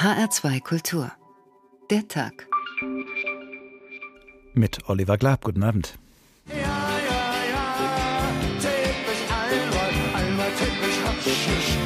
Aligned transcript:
HR2 0.00 0.62
Kultur. 0.62 1.12
Der 1.90 2.08
Tag. 2.08 2.48
Mit 4.54 4.88
Oliver 4.88 5.18
Glab. 5.18 5.44
Guten 5.44 5.62
Abend. 5.62 5.98
Ja, 6.48 6.54
ja, 6.56 6.64
ja, 7.52 7.82
täglich 8.58 9.22
einmal, 9.28 10.24
einmal 10.24 10.48
täglich 10.52 11.04
Haschisch, 11.04 11.76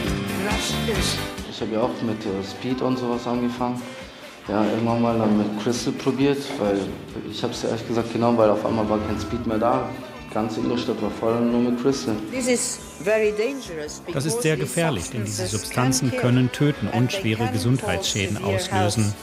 das 0.47 0.97
ist. 0.97 1.19
Ich 1.51 1.61
habe 1.61 1.73
ja 1.73 1.81
auch 1.81 2.03
mit 2.03 2.25
äh, 2.25 2.45
Speed 2.45 2.83
und 2.83 2.97
sowas 3.01 3.27
angefangen. 3.27 3.83
Ja, 4.47 4.65
irgendwann 4.65 5.03
mal 5.03 5.19
dann 5.19 5.37
mit 5.37 5.61
Crystal 5.61 5.93
probiert, 5.95 6.39
weil 6.61 6.79
ich 7.29 7.43
habe 7.43 7.53
es 7.53 7.63
ja 7.65 7.71
ehrlich 7.71 7.89
gesagt 7.89 8.13
genommen, 8.13 8.39
weil 8.39 8.51
auf 8.51 8.65
einmal 8.65 8.89
war 8.89 9.01
kein 9.09 9.19
Speed 9.19 9.45
mehr 9.45 9.59
da. 9.59 9.89
Die 10.31 10.35
ganze 10.35 10.61
Innenstadt 10.61 11.03
war 11.03 11.11
voll 11.11 11.41
nur 11.41 11.69
mit 11.69 11.83
Crystal. 11.83 12.15
Das 14.13 14.25
ist 14.25 14.43
sehr 14.43 14.57
gefährlich, 14.57 15.11
denn 15.11 15.25
diese 15.25 15.47
Substanzen 15.47 16.11
können 16.17 16.53
töten 16.53 16.89
und 16.89 17.13
schwere 17.13 17.49
Gesundheitsschäden 17.53 18.43
auslösen. 18.43 19.15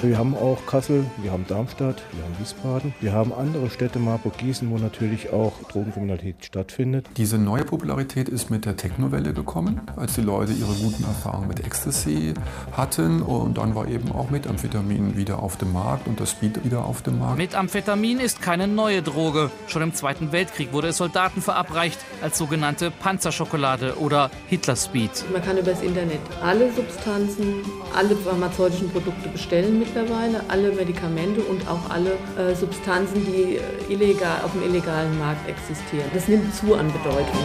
Wir 0.00 0.16
haben 0.16 0.36
auch 0.36 0.64
Kassel, 0.66 1.04
wir 1.16 1.32
haben 1.32 1.44
Darmstadt, 1.48 2.02
wir 2.12 2.22
haben 2.22 2.38
Wiesbaden. 2.38 2.94
Wir 3.00 3.12
haben 3.12 3.32
andere 3.32 3.68
Städte, 3.68 3.98
Marburg, 3.98 4.38
Gießen, 4.38 4.70
wo 4.70 4.78
natürlich 4.78 5.32
auch 5.32 5.52
Drogenkriminalität 5.72 6.44
stattfindet. 6.44 7.06
Diese 7.16 7.36
neue 7.36 7.64
Popularität 7.64 8.28
ist 8.28 8.48
mit 8.48 8.64
der 8.64 8.76
Technowelle 8.76 9.32
gekommen, 9.32 9.80
als 9.96 10.14
die 10.14 10.20
Leute 10.20 10.52
ihre 10.52 10.72
guten 10.74 11.02
Erfahrungen 11.02 11.48
mit 11.48 11.66
Ecstasy 11.66 12.34
hatten. 12.70 13.22
Und 13.22 13.58
dann 13.58 13.74
war 13.74 13.88
eben 13.88 14.12
auch 14.12 14.30
Methamphetamin 14.30 15.16
wieder 15.16 15.42
auf 15.42 15.56
dem 15.56 15.72
Markt 15.72 16.06
und 16.06 16.20
das 16.20 16.30
Speed 16.30 16.64
wieder 16.64 16.84
auf 16.84 17.02
dem 17.02 17.18
Markt. 17.18 17.38
Methamphetamin 17.38 18.20
ist 18.20 18.40
keine 18.40 18.68
neue 18.68 19.02
Droge. 19.02 19.50
Schon 19.66 19.82
im 19.82 19.94
Zweiten 19.94 20.30
Weltkrieg 20.30 20.72
wurde 20.72 20.88
es 20.88 20.98
Soldaten 20.98 21.42
verabreicht 21.42 21.98
als 22.22 22.38
sogenannte 22.38 22.92
Panzerschokolade 22.92 23.96
oder 23.98 24.30
Hitlerspeed. 24.46 25.24
Man 25.32 25.42
kann 25.42 25.58
übers 25.58 25.82
Internet 25.82 26.20
alle 26.40 26.72
Substanzen, 26.72 27.62
alle 27.96 28.14
pharmazeutischen 28.14 28.90
Produkte 28.90 29.28
bestellen 29.28 29.87
mittlerweile, 29.88 30.42
alle 30.48 30.72
Medikamente 30.72 31.40
und 31.40 31.66
auch 31.68 31.90
alle 31.90 32.12
äh, 32.36 32.54
Substanzen, 32.54 33.24
die 33.24 33.56
äh, 33.56 33.92
illegal 33.92 34.42
auf 34.42 34.52
dem 34.52 34.62
illegalen 34.62 35.18
Markt 35.18 35.48
existieren. 35.48 36.10
Das 36.12 36.28
nimmt 36.28 36.54
zu 36.54 36.74
an 36.74 36.92
Bedeutung. 36.92 37.36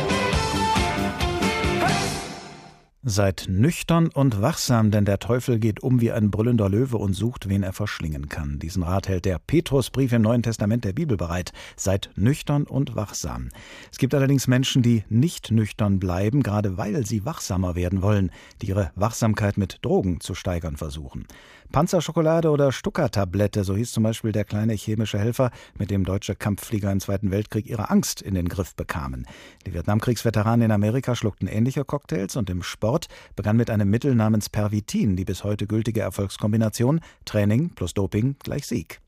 Seid 3.06 3.48
nüchtern 3.50 4.08
und 4.08 4.42
wachsam, 4.42 4.90
denn 4.90 5.04
der 5.04 5.20
Teufel 5.20 5.60
geht 5.60 5.84
um 5.84 6.00
wie 6.00 6.14
ein 6.14 6.32
brüllender 6.32 6.70
Löwe 6.70 6.98
und 6.98 7.12
sucht, 7.14 7.50
wen 7.50 7.62
er 7.62 7.74
verschlingen 7.74 8.30
kann. 8.30 8.60
Diesen 8.60 8.82
Rat 8.82 9.10
hält 9.10 9.26
der 9.26 9.40
Petrusbrief 9.40 10.14
im 10.14 10.22
Neuen 10.22 10.42
Testament 10.42 10.86
der 10.86 10.94
Bibel 10.94 11.18
bereit. 11.18 11.52
Seid 11.76 12.12
nüchtern 12.16 12.64
und 12.64 12.96
wachsam. 12.96 13.50
Es 13.92 13.98
gibt 13.98 14.16
allerdings 14.16 14.48
Menschen, 14.48 14.84
die 14.84 15.04
nicht 15.10 15.52
nüchtern 15.52 16.00
bleiben, 16.00 16.44
gerade 16.44 16.78
weil 16.78 17.06
sie 17.06 17.26
wachsamer 17.26 17.76
werden 17.76 18.02
wollen, 18.02 18.32
die 18.62 18.68
ihre 18.68 18.92
Wachsamkeit 18.96 19.58
mit 19.58 19.80
Drogen 19.82 20.22
zu 20.22 20.34
steigern 20.34 20.78
versuchen. 20.78 21.28
Panzerschokolade 21.74 22.52
oder 22.52 22.72
Stuckertablette, 22.72 23.64
so 23.64 23.76
hieß 23.76 23.94
zum 23.94 24.04
Beispiel 24.04 24.32
der 24.32 24.46
kleine 24.46 24.74
chemische 24.74 25.18
Helfer, 25.18 25.50
mit 25.80 25.90
dem 25.90 26.06
deutsche 26.06 26.36
Kampfflieger 26.36 26.92
im 26.92 27.00
Zweiten 27.00 27.32
Weltkrieg 27.32 27.66
ihre 27.66 27.90
Angst 27.90 28.22
in 28.22 28.36
den 28.36 28.48
Griff 28.48 28.76
bekamen. 28.76 29.26
Die 29.66 29.74
Vietnamkriegsveteranen 29.74 30.66
in 30.66 30.72
Amerika 30.72 31.16
schluckten 31.16 31.48
ähnliche 31.48 31.84
Cocktails 31.84 32.36
und 32.36 32.52
im 32.52 32.62
Sport 32.62 33.08
begann 33.36 33.58
mit 33.58 33.72
einem 33.72 33.90
Mittel 33.90 34.14
namens 34.14 34.50
Pervitin 34.50 35.16
die 35.16 35.26
bis 35.26 35.44
heute 35.44 35.66
gültige 35.66 36.02
Erfolgskombination 36.02 37.02
Training 37.26 37.72
plus 37.72 37.96
Doping 37.96 38.36
gleich 38.44 38.68
Sieg. 38.68 39.02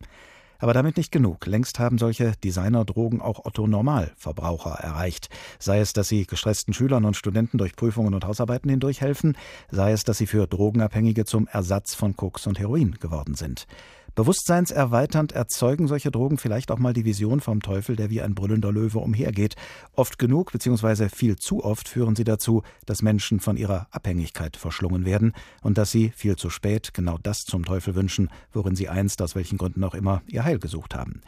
Aber 0.60 0.74
damit 0.74 0.98
nicht 0.98 1.12
genug. 1.12 1.46
Längst 1.46 1.80
haben 1.80 1.98
solche 1.98 2.34
Designerdrogen 2.44 3.22
auch 3.22 3.46
Otto 3.46 3.68
Normalverbraucher 3.68 4.72
erreicht. 4.72 5.30
Sei 5.60 5.80
es, 5.80 5.94
dass 5.94 6.08
sie 6.08 6.26
gestressten 6.26 6.74
Schülern 6.74 7.06
und 7.06 7.16
Studenten 7.16 7.58
durch 7.58 7.76
Prüfungen 7.76 8.14
und 8.14 8.26
Hausarbeiten 8.26 8.70
hindurch 8.70 9.02
helfen, 9.02 9.38
sei 9.72 9.92
es, 9.92 10.04
dass 10.04 10.18
sie 10.18 10.28
für 10.28 10.48
Drogenabhängige 10.48 11.26
zum 11.26 11.48
Ersatz 11.48 11.96
von 11.96 12.16
Koks 12.16 12.48
und 12.48 12.60
Heroin 12.60 12.96
geworden 13.00 13.36
sind. 13.36 13.68
Bewusstseinserweiternd 14.16 15.34
erzeugen 15.34 15.90
solche 15.90 16.10
Drogen 16.10 16.38
vielleicht 16.38 16.72
auch 16.72 16.80
mal 16.80 16.94
die 16.94 17.04
Vision 17.04 17.42
vom 17.42 17.62
Teufel, 17.62 17.98
der 17.98 18.10
wie 18.10 18.22
ein 18.22 18.34
brüllender 18.34 18.72
Löwe 18.72 19.00
umhergeht. 19.00 19.56
Oft 19.94 20.18
genug, 20.18 20.54
beziehungsweise 20.54 21.10
viel 21.10 21.36
zu 21.36 21.66
oft 21.66 21.90
führen 21.90 22.16
sie 22.16 22.24
dazu, 22.24 22.64
dass 22.86 23.02
Menschen 23.02 23.42
von 23.42 23.58
ihrer 23.58 23.88
Abhängigkeit 23.92 24.56
verschlungen 24.56 25.06
werden 25.06 25.34
und 25.62 25.78
dass 25.78 25.92
sie 25.92 26.14
viel 26.16 26.38
zu 26.38 26.50
spät 26.50 26.94
genau 26.94 27.18
das 27.22 27.44
zum 27.44 27.66
Teufel 27.66 27.94
wünschen, 27.94 28.30
worin 28.54 28.78
sie 28.78 28.88
einst 28.88 29.22
aus 29.22 29.36
welchen 29.36 29.58
Gründen 29.58 29.84
auch 29.84 29.94
immer 29.94 30.22
ihr 30.28 30.46
Heil 30.46 30.60
gesucht 30.60 30.96
haben. 30.96 31.22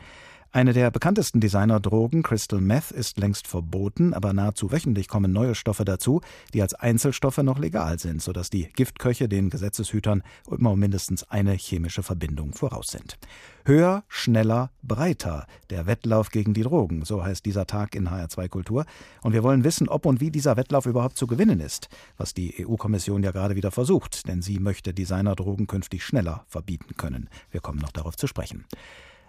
Eine 0.53 0.72
der 0.72 0.91
bekanntesten 0.91 1.41
Designerdrogen, 1.41 2.24
Crystal 2.24 2.62
Meth, 2.62 2.91
ist 2.91 3.19
längst 3.19 3.47
verboten, 3.47 4.13
aber 4.13 4.31
nahezu 4.31 4.72
wöchentlich 4.72 5.09
kommen 5.09 5.34
neue 5.34 5.56
Stoffe 5.56 5.84
dazu, 5.84 6.22
die 6.53 6.62
als 6.62 6.74
Einzelstoffe 6.74 7.40
noch 7.40 7.59
legal 7.59 8.00
sind, 8.00 8.22
sodass 8.22 8.50
die 8.50 8.69
Giftköche 8.74 9.28
den 9.28 9.50
Gesetzeshütern 9.50 10.24
immer 10.50 10.75
mindestens 10.75 11.24
eine 11.30 11.52
chemische 11.53 12.02
Verbindung 12.02 12.53
voraus 12.53 12.88
sind. 12.88 13.18
Höher, 13.66 14.06
schneller, 14.07 14.72
breiter. 14.81 15.46
Der 15.69 15.86
Wettlauf 15.86 16.30
gegen 16.31 16.53
die 16.53 16.63
Drogen, 16.63 17.03
so 17.03 17.24
heißt 17.24 17.46
dieser 17.46 17.68
Tag 17.68 17.94
in 17.94 18.07
HR2 18.07 18.47
Kultur. 18.47 18.86
Und 19.22 19.34
wir 19.34 19.44
wollen 19.44 19.66
wissen, 19.66 19.90
ob 19.90 20.06
und 20.06 20.22
wie 20.22 20.31
dieser 20.31 20.56
Wettlauf 20.56 20.86
überhaupt 20.86 21.18
zu 21.18 21.28
gewinnen 21.28 21.59
ist, 21.59 21.90
was 22.16 22.34
die 22.34 22.66
EU-Kommission 22.66 23.22
ja 23.22 23.31
gerade 23.31 23.57
wieder 23.57 23.72
versucht, 23.72 24.28
denn 24.30 24.41
sie 24.41 24.59
möchte 24.59 24.94
Designerdrogen 24.94 25.68
künftig 25.68 26.06
schneller 26.06 26.46
verbieten 26.47 26.96
können. 26.96 27.30
Wir 27.52 27.59
kommen 27.59 27.80
noch 27.80 27.91
darauf 27.91 28.16
zu 28.16 28.28
sprechen. 28.28 28.63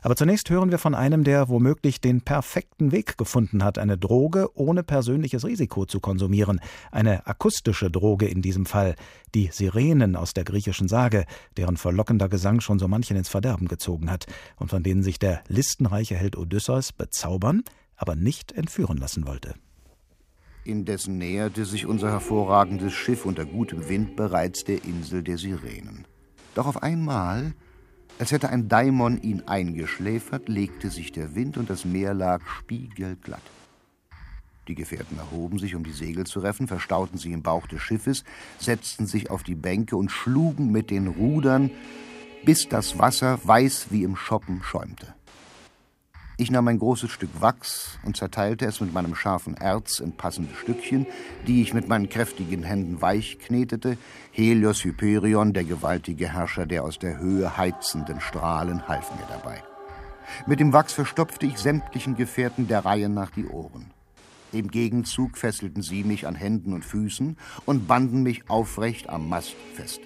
Aber 0.00 0.14
zunächst 0.16 0.48
hören 0.50 0.70
wir 0.70 0.78
von 0.78 0.94
einem, 0.94 1.25
der 1.25 1.48
womöglich 1.48 2.00
den 2.00 2.20
perfekten 2.20 2.92
Weg 2.92 3.19
gefunden 3.19 3.64
hat, 3.64 3.78
eine 3.78 3.98
Droge 3.98 4.48
ohne 4.54 4.82
persönliches 4.82 5.44
Risiko 5.44 5.86
zu 5.86 6.00
konsumieren. 6.00 6.60
Eine 6.92 7.26
akustische 7.26 7.91
Droge 7.91 8.26
in 8.26 8.42
diesem 8.42 8.66
Fall. 8.66 8.94
Die 9.34 9.48
Sirenen 9.53 10.16
aus 10.16 10.34
der 10.34 10.44
griechischen 10.44 10.88
Sage, 10.88 11.25
deren 11.56 11.76
verlockender 11.76 12.28
Gesang 12.28 12.60
schon 12.60 12.78
so 12.78 12.87
manchen 12.87 13.16
ins 13.16 13.28
Verderben 13.28 13.69
gezogen 13.69 14.10
hat 14.10 14.26
und 14.56 14.70
von 14.70 14.82
denen 14.82 15.03
sich 15.03 15.19
der 15.19 15.42
listenreiche 15.48 16.14
Held 16.14 16.37
Odysseus 16.37 16.92
bezaubern, 16.92 17.62
aber 17.97 18.14
nicht 18.14 18.53
entführen 18.53 18.98
lassen 18.98 19.26
wollte. 19.26 19.54
Indessen 20.64 21.19
näherte 21.19 21.64
sich 21.64 21.87
unser 21.87 22.10
hervorragendes 22.10 22.92
Schiff 22.92 23.25
unter 23.25 23.47
gutem 23.47 23.88
Wind 23.88 24.16
bereits 24.16 24.64
der 24.64 24.84
Insel 24.84 25.22
der 25.22 25.38
Sirenen. 25.38 26.06
Doch 26.54 26.66
auf 26.66 26.82
einmal 26.82 27.54
als 28.18 28.32
hätte 28.32 28.48
ein 28.48 28.68
Daimon 28.68 29.22
ihn 29.22 29.42
eingeschläfert, 29.46 30.48
legte 30.48 30.90
sich 30.90 31.12
der 31.12 31.34
Wind 31.34 31.56
und 31.56 31.70
das 31.70 31.84
Meer 31.84 32.14
lag 32.14 32.40
spiegelglatt. 32.46 33.42
Die 34.66 34.74
Gefährten 34.74 35.18
erhoben 35.18 35.58
sich, 35.58 35.74
um 35.74 35.82
die 35.82 35.92
Segel 35.92 36.26
zu 36.26 36.40
reffen, 36.40 36.68
verstauten 36.68 37.16
sie 37.16 37.32
im 37.32 37.42
Bauch 37.42 37.66
des 37.66 37.80
Schiffes, 37.80 38.24
setzten 38.58 39.06
sich 39.06 39.30
auf 39.30 39.42
die 39.42 39.54
Bänke 39.54 39.96
und 39.96 40.10
schlugen 40.10 40.70
mit 40.70 40.90
den 40.90 41.06
Rudern, 41.06 41.70
bis 42.44 42.68
das 42.68 42.98
Wasser 42.98 43.38
weiß 43.42 43.86
wie 43.90 44.02
im 44.02 44.14
Schoppen 44.14 44.62
schäumte. 44.62 45.14
Ich 46.41 46.53
nahm 46.53 46.69
ein 46.69 46.78
großes 46.78 47.10
Stück 47.10 47.41
Wachs 47.41 47.99
und 48.04 48.16
zerteilte 48.16 48.65
es 48.65 48.81
mit 48.81 48.93
meinem 48.94 49.16
scharfen 49.16 49.56
Erz 49.56 49.99
in 49.99 50.12
passende 50.12 50.54
Stückchen, 50.54 51.04
die 51.49 51.62
ich 51.62 51.75
mit 51.75 51.88
meinen 51.88 52.09
kräftigen 52.09 52.62
Händen 52.62 53.03
weich 53.03 53.41
knetete. 53.41 53.99
Helios 54.31 54.84
Hyperion, 54.84 55.53
der 55.53 55.65
gewaltige 55.65 56.32
Herrscher 56.32 56.65
der 56.65 56.84
aus 56.84 57.00
der 57.00 57.19
Höhe 57.19 57.56
heizenden 57.56 58.21
Strahlen, 58.21 58.87
half 58.87 59.10
mir 59.16 59.26
dabei. 59.28 59.65
Mit 60.47 60.60
dem 60.60 60.72
Wachs 60.72 60.93
verstopfte 60.93 61.44
ich 61.44 61.59
sämtlichen 61.59 62.15
Gefährten 62.15 62.69
der 62.69 62.84
Reihe 62.84 63.09
nach 63.09 63.32
die 63.32 63.47
Ohren. 63.47 63.91
Im 64.53 64.70
Gegenzug 64.70 65.38
fesselten 65.38 65.82
sie 65.82 66.05
mich 66.05 66.25
an 66.25 66.37
Händen 66.37 66.72
und 66.72 66.84
Füßen 66.84 67.37
und 67.66 67.88
banden 67.88 68.22
mich 68.22 68.49
aufrecht 68.49 69.09
am 69.09 69.28
Mast 69.28 69.56
fest. 69.75 70.03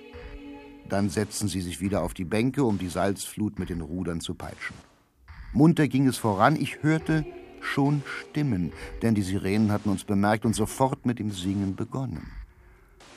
Dann 0.89 1.11
setzten 1.11 1.49
sie 1.49 1.61
sich 1.61 1.83
wieder 1.83 2.03
auf 2.03 2.15
die 2.15 2.25
Bänke, 2.25 2.65
um 2.65 2.79
die 2.79 2.89
Salzflut 2.89 3.59
mit 3.59 3.69
den 3.69 3.83
Rudern 3.83 4.23
zu 4.23 4.35
peitschen. 4.35 4.92
Munter 5.55 5.87
ging 5.87 6.07
es 6.07 6.17
voran, 6.17 6.57
ich 6.57 6.83
hörte 6.83 7.27
schon 7.61 8.03
Stimmen, 8.07 8.73
denn 9.03 9.15
die 9.15 9.23
Sirenen 9.23 9.71
hatten 9.71 9.91
uns 9.91 10.05
bemerkt 10.05 10.47
und 10.47 10.55
sofort 10.55 11.05
mit 11.05 11.19
dem 11.19 11.31
Singen 11.31 11.77
begonnen. 11.77 12.33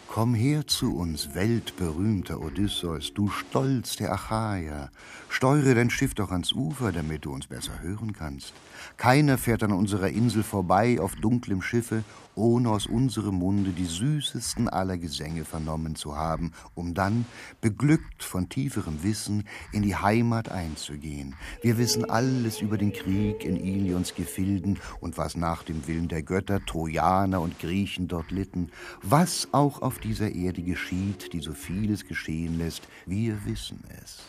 Komm 0.08 0.34
her 0.34 0.68
zu 0.68 0.96
uns, 0.96 1.34
weltberühmter 1.34 2.42
Odysseus, 2.42 3.14
du 3.14 3.30
Stolz 3.30 3.96
der 3.96 4.14
Achaier. 4.14 4.92
Steuere 5.30 5.76
dein 5.76 5.90
Schiff 5.90 6.14
doch 6.14 6.32
ans 6.32 6.54
Ufer, 6.54 6.92
damit 6.92 7.26
du 7.26 7.32
uns 7.32 7.48
besser 7.48 7.82
hören 7.82 8.14
kannst. 8.14 8.54
Keiner 8.98 9.38
fährt 9.38 9.62
an 9.62 9.74
unserer 9.74 10.10
Insel 10.10 10.42
vorbei 10.42 11.00
auf 11.02 11.16
dunklem 11.16 11.62
Schiffe, 11.62 12.04
ohne 12.34 12.70
aus 12.70 12.88
unserem 12.88 13.36
Munde 13.36 13.72
die 13.72 13.86
süßesten 13.86 14.70
aller 14.70 14.98
Gesänge 14.98 15.44
vernommen 15.44 15.96
zu 15.96 16.16
haben, 16.16 16.54
um 16.76 16.94
dann, 16.94 17.26
beglückt 17.62 18.24
von 18.24 18.48
tieferem 18.48 19.04
Wissen, 19.04 19.44
in 19.74 19.82
die 19.82 19.96
Heimat 19.96 20.50
einzugehen. 20.50 21.36
Wir 21.62 21.78
wissen 21.78 22.10
alles 22.10 22.62
über 22.62 22.78
den 22.78 22.94
Krieg 22.94 23.44
in 23.44 23.58
Ilions 23.58 24.16
Gefilden 24.16 24.80
und 25.02 25.18
was 25.18 25.36
nach 25.36 25.64
dem 25.64 25.88
Willen 25.88 26.08
der 26.08 26.24
Götter 26.24 26.66
Trojaner 26.66 27.42
und 27.42 27.60
Griechen 27.60 28.08
dort 28.08 28.32
litten, 28.32 28.72
was 29.02 29.50
auch 29.52 29.82
auf 29.82 30.00
dieser 30.00 30.32
Erde 30.32 30.62
geschieht, 30.62 31.34
die 31.34 31.42
so 31.42 31.54
vieles 31.54 32.06
geschehen 32.06 32.58
lässt, 32.58 32.88
wir 33.06 33.46
wissen 33.46 33.84
es. 34.02 34.24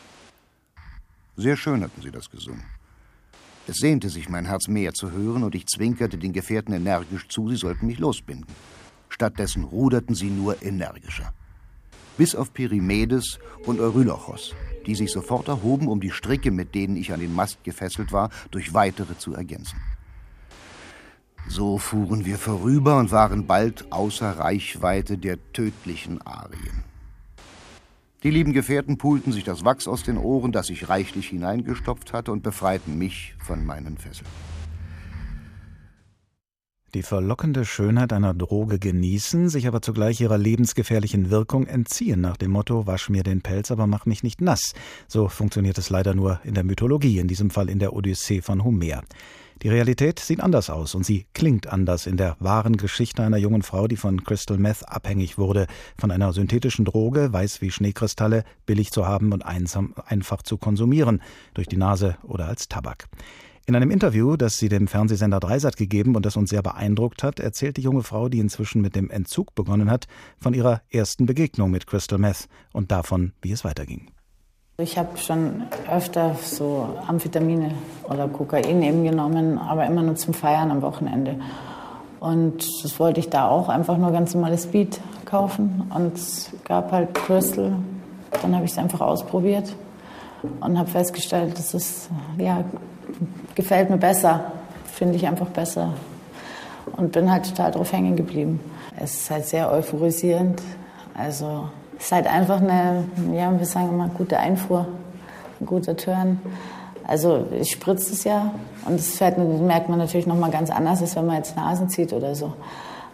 Sehr 1.37 1.57
schön 1.57 1.83
hatten 1.83 2.03
sie 2.03 2.11
das 2.11 2.31
gesungen. 2.31 2.76
Es 3.69 3.79
sehnte 3.79 4.11
sich 4.11 4.29
mein 4.29 4.47
Herz 4.47 4.69
mehr 4.69 4.93
zu 4.95 5.11
hören, 5.11 5.43
und 5.43 5.55
ich 5.57 5.67
zwinkerte 5.67 6.19
den 6.19 6.33
Gefährten 6.33 6.73
energisch 6.73 7.27
zu, 7.29 7.49
sie 7.49 7.57
sollten 7.57 7.87
mich 7.87 7.99
losbinden. 7.99 8.47
Stattdessen 9.09 9.65
ruderten 9.65 10.15
sie 10.15 10.31
nur 10.31 10.63
energischer. 10.63 11.33
Bis 12.17 12.35
auf 12.35 12.55
Perimedes 12.55 13.39
und 13.65 13.81
Eurylochos, 13.81 14.55
die 14.87 14.95
sich 14.95 15.11
sofort 15.11 15.49
erhoben, 15.49 15.89
um 15.89 16.01
die 16.01 16.11
Stricke, 16.11 16.51
mit 16.51 16.75
denen 16.75 16.97
ich 16.97 17.13
an 17.13 17.21
den 17.21 17.35
Mast 17.35 17.65
gefesselt 17.65 18.13
war, 18.13 18.31
durch 18.53 18.73
weitere 18.73 19.19
zu 19.19 19.35
ergänzen. 19.35 19.81
So 21.49 21.79
fuhren 21.79 22.25
wir 22.25 22.39
vorüber 22.39 22.99
und 22.99 23.11
waren 23.11 23.47
bald 23.47 23.91
außer 23.93 24.39
Reichweite 24.39 25.19
der 25.19 25.39
tödlichen 25.53 26.21
Arien. 26.23 26.86
Die 28.27 28.33
lieben 28.33 28.53
Gefährten 28.53 28.99
pulten 28.99 29.31
sich 29.31 29.45
das 29.45 29.65
Wachs 29.65 29.87
aus 29.87 30.03
den 30.03 30.19
Ohren, 30.19 30.51
das 30.51 30.69
ich 30.69 30.89
reichlich 30.89 31.29
hineingestopft 31.29 32.13
hatte, 32.13 32.33
und 32.33 32.43
befreiten 32.43 32.99
mich 32.99 33.37
von 33.39 33.65
meinen 33.65 33.99
Fesseln. 33.99 34.27
Die 36.93 37.05
verlockende 37.05 37.65
Schönheit 37.65 38.13
einer 38.13 38.35
Droge 38.35 38.81
genießen, 38.81 39.49
sich 39.49 39.69
aber 39.69 39.81
zugleich 39.81 40.21
ihrer 40.21 40.39
lebensgefährlichen 40.39 41.31
Wirkung 41.31 41.69
entziehen, 41.69 42.21
nach 42.21 42.37
dem 42.37 42.51
Motto 42.51 42.89
Wasch 42.89 43.11
mir 43.11 43.23
den 43.23 43.43
Pelz, 43.43 43.71
aber 43.71 43.87
mach 43.87 44.07
mich 44.07 44.25
nicht 44.25 44.41
nass. 44.41 44.73
So 45.07 45.29
funktioniert 45.29 45.79
es 45.79 45.89
leider 45.89 46.13
nur 46.17 46.41
in 46.43 46.55
der 46.55 46.65
Mythologie, 46.65 47.21
in 47.21 47.29
diesem 47.29 47.51
Fall 47.51 47.71
in 47.71 47.79
der 47.79 47.93
Odyssee 47.93 48.43
von 48.43 48.65
Homer. 48.65 49.05
Die 49.63 49.69
Realität 49.71 50.21
sieht 50.21 50.41
anders 50.41 50.69
aus 50.69 50.95
und 50.95 51.05
sie 51.05 51.27
klingt 51.33 51.67
anders 51.67 52.07
in 52.07 52.19
der 52.19 52.37
wahren 52.41 52.77
Geschichte 52.77 53.23
einer 53.23 53.39
jungen 53.39 53.63
Frau, 53.63 53.89
die 53.89 53.97
von 53.97 54.23
Crystal 54.23 54.59
Meth 54.59 54.87
abhängig 54.87 55.39
wurde, 55.39 55.67
von 55.99 56.11
einer 56.11 56.35
synthetischen 56.35 56.85
Droge, 56.85 57.33
weiß 57.33 57.63
wie 57.63 57.71
Schneekristalle, 57.71 58.45
billig 58.67 58.93
zu 58.93 59.07
haben 59.07 59.33
und 59.33 59.47
einsam, 59.47 59.95
einfach 60.05 60.43
zu 60.43 60.59
konsumieren, 60.59 61.23
durch 61.55 61.69
die 61.69 61.79
Nase 61.79 62.19
oder 62.23 62.47
als 62.49 62.69
Tabak. 62.69 63.07
In 63.65 63.75
einem 63.75 63.91
Interview, 63.91 64.37
das 64.37 64.59
sie 64.59 64.69
dem 64.69 64.87
Fernsehsender 64.87 65.41
Dreisat 65.41 65.77
gegeben 65.77 66.15
und 66.15 66.25
das 66.25 66.37
uns 66.37 66.51
sehr 66.51 66.63
beeindruckt 66.63 67.25
hat, 67.25 67.41
erzählt 67.41 67.79
die 67.79 67.83
junge 67.83 68.05
Frau, 68.05 68.29
die 68.29 68.39
inzwischen 68.39 68.81
mit 68.81 68.95
dem 68.95 69.11
Entzug 69.11 69.55
begonnen 69.55 69.91
hat, 69.91 70.07
von 70.39 70.55
ihrer 70.55 70.83
ersten 70.91 71.27
Begegnung 71.27 71.71
mit 71.73 71.87
Crystal 71.87 72.19
Meth 72.19 72.47
und 72.73 72.93
davon, 72.93 73.33
wie 73.43 73.51
es 73.51 73.65
weiterging. 73.65 74.13
Ich 74.79 74.99
habe 74.99 75.17
schon 75.17 75.63
öfter 75.91 76.37
so 76.43 76.99
Amphetamine 77.07 77.71
oder 78.05 78.29
Kokain 78.29 78.83
eben 78.83 79.05
genommen, 79.05 79.57
aber 79.57 79.87
immer 79.87 80.03
nur 80.03 80.17
zum 80.17 80.35
Feiern 80.35 80.71
am 80.71 80.83
Wochenende. 80.83 81.37
Und 82.21 82.63
das 82.85 83.01
wollte 83.01 83.21
ich 83.21 83.31
da 83.31 83.49
auch 83.49 83.71
einfach 83.71 83.97
nur 83.97 84.13
ganz 84.13 84.35
normales 84.35 84.65
Speed 84.65 85.01
kaufen. 85.25 85.91
Und 85.95 86.15
es 86.17 86.51
gab 86.65 86.93
halt 86.93 87.15
Crystal. 87.15 87.73
Dann 88.43 88.55
habe 88.55 88.67
ich 88.67 88.73
es 88.73 88.77
einfach 88.77 89.01
ausprobiert 89.01 89.75
und 90.61 90.79
habe 90.79 90.91
festgestellt, 90.91 91.59
dass 91.59 91.73
es 91.73 92.11
ja, 92.37 92.63
gefällt 93.55 93.89
mir 93.89 93.97
besser, 93.97 94.53
finde 94.85 95.17
ich 95.17 95.27
einfach 95.27 95.49
besser. 95.49 95.95
Und 96.99 97.13
bin 97.13 97.33
halt 97.33 97.49
total 97.49 97.71
drauf 97.71 97.93
hängen 97.93 98.15
geblieben. 98.15 98.61
Es 98.99 99.15
ist 99.15 99.31
halt 99.31 99.47
sehr 99.47 99.73
euphorisierend. 99.73 100.61
Also 101.15 101.71
ist 101.99 102.13
halt 102.13 102.27
einfach 102.27 102.61
eine, 102.61 103.05
ja, 103.33 103.57
wir 103.57 103.67
sagen 103.67 103.91
immer, 103.91 104.09
gute 104.09 104.39
Einfuhr, 104.39 104.87
ein 105.61 105.67
guter 105.67 105.97
Turn. 105.97 106.41
Also 107.07 107.47
ich 107.53 107.71
spritze 107.71 108.13
es 108.13 108.25
ja 108.25 108.53
und 108.87 108.99
das 108.99 109.21
merkt 109.21 109.89
man 109.89 109.99
natürlich 109.99 110.27
nochmal 110.27 110.51
ganz 110.51 110.71
anders, 110.71 111.01
als 111.01 111.15
wenn 111.17 111.27
man 111.27 111.37
jetzt 111.37 111.57
Nasen 111.57 111.89
zieht 111.89 112.13
oder 112.13 112.35
so. 112.35 112.53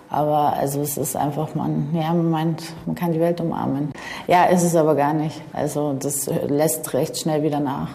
Aber 0.09 0.55
also 0.55 0.81
es 0.83 0.99
ist 0.99 1.17
einfach, 1.17 1.55
man, 1.55 1.89
ja, 1.95 2.13
man 2.13 2.31
meint, 2.31 2.63
man 2.85 2.95
kann 2.95 3.13
die 3.13 3.21
Welt 3.21 3.41
umarmen. 3.41 3.93
Ja, 4.27 4.45
ist 4.45 4.63
es 4.63 4.77
aber 4.77 4.95
gar 4.95 5.15
nicht. 5.15 5.41
Also 5.55 5.95
das 5.99 6.27
lässt 6.49 6.93
recht 6.93 7.19
schnell 7.19 7.43
wieder 7.43 7.61
nach. 7.61 7.89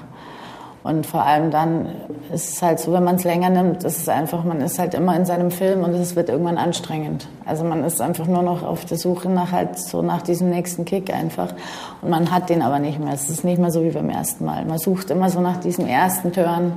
Und 0.87 1.05
vor 1.05 1.25
allem 1.25 1.51
dann 1.51 1.87
ist 2.33 2.49
es 2.53 2.61
halt 2.61 2.79
so, 2.79 2.93
wenn 2.93 3.03
man 3.03 3.15
es 3.15 3.25
länger 3.25 3.49
nimmt, 3.49 3.83
ist 3.83 3.97
es 3.97 4.07
einfach, 4.07 4.45
man 4.45 4.61
ist 4.61 4.79
halt 4.79 4.93
immer 4.93 5.17
in 5.17 5.25
seinem 5.25 5.51
Film 5.51 5.83
und 5.83 5.93
es 5.93 6.15
wird 6.15 6.29
irgendwann 6.29 6.57
anstrengend. 6.57 7.27
Also 7.45 7.65
man 7.65 7.83
ist 7.83 7.99
einfach 7.99 8.25
nur 8.25 8.41
noch 8.41 8.63
auf 8.63 8.85
der 8.85 8.97
Suche 8.97 9.27
nach 9.27 9.51
halt 9.51 9.77
so 9.77 10.01
nach 10.01 10.21
diesem 10.21 10.49
nächsten 10.49 10.85
Kick 10.85 11.13
einfach. 11.13 11.53
Und 12.01 12.09
man 12.09 12.31
hat 12.31 12.49
den 12.49 12.61
aber 12.61 12.79
nicht 12.79 12.99
mehr. 12.99 13.13
Es 13.13 13.29
ist 13.29 13.43
nicht 13.43 13.59
mehr 13.59 13.69
so 13.69 13.83
wie 13.83 13.89
beim 13.89 14.09
ersten 14.09 14.45
Mal. 14.45 14.63
Man 14.63 14.77
sucht 14.77 15.09
immer 15.09 15.29
so 15.29 15.41
nach 15.41 15.57
diesem 15.57 15.87
ersten 15.87 16.31
Turn. 16.31 16.71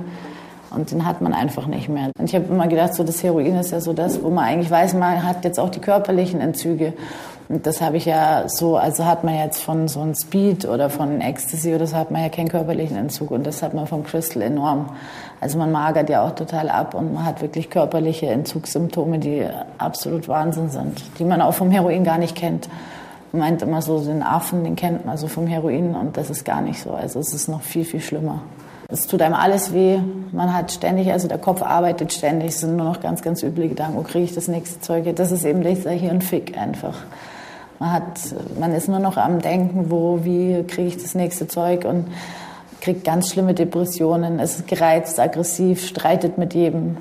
Und 0.71 0.91
den 0.91 1.05
hat 1.05 1.21
man 1.21 1.33
einfach 1.33 1.67
nicht 1.67 1.87
mehr. 1.87 2.11
Und 2.17 2.25
ich 2.25 2.35
habe 2.35 2.45
immer 2.45 2.67
gedacht, 2.67 2.93
so 2.93 3.03
das 3.03 3.23
Heroin 3.23 3.55
ist 3.57 3.71
ja 3.71 3.79
so 3.79 3.93
das, 3.93 4.21
wo 4.23 4.29
man 4.29 4.45
eigentlich 4.45 4.71
weiß, 4.71 4.93
man 4.93 5.23
hat 5.23 5.45
jetzt 5.45 5.59
auch 5.59 5.69
die 5.69 5.79
körperlichen 5.79 6.41
Entzüge. 6.41 6.93
Das 7.49 7.81
habe 7.81 7.97
ich 7.97 8.05
ja 8.05 8.43
so, 8.47 8.77
also 8.77 9.05
hat 9.05 9.23
man 9.23 9.35
jetzt 9.35 9.61
von 9.61 9.87
so 9.87 9.99
einem 9.99 10.15
Speed 10.15 10.65
oder 10.65 10.89
von 10.89 11.19
Ecstasy 11.19 11.75
oder 11.75 11.85
so 11.85 11.97
hat 11.97 12.09
man 12.09 12.21
ja 12.21 12.29
keinen 12.29 12.47
körperlichen 12.47 12.95
Entzug 12.95 13.31
und 13.31 13.45
das 13.45 13.61
hat 13.61 13.73
man 13.73 13.87
vom 13.87 14.03
Crystal 14.03 14.41
enorm. 14.41 14.89
Also 15.41 15.57
man 15.57 15.71
magert 15.71 16.09
ja 16.09 16.25
auch 16.25 16.31
total 16.31 16.69
ab 16.69 16.93
und 16.93 17.13
man 17.13 17.25
hat 17.25 17.41
wirklich 17.41 17.69
körperliche 17.69 18.27
Entzugssymptome, 18.27 19.19
die 19.19 19.45
absolut 19.77 20.27
Wahnsinn 20.27 20.69
sind, 20.69 21.01
die 21.19 21.25
man 21.25 21.41
auch 21.41 21.53
vom 21.53 21.71
Heroin 21.71 22.03
gar 22.03 22.17
nicht 22.17 22.35
kennt. 22.35 22.69
Man 23.33 23.41
meint 23.41 23.61
immer 23.61 23.81
so, 23.81 23.99
den 23.99 24.23
Affen, 24.23 24.63
den 24.63 24.75
kennt 24.75 25.05
man 25.05 25.17
so 25.17 25.27
vom 25.27 25.47
Heroin 25.47 25.95
und 25.95 26.15
das 26.17 26.29
ist 26.29 26.45
gar 26.45 26.61
nicht 26.61 26.81
so. 26.81 26.91
Also 26.91 27.19
es 27.19 27.33
ist 27.33 27.47
noch 27.47 27.61
viel, 27.61 27.85
viel 27.85 28.01
schlimmer. 28.01 28.41
Es 28.91 29.07
tut 29.07 29.21
einem 29.21 29.35
alles 29.35 29.73
weh. 29.73 29.99
Man 30.33 30.53
hat 30.53 30.71
ständig, 30.71 31.09
also 31.11 31.29
der 31.29 31.37
Kopf 31.37 31.61
arbeitet 31.61 32.11
ständig. 32.11 32.49
Es 32.49 32.59
sind 32.59 32.75
nur 32.75 32.85
noch 32.85 32.99
ganz, 32.99 33.21
ganz 33.21 33.41
üble 33.41 33.69
Gedanken. 33.69 33.97
Wo 33.97 34.01
kriege 34.01 34.25
ich 34.25 34.35
das 34.35 34.49
nächste 34.49 34.81
Zeug? 34.81 35.05
Das 35.15 35.31
ist 35.31 35.45
eben 35.45 35.63
dieser 35.63 35.91
Hirnfick 35.91 36.57
einfach. 36.57 36.95
Man, 37.81 37.93
hat, 37.93 38.19
man 38.59 38.73
ist 38.73 38.89
nur 38.89 38.99
noch 38.99 39.17
am 39.17 39.39
Denken, 39.39 39.89
wo, 39.89 40.19
wie 40.21 40.63
kriege 40.67 40.87
ich 40.87 41.01
das 41.01 41.15
nächste 41.15 41.47
Zeug 41.47 41.83
und 41.83 42.05
kriegt 42.79 43.03
ganz 43.03 43.31
schlimme 43.31 43.55
Depressionen, 43.55 44.37
ist 44.37 44.67
gereizt, 44.67 45.19
aggressiv, 45.19 45.83
streitet 45.83 46.37
mit 46.37 46.53
jedem. 46.53 46.97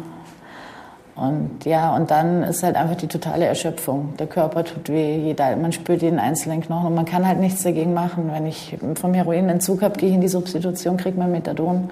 Und 1.16 1.66
ja, 1.66 1.94
und 1.94 2.10
dann 2.10 2.44
ist 2.44 2.62
halt 2.62 2.76
einfach 2.76 2.96
die 2.96 3.08
totale 3.08 3.44
Erschöpfung. 3.44 4.14
Der 4.18 4.26
Körper 4.26 4.64
tut 4.64 4.88
weh, 4.88 5.18
jeder, 5.18 5.54
man 5.56 5.72
spürt 5.72 6.00
jeden 6.00 6.18
einzelnen 6.18 6.62
Knochen 6.62 6.86
und 6.86 6.94
man 6.94 7.04
kann 7.04 7.28
halt 7.28 7.40
nichts 7.40 7.62
dagegen 7.62 7.92
machen. 7.92 8.30
Wenn 8.32 8.46
ich 8.46 8.78
vom 8.94 9.12
Heroinentzug 9.12 9.82
habe, 9.82 9.98
gehe 9.98 10.08
ich 10.08 10.14
in 10.14 10.22
die 10.22 10.28
Substitution, 10.28 10.96
kriege 10.96 11.18
mein 11.18 11.30
Methadon. 11.30 11.90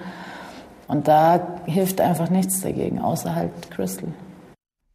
Und 0.87 1.07
da 1.07 1.39
hilft 1.67 2.01
einfach 2.01 2.31
nichts 2.31 2.61
dagegen, 2.61 2.99
außer 2.99 3.35
halt 3.35 3.51
Crystal. 3.69 4.09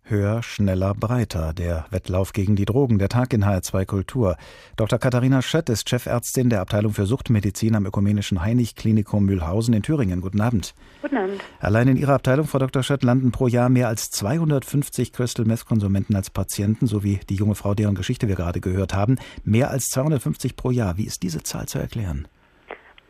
Höher, 0.06 0.42
schneller, 0.42 0.92
breiter. 0.92 1.54
Der 1.54 1.86
Wettlauf 1.88 2.34
gegen 2.34 2.56
die 2.56 2.66
Drogen. 2.66 2.98
Der 2.98 3.08
Tag 3.08 3.32
in 3.32 3.42
HR2 3.42 3.86
Kultur. 3.86 4.36
Dr. 4.76 4.98
Katharina 4.98 5.40
Schött 5.40 5.70
ist 5.70 5.88
Chefärztin 5.88 6.50
der 6.50 6.60
Abteilung 6.60 6.92
für 6.92 7.06
Suchtmedizin 7.06 7.74
am 7.74 7.86
Ökumenischen 7.86 8.42
Heinig-Klinikum 8.42 9.24
Mühlhausen 9.24 9.72
in 9.72 9.82
Thüringen. 9.82 10.20
Guten 10.20 10.42
Abend. 10.42 10.74
Guten 11.00 11.16
Abend. 11.16 11.40
Allein 11.58 11.88
in 11.88 11.96
Ihrer 11.96 12.12
Abteilung, 12.16 12.46
Frau 12.46 12.58
Dr. 12.58 12.82
Schött, 12.82 13.02
landen 13.02 13.32
pro 13.32 13.46
Jahr 13.46 13.70
mehr 13.70 13.88
als 13.88 14.10
250 14.10 15.10
Crystal 15.14 15.46
Meth 15.46 15.64
Konsumenten 15.64 16.14
als 16.14 16.28
Patienten, 16.28 16.86
sowie 16.86 17.20
die 17.30 17.36
junge 17.36 17.54
Frau, 17.54 17.72
deren 17.72 17.94
Geschichte 17.94 18.28
wir 18.28 18.36
gerade 18.36 18.60
gehört 18.60 18.92
haben. 18.92 19.16
Mehr 19.42 19.70
als 19.70 19.84
250 19.86 20.54
pro 20.54 20.70
Jahr. 20.70 20.98
Wie 20.98 21.06
ist 21.06 21.22
diese 21.22 21.42
Zahl 21.42 21.64
zu 21.64 21.78
erklären? 21.78 22.28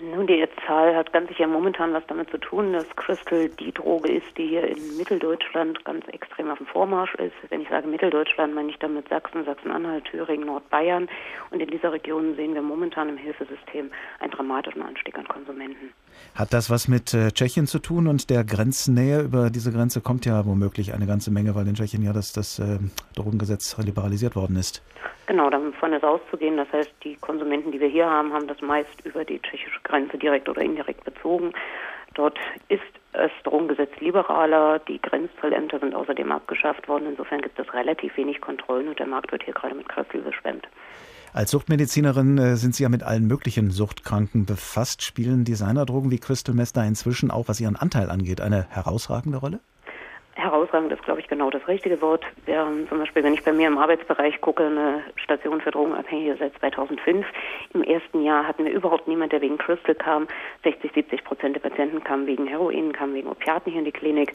Nun, 0.00 0.28
die 0.28 0.35
Zahl 0.66 0.94
hat 0.94 1.12
ganz 1.12 1.28
sicher 1.28 1.47
momentan 1.47 1.92
was 1.92 2.06
damit 2.06 2.30
zu 2.30 2.38
tun, 2.38 2.73
dass 2.73 2.88
Crystal 2.97 3.49
die 3.49 3.73
Droge 3.73 4.11
ist, 4.12 4.37
die 4.37 4.49
hier 4.49 4.64
in 4.64 4.97
Mitteldeutschland 4.97 5.85
ganz 5.85 6.06
extrem 6.09 6.50
auf 6.50 6.59
dem 6.59 6.66
Vormarsch 6.66 7.14
ist. 7.16 7.35
Wenn 7.50 7.61
ich 7.61 7.68
sage 7.68 7.87
Mitteldeutschland, 7.87 8.54
meine 8.54 8.71
ich 8.71 8.78
damit 8.78 9.09
Sachsen, 9.09 9.44
Sachsen-Anhalt, 9.44 10.04
Thüringen, 10.06 10.47
Nordbayern. 10.47 11.09
Und 11.50 11.61
in 11.61 11.68
dieser 11.68 11.92
Region 11.92 12.35
sehen 12.37 12.54
wir 12.54 12.62
momentan 12.62 13.09
im 13.09 13.16
Hilfesystem 13.16 13.90
einen 14.21 14.30
dramatischen 14.30 14.83
Anstieg 14.83 15.18
an 15.18 15.28
Konsumenten. 15.28 15.92
Hat 16.35 16.52
das 16.52 16.71
was 16.71 16.88
mit 16.88 17.14
äh, 17.14 17.30
Tschechien 17.30 17.66
zu 17.66 17.78
tun 17.78 18.06
und 18.06 18.28
der 18.30 18.44
Grenznähe? 18.44 19.23
Über 19.23 19.50
diese 19.50 19.73
Grenze 19.73 20.00
kommt 20.00 20.26
ja 20.26 20.44
womöglich 20.44 20.92
eine 20.92 21.06
ganze 21.06 21.30
Menge, 21.30 21.54
weil 21.54 21.66
in 21.68 21.75
Tschechien 21.75 22.02
ja 22.02 22.12
das, 22.12 22.33
das 22.33 22.59
äh, 22.59 22.78
Drogengesetz 23.14 23.76
liberalisiert 23.78 24.35
worden 24.35 24.56
ist. 24.56 24.83
Genau, 25.26 25.49
davon 25.49 25.92
ist 25.92 26.04
auszugehen. 26.04 26.56
Das 26.56 26.71
heißt, 26.73 26.92
die 27.02 27.16
Konsumenten, 27.16 27.73
die 27.73 27.80
wir 27.80 27.88
hier 27.88 28.09
haben, 28.09 28.33
haben 28.33 28.47
das 28.47 28.61
meist 28.61 29.04
über 29.04 29.25
die 29.25 29.40
tschechische 29.40 29.80
Grenze 29.83 30.18
direkt 30.18 30.49
oder 30.49 30.61
indirekt 30.61 31.04
bezogen. 31.04 31.52
Dort 32.14 32.38
ist 32.68 32.83
das 33.12 33.30
Drogengesetz 33.44 33.90
liberaler, 34.00 34.80
die 34.80 35.00
Grenzzollämter 35.00 35.78
sind 35.78 35.94
außerdem 35.94 36.30
abgeschafft 36.33 36.88
worden. 36.88 37.06
Insofern 37.11 37.42
gibt 37.42 37.59
es 37.59 37.73
relativ 37.73 38.16
wenig 38.16 38.40
Kontrollen 38.40 38.88
und 38.88 38.99
der 38.99 39.06
Markt 39.06 39.33
wird 39.33 39.44
hier 39.44 39.54
gerade 39.54 39.75
mit 39.75 39.88
Kröpfel 39.88 40.21
überschwemmt. 40.21 40.66
Als 41.35 41.50
Suchtmedizinerin 41.50 42.38
äh, 42.38 42.55
sind 42.55 42.76
Sie 42.76 42.85
ja 42.85 42.88
mit 42.88 43.03
allen 43.03 43.26
möglichen 43.26 43.73
Suchtkranken 43.73 44.47
befasst. 44.47 45.03
Spielen 45.03 45.45
Designerdrogen 45.45 46.12
wie 46.12 46.21
Crystal 46.21 46.55
Meth 46.55 46.76
da 46.76 46.85
inzwischen 46.85 47.33
auch, 47.33 47.49
was 47.49 47.61
ihren 47.61 47.75
Anteil 47.75 48.09
angeht, 48.09 48.41
eine 48.41 48.69
herausragende 48.71 49.38
Rolle? 49.38 49.59
Herausragend 50.35 50.93
ist, 50.93 51.03
glaube 51.03 51.19
ich, 51.19 51.26
genau 51.26 51.50
das 51.50 51.67
richtige 51.67 52.00
Wort. 52.00 52.25
Wir 52.47 52.61
haben 52.61 52.87
zum 52.88 52.99
Beispiel, 52.99 53.25
wenn 53.25 53.35
ich 53.35 53.43
bei 53.43 53.53
mir 53.53 53.67
im 53.67 53.79
Arbeitsbereich 53.79 54.41
gucke, 54.43 54.64
eine 54.64 55.03
Station 55.17 55.61
für 55.61 55.73
Drogenabhängige 55.73 56.37
seit 56.38 56.57
2005. 56.61 57.26
Im 57.73 57.83
ersten 57.83 58.23
Jahr 58.23 58.47
hatten 58.47 58.64
wir 58.64 58.73
überhaupt 58.73 59.09
niemand, 59.09 59.33
der 59.33 59.41
wegen 59.41 59.59
Crystal 59.59 59.97
kam. 59.97 60.29
60, 60.62 60.93
70 60.95 61.25
Prozent 61.25 61.57
der 61.57 61.69
Patienten 61.69 62.05
kamen 62.05 62.29
wegen 62.29 62.47
Heroin, 62.47 62.93
kamen 62.93 63.12
wegen 63.14 63.29
Opiaten 63.29 63.73
hier 63.73 63.81
in 63.81 63.87
die 63.87 63.93
Klinik. 63.93 64.35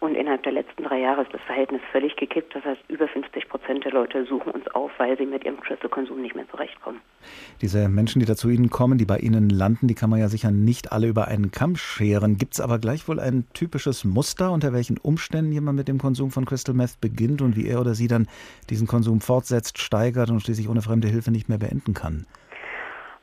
Und 0.00 0.14
innerhalb 0.14 0.42
der 0.44 0.52
letzten 0.52 0.82
drei 0.82 0.98
Jahre 0.98 1.22
ist 1.22 1.34
das 1.34 1.42
Verhältnis 1.42 1.82
völlig 1.92 2.16
gekippt. 2.16 2.54
Das 2.54 2.64
heißt, 2.64 2.80
über 2.88 3.06
50 3.06 3.50
Prozent 3.50 3.84
der 3.84 3.92
Leute 3.92 4.24
suchen 4.24 4.50
uns 4.52 4.66
auf, 4.68 4.90
weil 4.96 5.18
sie 5.18 5.26
mit 5.26 5.44
ihrem 5.44 5.60
Crystal-Konsum 5.60 6.22
nicht 6.22 6.34
mehr 6.34 6.48
zurechtkommen. 6.48 7.02
Diese 7.60 7.86
Menschen, 7.90 8.18
die 8.20 8.24
da 8.24 8.34
zu 8.34 8.48
Ihnen 8.48 8.70
kommen, 8.70 8.96
die 8.96 9.04
bei 9.04 9.18
Ihnen 9.18 9.50
landen, 9.50 9.88
die 9.88 9.94
kann 9.94 10.08
man 10.08 10.18
ja 10.18 10.28
sicher 10.28 10.50
nicht 10.50 10.90
alle 10.90 11.06
über 11.06 11.28
einen 11.28 11.50
Kamm 11.50 11.76
scheren. 11.76 12.38
Gibt 12.38 12.54
es 12.54 12.62
aber 12.62 12.78
gleichwohl 12.78 13.20
ein 13.20 13.44
typisches 13.52 14.06
Muster, 14.06 14.52
unter 14.52 14.72
welchen 14.72 14.96
Umständen 14.96 15.52
jemand 15.52 15.76
mit 15.76 15.86
dem 15.86 15.98
Konsum 15.98 16.30
von 16.30 16.46
Crystal 16.46 16.74
Meth 16.74 16.98
beginnt 17.02 17.42
und 17.42 17.54
wie 17.54 17.68
er 17.68 17.78
oder 17.78 17.92
sie 17.92 18.08
dann 18.08 18.26
diesen 18.70 18.86
Konsum 18.86 19.20
fortsetzt, 19.20 19.78
steigert 19.78 20.30
und 20.30 20.40
schließlich 20.40 20.70
ohne 20.70 20.80
fremde 20.80 21.08
Hilfe 21.08 21.30
nicht 21.30 21.50
mehr 21.50 21.58
beenden 21.58 21.92
kann? 21.92 22.24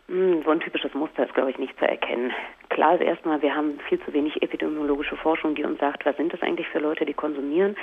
Hm, 0.09 0.43
so 0.43 0.51
ein 0.51 0.59
typisches 0.59 0.93
Muster 0.93 1.25
ist, 1.25 1.33
glaube 1.33 1.49
ich, 1.49 1.57
nicht 1.57 1.77
zu 1.79 1.87
erkennen. 1.87 2.31
Klar 2.77 2.93
ist 2.93 3.01
erstmal, 3.01 3.41
wir 3.41 3.55
haben 3.55 3.79
viel 3.89 3.99
zu 4.01 4.13
wenig 4.13 4.39
epidemiologische 4.43 5.15
Forschung, 5.15 5.55
die 5.55 5.63
uns 5.63 5.79
sagt, 5.79 6.05
was 6.05 6.15
sind 6.15 6.31
das 6.31 6.43
eigentlich 6.43 6.67
für 6.67 6.77
Leute, 6.77 7.07
die 7.07 7.13
konsumieren. 7.15 7.75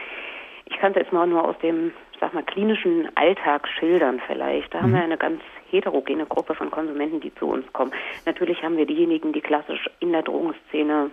Ich 0.67 0.79
kann 0.79 0.93
es 0.93 0.99
jetzt 0.99 1.13
mal 1.13 1.27
nur 1.27 1.43
aus 1.43 1.59
dem, 1.59 1.93
sag 2.21 2.33
mal, 2.33 2.45
klinischen 2.45 3.09
Alltag 3.17 3.67
schildern 3.67 4.23
vielleicht. 4.29 4.73
Da 4.73 4.79
mhm. 4.79 4.83
haben 4.83 4.93
wir 4.93 5.03
eine 5.03 5.17
ganz 5.17 5.41
heterogene 5.69 6.27
Gruppe 6.27 6.55
von 6.55 6.71
Konsumenten, 6.71 7.19
die 7.19 7.35
zu 7.35 7.49
uns 7.49 7.67
kommen. 7.73 7.91
Natürlich 8.25 8.63
haben 8.63 8.77
wir 8.77 8.87
diejenigen, 8.87 9.33
die 9.33 9.41
klassisch 9.41 9.91
in 9.99 10.13
der 10.13 10.23
Drogenszene 10.23 11.11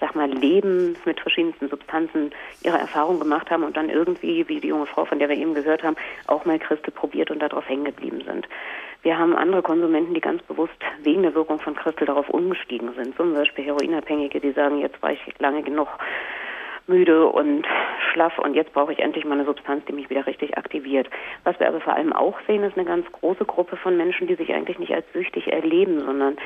sag 0.00 0.14
mal, 0.14 0.30
Leben 0.30 0.96
mit 1.04 1.20
verschiedensten 1.20 1.68
Substanzen 1.68 2.30
ihre 2.62 2.78
Erfahrung 2.78 3.18
gemacht 3.18 3.50
haben 3.50 3.64
und 3.64 3.76
dann 3.76 3.88
irgendwie, 3.88 4.46
wie 4.48 4.60
die 4.60 4.68
junge 4.68 4.86
Frau, 4.86 5.04
von 5.04 5.18
der 5.18 5.28
wir 5.28 5.36
eben 5.36 5.54
gehört 5.54 5.82
haben, 5.82 5.96
auch 6.26 6.44
mal 6.44 6.58
Christel 6.58 6.92
probiert 6.92 7.30
und 7.30 7.40
darauf 7.40 7.68
hängen 7.68 7.84
geblieben 7.84 8.22
sind. 8.26 8.46
Wir 9.02 9.18
haben 9.18 9.36
andere 9.36 9.62
Konsumenten, 9.62 10.14
die 10.14 10.20
ganz 10.20 10.42
bewusst 10.42 10.74
wegen 11.02 11.22
der 11.22 11.34
Wirkung 11.34 11.60
von 11.60 11.76
Christel 11.76 12.06
darauf 12.06 12.28
umgestiegen 12.28 12.92
sind. 12.94 13.16
Zum 13.16 13.34
Beispiel 13.34 13.64
Heroinabhängige, 13.64 14.40
die 14.40 14.52
sagen, 14.52 14.80
jetzt 14.80 15.00
war 15.02 15.12
ich 15.12 15.20
lange 15.38 15.62
genug 15.62 15.88
müde 16.88 17.26
und 17.28 17.66
schlaff 18.12 18.38
und 18.38 18.54
jetzt 18.54 18.72
brauche 18.72 18.92
ich 18.92 18.98
endlich 18.98 19.24
mal 19.24 19.34
eine 19.34 19.44
Substanz, 19.44 19.84
die 19.86 19.92
mich 19.92 20.08
wieder 20.10 20.26
richtig 20.26 20.56
aktiviert. 20.56 21.08
Was 21.44 21.58
wir 21.58 21.68
aber 21.68 21.80
vor 21.80 21.94
allem 21.94 22.12
auch 22.12 22.38
sehen, 22.46 22.62
ist 22.62 22.76
eine 22.76 22.86
ganz 22.86 23.10
große 23.12 23.44
Gruppe 23.44 23.76
von 23.76 23.96
Menschen, 23.96 24.26
die 24.26 24.34
sich 24.34 24.52
eigentlich 24.52 24.78
nicht 24.78 24.94
als 24.94 25.06
süchtig 25.12 25.52
erleben, 25.52 26.00
sondern 26.00 26.36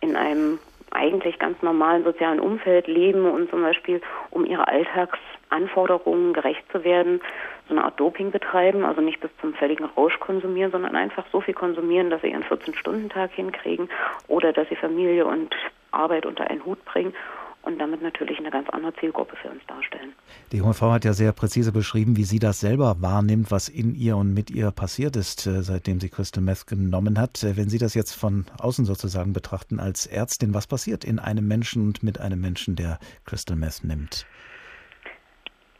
in 0.00 0.16
einem 0.16 0.58
eigentlich 0.90 1.38
ganz 1.38 1.60
normalen 1.62 2.04
sozialen 2.04 2.40
Umfeld 2.40 2.86
leben 2.86 3.24
und 3.24 3.50
zum 3.50 3.62
Beispiel 3.62 4.00
um 4.30 4.44
ihre 4.44 4.66
Alltagsanforderungen 4.68 6.32
gerecht 6.32 6.64
zu 6.72 6.84
werden, 6.84 7.20
so 7.68 7.74
eine 7.74 7.84
Art 7.84 7.98
Doping 8.00 8.30
betreiben, 8.30 8.84
also 8.84 9.00
nicht 9.00 9.20
bis 9.20 9.30
zum 9.40 9.54
völligen 9.54 9.84
Rausch 9.84 10.18
konsumieren, 10.20 10.72
sondern 10.72 10.96
einfach 10.96 11.24
so 11.30 11.40
viel 11.40 11.54
konsumieren, 11.54 12.10
dass 12.10 12.22
sie 12.22 12.30
ihren 12.30 12.44
14-Stunden-Tag 12.44 13.30
hinkriegen 13.32 13.88
oder 14.28 14.52
dass 14.52 14.68
sie 14.68 14.76
Familie 14.76 15.26
und 15.26 15.54
Arbeit 15.92 16.26
unter 16.26 16.48
einen 16.48 16.64
Hut 16.64 16.84
bringen 16.84 17.14
und 17.62 17.78
damit 17.78 18.02
natürlich 18.02 18.38
eine 18.38 18.50
ganz 18.50 18.68
andere 18.70 18.94
Zielgruppe 18.94 19.36
für 19.36 19.48
uns 19.48 19.64
darstellen. 19.66 20.12
Die 20.52 20.58
junge 20.58 20.74
Frau 20.74 20.90
hat 20.92 21.04
ja 21.04 21.12
sehr 21.12 21.32
präzise 21.32 21.72
beschrieben, 21.72 22.16
wie 22.16 22.24
sie 22.24 22.38
das 22.38 22.60
selber 22.60 22.96
wahrnimmt, 23.00 23.50
was 23.50 23.68
in 23.68 23.94
ihr 23.94 24.16
und 24.16 24.34
mit 24.34 24.50
ihr 24.50 24.70
passiert 24.70 25.16
ist, 25.16 25.46
äh, 25.46 25.62
seitdem 25.62 26.00
sie 26.00 26.08
Crystal 26.08 26.42
Meth 26.42 26.66
genommen 26.66 27.18
hat. 27.18 27.42
Äh, 27.42 27.56
wenn 27.56 27.68
Sie 27.68 27.78
das 27.78 27.94
jetzt 27.94 28.14
von 28.14 28.46
außen 28.60 28.84
sozusagen 28.84 29.32
betrachten 29.32 29.80
als 29.80 30.06
Ärztin, 30.06 30.54
was 30.54 30.66
passiert 30.66 31.04
in 31.04 31.18
einem 31.18 31.46
Menschen 31.46 31.86
und 31.86 32.02
mit 32.02 32.20
einem 32.20 32.40
Menschen, 32.40 32.76
der 32.76 32.98
Crystal 33.24 33.56
Meth 33.56 33.84
nimmt? 33.84 34.26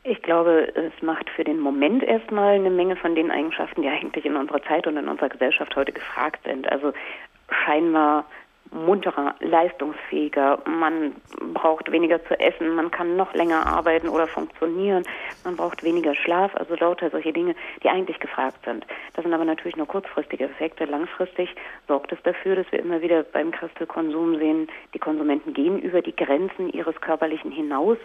Ich 0.03 0.23
glaube, 0.23 0.73
es 0.75 1.03
macht 1.03 1.29
für 1.31 1.45
den 1.45 1.61
Moment 1.61 2.03
erstmal 2.03 2.55
eine 2.55 2.71
Menge 2.71 2.97
von 2.97 3.15
den 3.15 3.31
Eigenschaften, 3.31 3.83
die 3.83 3.89
eigentlich 3.89 4.25
in 4.25 4.37
unserer 4.37 4.63
Zeit 4.63 4.87
und 4.87 4.97
in 4.97 5.09
unserer 5.09 5.29
Gesellschaft 5.29 5.77
heute 5.77 5.93
gefragt 5.93 6.41
sind. 6.45 6.71
Also 6.73 6.93
scheinbar 7.65 8.25
munterer, 8.73 9.35
leistungsfähiger, 9.41 10.61
man 10.65 11.15
braucht 11.55 11.91
weniger 11.91 12.25
zu 12.25 12.39
essen, 12.39 12.75
man 12.75 12.91
kann 12.91 13.17
noch 13.17 13.35
länger 13.35 13.67
arbeiten 13.67 14.09
oder 14.09 14.27
funktionieren, 14.27 15.03
man 15.45 15.57
braucht 15.57 15.83
weniger 15.83 16.15
Schlaf, 16.15 16.55
also 16.55 16.75
lauter 16.77 17.11
solche 17.11 17.33
Dinge, 17.33 17.57
die 17.83 17.89
eigentlich 17.89 18.21
gefragt 18.21 18.65
sind. 18.65 18.87
Das 19.15 19.25
sind 19.25 19.35
aber 19.35 19.45
natürlich 19.45 19.77
nur 19.77 19.87
kurzfristige 19.87 20.45
Effekte. 20.45 20.85
Langfristig 20.85 21.55
sorgt 21.89 22.13
es 22.13 22.23
dafür, 22.23 22.57
dass 22.57 22.71
wir 22.71 22.79
immer 22.79 23.03
wieder 23.03 23.25
beim 23.25 23.51
Crystal-Konsum 23.51 24.39
sehen, 24.39 24.69
die 24.95 24.99
Konsumenten 24.99 25.53
gehen 25.53 25.81
über 25.81 26.01
die 26.01 26.15
Grenzen 26.15 26.73
ihres 26.73 27.01
körperlichen 27.01 27.51
hinaus. 27.51 27.99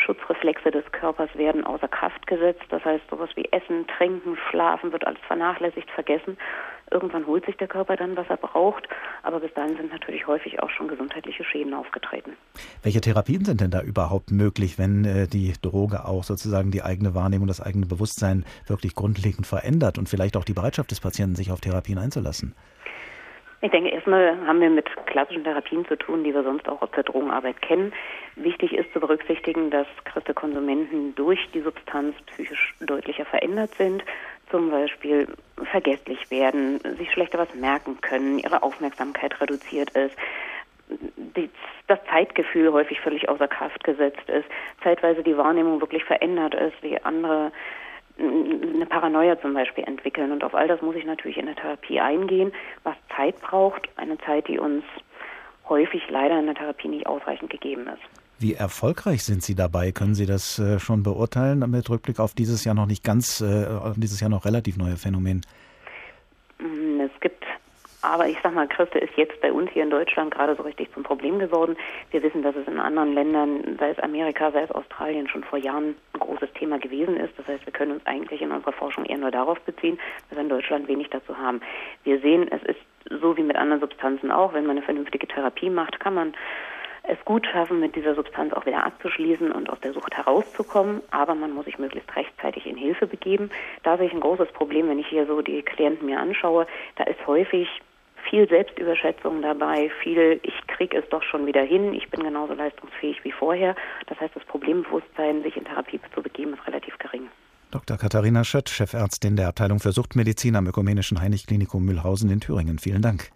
Schutzreflexe 0.00 0.70
des 0.70 0.84
Körpers 0.92 1.30
werden 1.36 1.64
außer 1.64 1.88
Kraft 1.88 2.26
gesetzt. 2.26 2.64
Das 2.70 2.84
heißt, 2.84 3.04
sowas 3.10 3.30
wie 3.34 3.48
Essen, 3.52 3.86
Trinken, 3.86 4.36
Schlafen 4.50 4.92
wird 4.92 5.06
alles 5.06 5.20
vernachlässigt, 5.26 5.90
vergessen. 5.90 6.36
Irgendwann 6.90 7.26
holt 7.26 7.46
sich 7.46 7.56
der 7.56 7.68
Körper 7.68 7.96
dann, 7.96 8.16
was 8.16 8.28
er 8.28 8.36
braucht, 8.36 8.88
aber 9.22 9.38
bis 9.38 9.54
dahin 9.54 9.76
sind 9.76 9.92
natürlich 9.92 10.26
häufig 10.26 10.60
auch 10.60 10.70
schon 10.70 10.88
gesundheitliche 10.88 11.44
Schäden 11.44 11.72
aufgetreten. 11.72 12.32
Welche 12.82 13.00
Therapien 13.00 13.44
sind 13.44 13.60
denn 13.60 13.70
da 13.70 13.80
überhaupt 13.80 14.32
möglich, 14.32 14.76
wenn 14.76 15.04
äh, 15.04 15.28
die 15.28 15.52
Droge 15.62 16.04
auch 16.04 16.24
sozusagen 16.24 16.72
die 16.72 16.82
eigene 16.82 17.14
Wahrnehmung, 17.14 17.46
das 17.46 17.60
eigene 17.60 17.86
Bewusstsein 17.86 18.44
wirklich 18.66 18.96
grundlegend 18.96 19.46
verändert 19.46 19.98
und 19.98 20.08
vielleicht 20.08 20.36
auch 20.36 20.44
die 20.44 20.52
Bereitschaft 20.52 20.90
des 20.90 21.00
Patienten, 21.00 21.36
sich 21.36 21.52
auf 21.52 21.60
Therapien 21.60 21.98
einzulassen? 21.98 22.56
Ich 23.62 23.70
denke, 23.70 23.90
erstmal 23.90 24.38
haben 24.46 24.60
wir 24.60 24.70
mit 24.70 24.88
klassischen 25.06 25.44
Therapien 25.44 25.84
zu 25.86 25.96
tun, 25.96 26.24
die 26.24 26.32
wir 26.32 26.42
sonst 26.42 26.66
auch 26.68 26.80
aus 26.80 26.90
der 26.92 27.02
Drogenarbeit 27.02 27.60
kennen. 27.60 27.92
Wichtig 28.36 28.72
ist 28.72 28.90
zu 28.94 29.00
berücksichtigen, 29.00 29.70
dass 29.70 29.86
Konsumenten 30.34 31.14
durch 31.14 31.38
die 31.52 31.60
Substanz 31.60 32.16
psychisch 32.26 32.74
deutlicher 32.80 33.26
verändert 33.26 33.70
sind, 33.76 34.02
zum 34.50 34.70
Beispiel 34.70 35.28
vergesslich 35.70 36.30
werden, 36.30 36.80
sich 36.96 37.12
schlechter 37.12 37.38
was 37.38 37.54
merken 37.54 38.00
können, 38.00 38.38
ihre 38.38 38.62
Aufmerksamkeit 38.62 39.38
reduziert 39.40 39.90
ist, 39.90 40.16
das 41.86 41.98
Zeitgefühl 42.08 42.72
häufig 42.72 43.00
völlig 43.00 43.28
außer 43.28 43.46
Kraft 43.46 43.84
gesetzt 43.84 44.28
ist, 44.28 44.46
zeitweise 44.82 45.22
die 45.22 45.36
Wahrnehmung 45.36 45.80
wirklich 45.80 46.04
verändert 46.04 46.54
ist, 46.54 46.82
wie 46.82 47.00
andere 47.02 47.52
eine 48.20 48.86
Paranoia 48.86 49.40
zum 49.40 49.54
Beispiel 49.54 49.84
entwickeln. 49.84 50.32
Und 50.32 50.44
auf 50.44 50.54
all 50.54 50.68
das 50.68 50.82
muss 50.82 50.96
ich 50.96 51.04
natürlich 51.04 51.38
in 51.38 51.46
der 51.46 51.56
Therapie 51.56 52.00
eingehen, 52.00 52.52
was 52.82 52.96
Zeit 53.16 53.40
braucht, 53.40 53.88
eine 53.96 54.18
Zeit, 54.18 54.48
die 54.48 54.58
uns 54.58 54.84
häufig 55.68 56.02
leider 56.10 56.38
in 56.38 56.46
der 56.46 56.54
Therapie 56.54 56.88
nicht 56.88 57.06
ausreichend 57.06 57.50
gegeben 57.50 57.86
ist. 57.86 58.20
Wie 58.38 58.54
erfolgreich 58.54 59.22
sind 59.22 59.42
Sie 59.42 59.54
dabei? 59.54 59.92
Können 59.92 60.14
Sie 60.14 60.24
das 60.24 60.58
äh, 60.58 60.78
schon 60.78 61.02
beurteilen 61.02 61.58
mit 61.70 61.90
Rückblick 61.90 62.18
auf 62.18 62.34
dieses 62.34 62.64
Jahr 62.64 62.74
noch 62.74 62.86
nicht 62.86 63.04
ganz, 63.04 63.40
äh, 63.42 63.66
dieses 63.96 64.20
Jahr 64.20 64.30
noch 64.30 64.46
relativ 64.46 64.78
neue 64.78 64.96
Phänomen? 64.96 65.42
Mm, 66.58 67.00
es 67.00 67.20
gibt 67.20 67.29
aber 68.02 68.28
ich 68.28 68.38
sag 68.42 68.54
mal, 68.54 68.68
Christe 68.68 68.98
ist 68.98 69.16
jetzt 69.16 69.40
bei 69.40 69.52
uns 69.52 69.70
hier 69.70 69.82
in 69.82 69.90
Deutschland 69.90 70.32
gerade 70.32 70.54
so 70.56 70.62
richtig 70.62 70.92
zum 70.92 71.02
Problem 71.02 71.38
geworden. 71.38 71.76
Wir 72.10 72.22
wissen, 72.22 72.42
dass 72.42 72.56
es 72.56 72.66
in 72.66 72.78
anderen 72.78 73.14
Ländern, 73.14 73.76
sei 73.78 73.90
es 73.90 73.98
Amerika, 73.98 74.50
sei 74.50 74.62
es 74.62 74.70
Australien, 74.70 75.28
schon 75.28 75.44
vor 75.44 75.58
Jahren 75.58 75.96
ein 76.14 76.20
großes 76.20 76.52
Thema 76.54 76.78
gewesen 76.78 77.16
ist. 77.16 77.32
Das 77.36 77.46
heißt, 77.46 77.66
wir 77.66 77.72
können 77.72 77.92
uns 77.92 78.06
eigentlich 78.06 78.42
in 78.42 78.52
unserer 78.52 78.72
Forschung 78.72 79.04
eher 79.04 79.18
nur 79.18 79.30
darauf 79.30 79.60
beziehen, 79.60 79.98
dass 80.28 80.38
wir 80.38 80.42
in 80.42 80.48
Deutschland 80.48 80.88
wenig 80.88 81.10
dazu 81.10 81.36
haben. 81.36 81.60
Wir 82.04 82.20
sehen, 82.20 82.48
es 82.50 82.62
ist 82.62 82.80
so 83.20 83.36
wie 83.36 83.42
mit 83.42 83.56
anderen 83.56 83.80
Substanzen 83.80 84.30
auch, 84.30 84.52
wenn 84.52 84.66
man 84.66 84.76
eine 84.76 84.84
vernünftige 84.84 85.26
Therapie 85.26 85.70
macht, 85.70 86.00
kann 86.00 86.14
man 86.14 86.34
es 87.02 87.18
gut 87.24 87.46
schaffen, 87.46 87.80
mit 87.80 87.96
dieser 87.96 88.14
Substanz 88.14 88.52
auch 88.52 88.66
wieder 88.66 88.84
abzuschließen 88.84 89.50
und 89.50 89.70
aus 89.70 89.80
der 89.80 89.92
Sucht 89.92 90.16
herauszukommen. 90.16 91.02
Aber 91.10 91.34
man 91.34 91.52
muss 91.52 91.64
sich 91.64 91.78
möglichst 91.78 92.14
rechtzeitig 92.14 92.66
in 92.66 92.76
Hilfe 92.76 93.06
begeben. 93.06 93.50
Da 93.82 93.96
sehe 93.96 94.06
ich 94.06 94.12
ein 94.12 94.20
großes 94.20 94.52
Problem, 94.52 94.88
wenn 94.88 94.98
ich 94.98 95.08
hier 95.08 95.26
so 95.26 95.42
die 95.42 95.62
Klienten 95.62 96.06
mir 96.06 96.20
anschaue. 96.20 96.66
Da 96.96 97.04
ist 97.04 97.26
häufig 97.26 97.68
viel 98.30 98.48
Selbstüberschätzung 98.48 99.42
dabei, 99.42 99.90
viel, 100.02 100.40
ich 100.42 100.54
kriege 100.68 100.96
es 100.96 101.08
doch 101.10 101.22
schon 101.22 101.46
wieder 101.46 101.62
hin, 101.62 101.92
ich 101.92 102.08
bin 102.10 102.22
genauso 102.22 102.54
leistungsfähig 102.54 103.22
wie 103.24 103.32
vorher. 103.32 103.74
Das 104.06 104.18
heißt, 104.20 104.34
das 104.36 104.44
Problembewusstsein, 104.44 105.42
sich 105.42 105.56
in 105.56 105.64
Therapie 105.64 106.00
zu 106.14 106.22
begeben, 106.22 106.54
ist 106.54 106.66
relativ 106.66 106.96
gering. 106.98 107.28
Dr. 107.72 107.98
Katharina 107.98 108.44
Schött, 108.44 108.68
Chefärztin 108.68 109.36
der 109.36 109.48
Abteilung 109.48 109.80
für 109.80 109.92
Suchtmedizin 109.92 110.56
am 110.56 110.66
Ökumenischen 110.66 111.20
Heinig-Klinikum 111.20 111.84
Mühlhausen 111.84 112.30
in 112.30 112.40
Thüringen. 112.40 112.78
Vielen 112.78 113.02
Dank. 113.02 113.30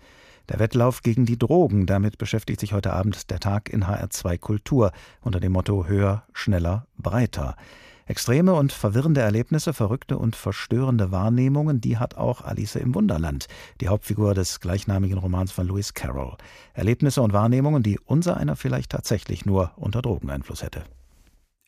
Der 0.49 0.59
Wettlauf 0.59 1.03
gegen 1.03 1.25
die 1.25 1.39
Drogen, 1.39 1.87
damit 1.87 2.19
beschäftigt 2.19 2.61
sich 2.61 2.73
heute 2.73 2.93
Abend 2.93 3.31
der 3.31 3.41
Tag 3.41 3.73
in 3.73 3.85
HR2 3.85 4.39
Kultur 4.39 4.93
unter 5.23 5.41
dem 5.41 5.53
Motto 5.53 5.87
Höher, 5.87 6.25
schneller, 6.35 6.87
breiter. 6.99 7.57
Extreme 8.07 8.53
und 8.55 8.73
verwirrende 8.73 9.23
Erlebnisse, 9.23 9.73
verrückte 9.73 10.19
und 10.19 10.37
verstörende 10.37 11.11
Wahrnehmungen, 11.11 11.81
die 11.81 11.97
hat 11.97 12.17
auch 12.17 12.43
Alice 12.43 12.77
im 12.77 12.95
Wunderland, 12.95 13.47
die 13.81 13.89
Hauptfigur 13.89 14.35
des 14.35 14.61
gleichnamigen 14.61 15.19
Romans 15.19 15.53
von 15.53 15.67
Lewis 15.67 15.95
Carroll. 15.95 16.37
Erlebnisse 16.75 17.23
und 17.23 17.33
Wahrnehmungen, 17.33 17.83
die 17.83 17.99
unser 18.05 18.37
einer 18.37 18.57
vielleicht 18.57 18.91
tatsächlich 18.91 19.47
nur 19.47 19.73
unter 19.77 20.03
Drogeneinfluss 20.03 20.63
hätte. 20.63 20.85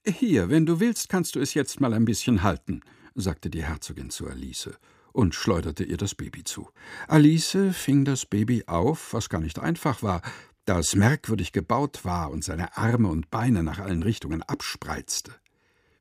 Hier, 0.07 0.50
wenn 0.50 0.66
du 0.66 0.78
willst, 0.78 1.09
kannst 1.09 1.35
du 1.35 1.40
es 1.40 1.55
jetzt 1.55 1.81
mal 1.81 1.95
ein 1.95 2.05
bisschen 2.05 2.43
halten, 2.43 2.83
sagte 3.14 3.50
die 3.50 3.64
Herzogin 3.64 4.11
zu 4.11 4.28
Alice 4.28 4.71
und 5.12 5.35
schleuderte 5.35 5.83
ihr 5.83 5.97
das 5.97 6.14
Baby 6.14 6.45
zu. 6.45 6.69
Alice 7.09 7.57
fing 7.73 8.05
das 8.05 8.26
Baby 8.26 8.64
auf, 8.66 9.14
was 9.14 9.31
gar 9.31 9.40
nicht 9.40 9.59
einfach 9.59 10.02
war, 10.02 10.21
da 10.66 10.78
es 10.78 10.95
merkwürdig 10.95 11.52
gebaut 11.52 12.05
war 12.05 12.31
und 12.31 12.45
seine 12.45 12.76
Arme 12.76 13.09
und 13.09 13.31
Beine 13.31 13.62
nach 13.62 13.78
allen 13.78 14.02
Richtungen 14.02 14.43
abspreizte. 14.43 15.33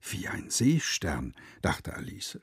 Wie 0.07 0.27
ein 0.27 0.49
Seestern, 0.49 1.33
dachte 1.61 1.95
Alice. 1.95 2.39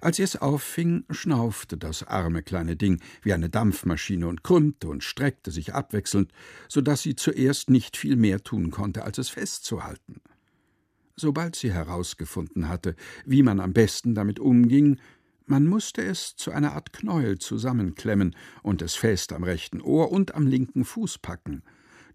Als 0.00 0.16
sie 0.16 0.24
es 0.24 0.36
auffing, 0.36 1.04
schnaufte 1.10 1.76
das 1.76 2.02
arme 2.02 2.42
kleine 2.42 2.76
Ding 2.76 3.00
wie 3.22 3.32
eine 3.32 3.48
Dampfmaschine 3.48 4.26
und 4.26 4.42
krümmte 4.42 4.88
und 4.88 5.04
streckte 5.04 5.50
sich 5.50 5.74
abwechselnd, 5.74 6.32
so 6.68 6.80
dass 6.80 7.02
sie 7.02 7.14
zuerst 7.14 7.70
nicht 7.70 7.96
viel 7.96 8.16
mehr 8.16 8.42
tun 8.42 8.70
konnte, 8.70 9.04
als 9.04 9.18
es 9.18 9.28
festzuhalten. 9.28 10.20
Sobald 11.16 11.54
sie 11.54 11.72
herausgefunden 11.72 12.68
hatte, 12.68 12.96
wie 13.24 13.42
man 13.42 13.60
am 13.60 13.72
besten 13.72 14.14
damit 14.14 14.40
umging, 14.40 14.98
man 15.46 15.66
musste 15.66 16.02
es 16.02 16.36
zu 16.36 16.50
einer 16.52 16.72
Art 16.72 16.92
Knäuel 16.92 17.38
zusammenklemmen 17.38 18.36
und 18.62 18.82
es 18.82 18.94
fest 18.94 19.32
am 19.32 19.44
rechten 19.44 19.80
Ohr 19.80 20.12
und 20.12 20.34
am 20.34 20.46
linken 20.46 20.84
Fuß 20.84 21.18
packen, 21.18 21.62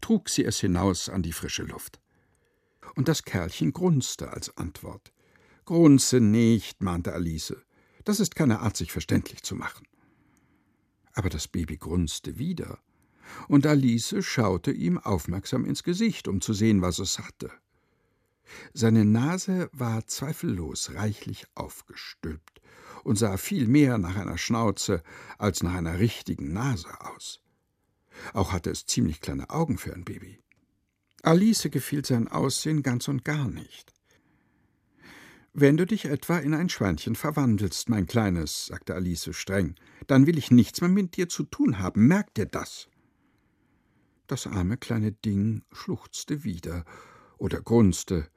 trug 0.01 0.29
sie 0.29 0.45
es 0.45 0.59
hinaus 0.59 1.09
an 1.09 1.21
die 1.21 1.33
frische 1.33 1.63
Luft. 1.63 1.99
Und 2.93 3.07
das 3.07 3.23
Kerlchen 3.23 3.73
grunzte 3.73 4.31
als 4.31 4.55
Antwort. 4.57 5.11
Grunze 5.65 6.19
nicht, 6.19 6.83
mahnte 6.83 7.13
Alice. 7.13 7.55
Das 8.03 8.19
ist 8.19 8.35
keine 8.35 8.59
Art, 8.59 8.77
sich 8.77 8.91
verständlich 8.91 9.41
zu 9.41 9.55
machen. 9.55 9.87
Aber 11.13 11.29
das 11.29 11.47
Baby 11.47 11.77
grunzte 11.77 12.37
wieder, 12.37 12.79
und 13.47 13.65
Alice 13.65 14.15
schaute 14.19 14.71
ihm 14.71 14.99
aufmerksam 14.99 15.65
ins 15.65 15.83
Gesicht, 15.83 16.27
um 16.27 16.41
zu 16.41 16.53
sehen, 16.53 16.81
was 16.81 16.99
es 16.99 17.19
hatte. 17.19 17.51
Seine 18.73 19.05
Nase 19.05 19.69
war 19.73 20.05
zweifellos 20.05 20.93
reichlich 20.93 21.47
aufgestülpt 21.55 22.61
und 23.03 23.17
sah 23.17 23.37
viel 23.37 23.67
mehr 23.67 23.97
nach 23.97 24.15
einer 24.15 24.37
Schnauze 24.37 25.01
als 25.37 25.63
nach 25.63 25.73
einer 25.73 25.99
richtigen 25.99 26.53
Nase 26.53 26.89
aus. 27.01 27.41
Auch 28.33 28.51
hatte 28.51 28.69
es 28.69 28.85
ziemlich 28.85 29.21
kleine 29.21 29.49
Augen 29.49 29.77
für 29.77 29.93
ein 29.93 30.05
Baby. 30.05 30.39
Alice 31.25 31.69
gefiel 31.71 32.05
sein 32.05 32.27
Aussehen 32.27 32.83
ganz 32.83 33.07
und 33.07 33.25
gar 33.25 33.47
nicht. 33.47 33.91
Wenn 35.53 35.75
du 35.75 35.87
dich 35.87 36.05
etwa 36.05 36.37
in 36.37 36.53
ein 36.53 36.69
Schweinchen 36.69 37.15
verwandelst, 37.15 37.89
mein 37.89 38.05
Kleines, 38.05 38.67
sagte 38.67 38.93
Alice 38.93 39.29
streng, 39.31 39.73
dann 40.05 40.27
will 40.27 40.37
ich 40.37 40.51
nichts 40.51 40.81
mehr 40.81 40.89
mit 40.89 41.17
dir 41.17 41.27
zu 41.27 41.43
tun 41.43 41.79
haben, 41.79 42.05
merk 42.05 42.35
dir 42.35 42.45
das. 42.45 42.89
Das 44.27 44.45
arme 44.45 44.77
kleine 44.77 45.13
Ding 45.13 45.63
schluchzte 45.71 46.43
wieder 46.43 46.85
oder 47.39 47.59
grunzte. 47.59 48.27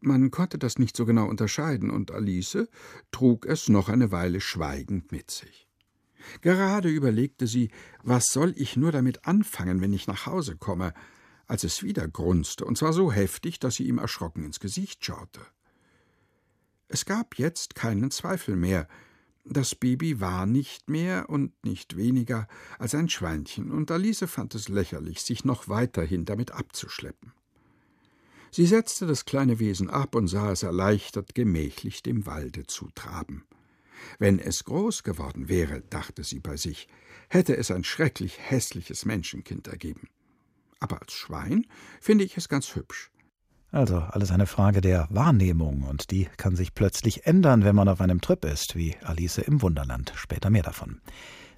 Man 0.00 0.30
konnte 0.30 0.56
das 0.56 0.78
nicht 0.78 0.96
so 0.96 1.04
genau 1.04 1.26
unterscheiden, 1.28 1.90
und 1.90 2.12
Alice 2.12 2.66
trug 3.10 3.44
es 3.44 3.68
noch 3.68 3.90
eine 3.90 4.10
Weile 4.10 4.40
schweigend 4.40 5.12
mit 5.12 5.30
sich. 5.30 5.68
Gerade 6.40 6.88
überlegte 6.88 7.46
sie, 7.46 7.70
was 8.02 8.24
soll 8.26 8.54
ich 8.56 8.76
nur 8.76 8.92
damit 8.92 9.26
anfangen, 9.26 9.82
wenn 9.82 9.92
ich 9.92 10.06
nach 10.06 10.24
Hause 10.24 10.56
komme, 10.56 10.94
als 11.48 11.64
es 11.64 11.82
wieder 11.82 12.06
grunzte, 12.06 12.64
und 12.64 12.78
zwar 12.78 12.92
so 12.92 13.10
heftig, 13.10 13.58
dass 13.58 13.74
sie 13.74 13.88
ihm 13.88 13.98
erschrocken 13.98 14.44
ins 14.44 14.60
Gesicht 14.60 15.04
schaute. 15.04 15.40
Es 16.86 17.04
gab 17.04 17.38
jetzt 17.38 17.74
keinen 17.74 18.10
Zweifel 18.10 18.54
mehr. 18.54 18.86
Das 19.44 19.74
Baby 19.74 20.20
war 20.20 20.46
nicht 20.46 20.90
mehr 20.90 21.28
und 21.30 21.52
nicht 21.64 21.96
weniger 21.96 22.46
als 22.78 22.94
ein 22.94 23.08
Schweinchen, 23.08 23.70
und 23.70 23.90
Alice 23.90 24.24
fand 24.26 24.54
es 24.54 24.68
lächerlich, 24.68 25.22
sich 25.22 25.44
noch 25.44 25.68
weiterhin 25.68 26.26
damit 26.26 26.52
abzuschleppen. 26.52 27.32
Sie 28.50 28.66
setzte 28.66 29.06
das 29.06 29.24
kleine 29.24 29.58
Wesen 29.58 29.90
ab 29.90 30.14
und 30.14 30.28
sah 30.28 30.52
es 30.52 30.62
erleichtert 30.62 31.34
gemächlich 31.34 32.02
dem 32.02 32.26
Walde 32.26 32.66
zutraben. 32.66 33.44
Wenn 34.18 34.38
es 34.38 34.64
groß 34.64 35.02
geworden 35.02 35.48
wäre, 35.48 35.80
dachte 35.80 36.24
sie 36.24 36.40
bei 36.40 36.56
sich, 36.56 36.88
hätte 37.28 37.56
es 37.56 37.70
ein 37.70 37.84
schrecklich 37.84 38.38
hässliches 38.38 39.04
Menschenkind 39.04 39.68
ergeben. 39.68 40.08
Aber 40.80 41.00
als 41.00 41.12
Schwein 41.12 41.66
finde 42.00 42.24
ich 42.24 42.36
es 42.36 42.48
ganz 42.48 42.74
hübsch. 42.74 43.10
Also 43.70 43.98
alles 43.98 44.30
eine 44.30 44.46
Frage 44.46 44.80
der 44.80 45.06
Wahrnehmung 45.10 45.82
und 45.82 46.10
die 46.10 46.26
kann 46.38 46.56
sich 46.56 46.74
plötzlich 46.74 47.26
ändern, 47.26 47.64
wenn 47.64 47.76
man 47.76 47.88
auf 47.88 48.00
einem 48.00 48.22
Trip 48.22 48.44
ist, 48.46 48.76
wie 48.76 48.96
Alice 49.02 49.38
im 49.38 49.60
Wunderland. 49.60 50.12
Später 50.16 50.48
mehr 50.48 50.62
davon. 50.62 51.00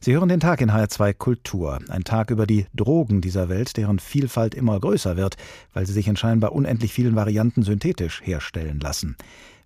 Sie 0.03 0.15
hören 0.15 0.31
den 0.31 0.41
Tag 0.41 0.61
in 0.62 0.73
HR2 0.73 1.12
Kultur, 1.12 1.79
ein 1.89 2.05
Tag 2.05 2.31
über 2.31 2.47
die 2.47 2.67
Drogen 2.75 3.21
dieser 3.21 3.49
Welt, 3.49 3.77
deren 3.77 3.99
Vielfalt 3.99 4.55
immer 4.55 4.81
größer 4.81 5.17
wird, 5.17 5.37
weil 5.75 5.87
sie 5.87 5.93
sich 5.93 6.09
in 6.09 6.17
scheinbar 6.17 6.53
unendlich 6.53 6.93
vielen 6.93 7.17
Varianten 7.17 7.62
synthetisch 7.62 8.23
herstellen 8.25 8.81
lassen. 8.81 9.17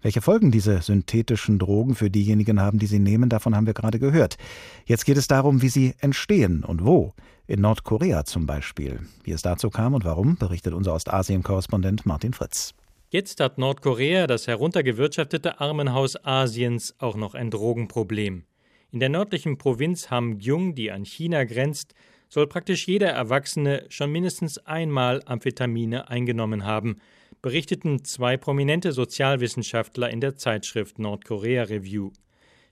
Welche 0.05 0.21
Folgen 0.21 0.51
diese 0.51 0.83
synthetischen 0.83 1.59
Drogen 1.59 1.95
für 1.95 2.11
diejenigen 2.11 2.61
haben, 2.61 2.79
die 2.79 2.85
sie 2.85 2.99
nehmen, 2.99 3.31
davon 3.31 3.57
haben 3.57 3.65
wir 3.65 3.73
gerade 3.73 3.99
gehört. 3.99 4.37
Jetzt 4.85 5.07
geht 5.07 5.17
es 5.17 5.29
darum, 5.29 5.63
wie 5.63 5.71
sie 5.71 5.95
entstehen 5.99 6.63
und 6.63 6.85
wo. 6.85 7.15
In 7.47 7.63
Nordkorea 7.63 8.27
zum 8.27 8.45
Beispiel. 8.45 9.01
Wie 9.23 9.31
es 9.31 9.41
dazu 9.41 9.71
kam 9.71 9.95
und 9.95 10.05
warum, 10.05 10.37
berichtet 10.37 10.75
unser 10.75 10.93
Ostasien-Korrespondent 10.93 12.05
Martin 12.05 12.35
Fritz. 12.35 12.75
Jetzt 13.09 13.41
hat 13.41 13.57
Nordkorea, 13.57 14.27
das 14.27 14.47
heruntergewirtschaftete 14.47 15.59
Armenhaus 15.59 16.23
Asiens, 16.23 16.95
auch 16.99 17.17
noch 17.17 17.33
ein 17.33 17.51
Drogenproblem. 17.51 18.45
In 18.93 19.01
der 19.01 19.09
nördlichen 19.09 19.57
Provinz 19.57 20.11
Hamgyong, 20.11 20.75
die 20.75 20.91
an 20.91 21.07
China 21.07 21.45
grenzt, 21.45 21.95
soll 22.29 22.47
praktisch 22.47 22.87
jeder 22.87 23.09
Erwachsene 23.09 23.87
schon 23.89 24.13
mindestens 24.13 24.59
einmal 24.59 25.23
Amphetamine 25.25 26.11
eingenommen 26.11 26.67
haben, 26.67 26.99
berichteten 27.45 28.03
zwei 28.05 28.39
prominente 28.39 28.93
Sozialwissenschaftler 28.93 30.09
in 30.09 30.23
der 30.23 30.35
Zeitschrift 30.35 30.99
Nordkorea 30.99 31.65
Review. 31.65 32.11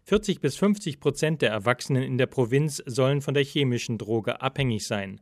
40 0.04 0.40
bis 0.40 0.56
50 0.56 0.98
Prozent 0.98 1.42
der 1.42 1.50
Erwachsenen 1.50 2.02
in 2.02 2.16
der 2.16 2.24
Provinz 2.24 2.82
sollen 2.87 3.20
von 3.20 3.35
der 3.35 3.44
chemischen 3.44 3.98
Droge 3.98 4.40
abhängig 4.40 4.87
sein. 4.87 5.20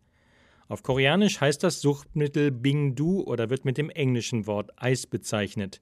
Auf 0.69 0.85
Koreanisch 0.85 1.41
heißt 1.41 1.65
das 1.65 1.81
Suchtmittel 1.81 2.53
Bingdu 2.53 3.25
oder 3.25 3.51
wird 3.51 3.65
mit 3.65 3.77
dem 3.77 3.91
englischen 3.91 4.47
Wort 4.47 4.71
Eis 4.77 5.09
bezeichnet. 5.09 5.81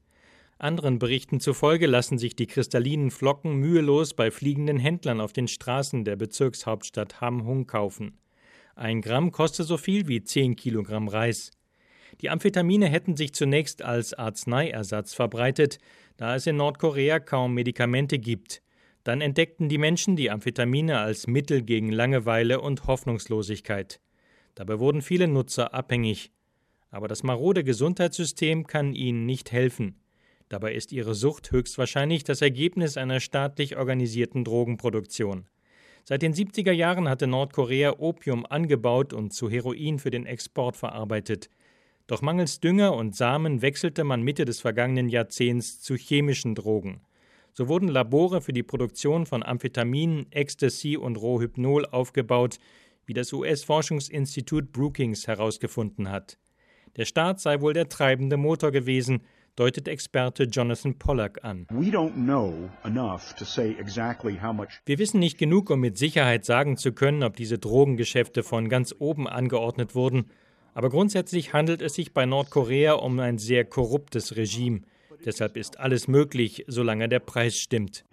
Anderen 0.57 0.99
Berichten 0.99 1.39
zufolge 1.39 1.87
lassen 1.87 2.17
sich 2.17 2.35
die 2.35 2.47
kristallinen 2.47 3.11
Flocken 3.11 3.57
mühelos 3.57 4.15
bei 4.15 4.31
fliegenden 4.31 4.79
Händlern 4.79 5.21
auf 5.21 5.35
den 5.35 5.47
Straßen 5.47 6.07
der 6.07 6.17
Bezirkshauptstadt 6.17 7.21
Hamhung 7.21 7.67
kaufen. 7.67 8.17
Ein 8.77 9.03
Gramm 9.03 9.31
kostet 9.31 9.67
so 9.67 9.77
viel 9.77 10.09
wie 10.09 10.23
10 10.23 10.57
Kilogramm 10.57 11.09
Reis. 11.09 11.51
Die 12.21 12.31
Amphetamine 12.31 12.87
hätten 12.87 13.17
sich 13.17 13.33
zunächst 13.33 13.83
als 13.83 14.13
Arzneiersatz 14.15 15.15
verbreitet, 15.15 15.79
da 16.17 16.35
es 16.35 16.47
in 16.47 16.57
Nordkorea 16.57 17.21
kaum 17.21 17.55
Medikamente 17.55 18.19
gibt. 18.19 18.63
Dann 19.05 19.21
entdeckten 19.21 19.69
die 19.69 19.79
Menschen 19.79 20.17
die 20.17 20.31
Amphetamine 20.31 20.99
als 20.99 21.27
Mittel 21.27 21.63
gegen 21.63 21.93
Langeweile 21.93 22.61
und 22.61 22.87
Hoffnungslosigkeit. 22.87 24.01
Dabei 24.55 24.81
wurden 24.81 25.03
viele 25.03 25.29
Nutzer 25.29 25.73
abhängig. 25.73 26.33
Aber 26.91 27.07
das 27.07 27.23
marode 27.23 27.63
Gesundheitssystem 27.65 28.67
kann 28.67 28.95
ihnen 28.95 29.25
nicht 29.25 29.53
helfen. 29.53 30.01
Dabei 30.49 30.75
ist 30.75 30.93
ihre 30.93 31.15
Sucht 31.15 31.53
höchstwahrscheinlich 31.53 32.25
das 32.25 32.43
Ergebnis 32.43 32.97
einer 32.97 33.21
staatlich 33.21 33.77
organisierten 33.77 34.45
Drogenproduktion. 34.45 35.47
Seit 36.05 36.23
den 36.23 36.33
70er 36.33 36.73
Jahren 36.73 37.09
hatte 37.09 37.27
Nordkorea 37.27 37.99
Opium 37.99 38.47
angebaut 38.47 39.13
und 39.13 39.33
zu 39.33 39.51
Heroin 39.51 39.99
für 39.99 40.11
den 40.11 40.25
Export 40.25 40.77
verarbeitet. 40.77 41.51
Doch 42.09 42.23
mangels 42.23 42.59
Dünger 42.59 42.95
und 42.95 43.15
Samen 43.15 43.61
wechselte 43.61 44.03
man 44.03 44.23
Mitte 44.23 44.47
des 44.47 44.61
vergangenen 44.61 45.11
Jahrzehnts 45.11 45.83
zu 45.83 45.95
chemischen 45.95 46.55
Drogen. 46.55 47.03
So 47.53 47.69
wurden 47.69 47.89
Labore 47.89 48.41
für 48.41 48.55
die 48.55 48.63
Produktion 48.63 49.27
von 49.27 49.43
Amphetamin, 49.43 50.27
Ecstasy 50.31 50.97
und 50.97 51.17
Rohhypnol 51.17 51.85
aufgebaut, 51.85 52.61
wie 53.05 53.13
das 53.13 53.33
US-Forschungsinstitut 53.35 54.73
Brookings 54.73 55.27
herausgefunden 55.27 56.11
hat. 56.11 56.39
Der 56.97 57.05
Staat 57.05 57.41
sei 57.41 57.61
wohl 57.61 57.75
der 57.75 57.91
treibende 57.91 58.39
Motor 58.39 58.71
gewesen, 58.71 59.21
deutet 59.57 59.87
Experte 59.87 60.45
Jonathan 60.45 60.99
Pollack 60.99 61.45
an. 61.45 61.67
Wir 64.87 64.99
wissen 64.99 65.21
nicht 65.21 65.37
genug, 65.37 65.69
um 65.69 65.81
mit 65.81 65.99
Sicherheit 65.99 66.47
sagen 66.47 66.79
zu 66.79 66.93
können, 66.93 67.23
ob 67.23 67.37
diese 67.37 67.59
Drogengeschäfte 67.59 68.43
von 68.43 68.71
ganz 68.71 68.95
oben 68.99 69.29
angeordnet 69.29 69.95
wurden 69.95 70.31
aber 70.79 70.91
grundsätzlich 70.91 71.53
handelt 71.53 71.83
es 71.83 71.95
sich 71.95 72.15
bei 72.15 72.25
Nordkorea 72.25 72.93
um 72.93 73.19
ein 73.19 73.39
sehr 73.39 73.65
korruptes 73.65 74.37
Regime. 74.37 74.83
Deshalb 75.25 75.57
ist 75.57 75.81
alles 75.81 76.07
möglich, 76.07 76.67
solange 76.69 77.09
der 77.09 77.19
Preis 77.19 77.57
stimmt. 77.57 78.05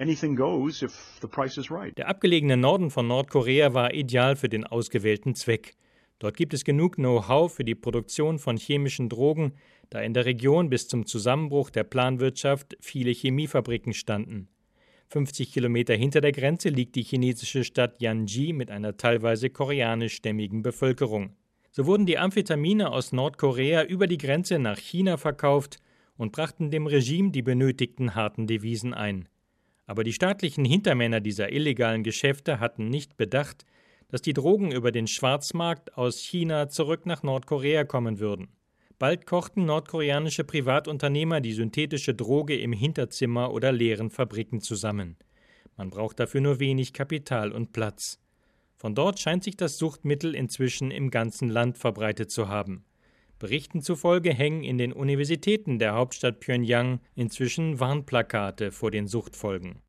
Der 1.96 2.08
abgelegene 2.08 2.58
Norden 2.58 2.90
von 2.90 3.08
Nordkorea 3.08 3.76
war 3.76 3.94
ideal 3.94 4.36
für 4.36 4.50
den 4.50 4.64
ausgewählten 4.64 5.36
Zweck. 5.36 5.76
Dort 6.18 6.38
gibt 6.38 6.56
es 6.56 6.64
genug 6.64 6.96
Know-how 6.96 7.54
für 7.54 7.64
die 7.64 7.76
Produktion 7.76 8.40
von 8.40 8.58
chemischen 8.58 9.10
Drogen, 9.10 9.54
da 9.92 10.02
in 10.02 10.16
der 10.16 10.26
Region 10.26 10.72
bis 10.72 10.88
zum 10.88 11.06
Zusammenbruch 11.06 11.70
der 11.70 11.84
Planwirtschaft 11.84 12.78
viele 12.80 13.12
Chemiefabriken 13.12 13.94
standen. 13.94 14.48
50 15.10 15.54
Kilometer 15.54 15.94
hinter 15.94 16.20
der 16.20 16.32
Grenze 16.32 16.70
liegt 16.70 16.96
die 16.96 17.04
chinesische 17.04 17.64
Stadt 17.64 18.02
Yanji 18.02 18.54
mit 18.54 18.72
einer 18.72 18.98
teilweise 18.98 19.52
koreanischstämmigen 19.52 20.64
Bevölkerung. 20.64 21.36
So 21.76 21.86
wurden 21.88 22.06
die 22.06 22.18
Amphetamine 22.18 22.90
aus 22.90 23.12
Nordkorea 23.12 23.84
über 23.84 24.08
die 24.08 24.18
Grenze 24.18 24.60
nach 24.60 24.78
China 24.78 25.18
verkauft 25.18 25.80
und 26.16 26.32
brachten 26.32 26.72
dem 26.72 26.88
Regime 26.88 27.32
die 27.32 27.42
benötigten 27.42 28.16
harten 28.16 28.48
Devisen 28.48 28.94
ein. 28.94 29.28
Aber 29.86 30.06
die 30.06 30.14
staatlichen 30.14 30.64
Hintermänner 30.64 31.20
dieser 31.20 31.52
illegalen 31.52 32.04
Geschäfte 32.04 32.62
hatten 32.62 32.88
nicht 32.88 33.18
bedacht, 33.18 33.66
dass 34.08 34.22
die 34.22 34.32
Drogen 34.32 34.72
über 34.72 34.94
den 34.94 35.06
Schwarzmarkt 35.06 35.98
aus 35.98 36.22
China 36.22 36.70
zurück 36.70 37.06
nach 37.06 37.24
Nordkorea 37.24 37.84
kommen 37.84 38.22
würden. 38.22 38.48
Bald 38.98 39.26
kochten 39.26 39.66
nordkoreanische 39.66 40.46
Privatunternehmer 40.46 41.42
die 41.42 41.52
synthetische 41.52 42.16
Droge 42.16 42.58
im 42.58 42.72
Hinterzimmer 42.72 43.52
oder 43.52 43.74
leeren 43.74 44.12
Fabriken 44.12 44.62
zusammen. 44.62 45.18
Man 45.76 45.90
braucht 45.90 46.22
dafür 46.22 46.40
nur 46.40 46.62
wenig 46.62 46.94
Kapital 46.94 47.52
und 47.52 47.74
Platz. 47.74 48.22
Von 48.76 48.96
dort 48.96 49.20
scheint 49.20 49.44
sich 49.44 49.58
das 49.58 49.78
Suchtmittel 49.78 50.36
inzwischen 50.36 50.92
im 50.92 51.12
ganzen 51.12 51.50
Land 51.50 51.78
verbreitet 51.78 52.32
zu 52.32 52.50
haben. 52.50 52.84
Berichten 53.40 53.82
zufolge 53.82 54.34
hängen 54.34 54.64
in 54.64 54.78
den 54.78 54.94
Universitäten 54.94 55.80
der 55.80 55.94
Hauptstadt 55.94 56.40
Pyongyang 56.40 57.00
inzwischen 57.16 57.80
Warnplakate 57.80 58.72
vor 58.72 58.92
den 58.92 59.08
Suchtfolgen. 59.08 59.82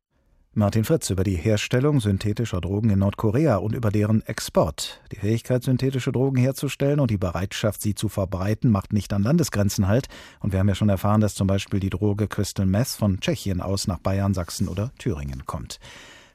Martin 0.53 0.85
Fritz 0.85 1.11
über 1.11 1.23
die 1.23 1.35
Herstellung 1.35 1.99
synthetischer 1.99 2.59
Drogen 2.59 2.89
in 2.89 2.97
Nordkorea 2.97 3.57
und 3.57 3.75
über 3.75 3.91
deren 3.91 4.25
Export. 4.25 5.01
Die 5.11 5.17
Fähigkeit, 5.17 5.61
synthetische 5.61 6.11
Drogen 6.11 6.37
herzustellen 6.37 6.99
und 6.99 7.11
die 7.11 7.19
Bereitschaft, 7.19 7.79
sie 7.79 7.93
zu 7.93 8.09
verbreiten, 8.09 8.71
macht 8.71 8.91
nicht 8.91 9.13
an 9.13 9.21
Landesgrenzen 9.21 9.87
halt. 9.87 10.07
Und 10.39 10.53
wir 10.53 10.59
haben 10.59 10.67
ja 10.67 10.73
schon 10.73 10.89
erfahren, 10.89 11.21
dass 11.21 11.35
zum 11.35 11.45
Beispiel 11.45 11.79
die 11.79 11.91
Droge 11.91 12.27
Crystal 12.27 12.65
Meth 12.65 12.87
von 12.87 13.19
Tschechien 13.19 13.61
aus 13.61 13.85
nach 13.85 13.99
Bayern, 13.99 14.33
Sachsen 14.33 14.67
oder 14.67 14.91
Thüringen 14.97 15.45
kommt. 15.45 15.79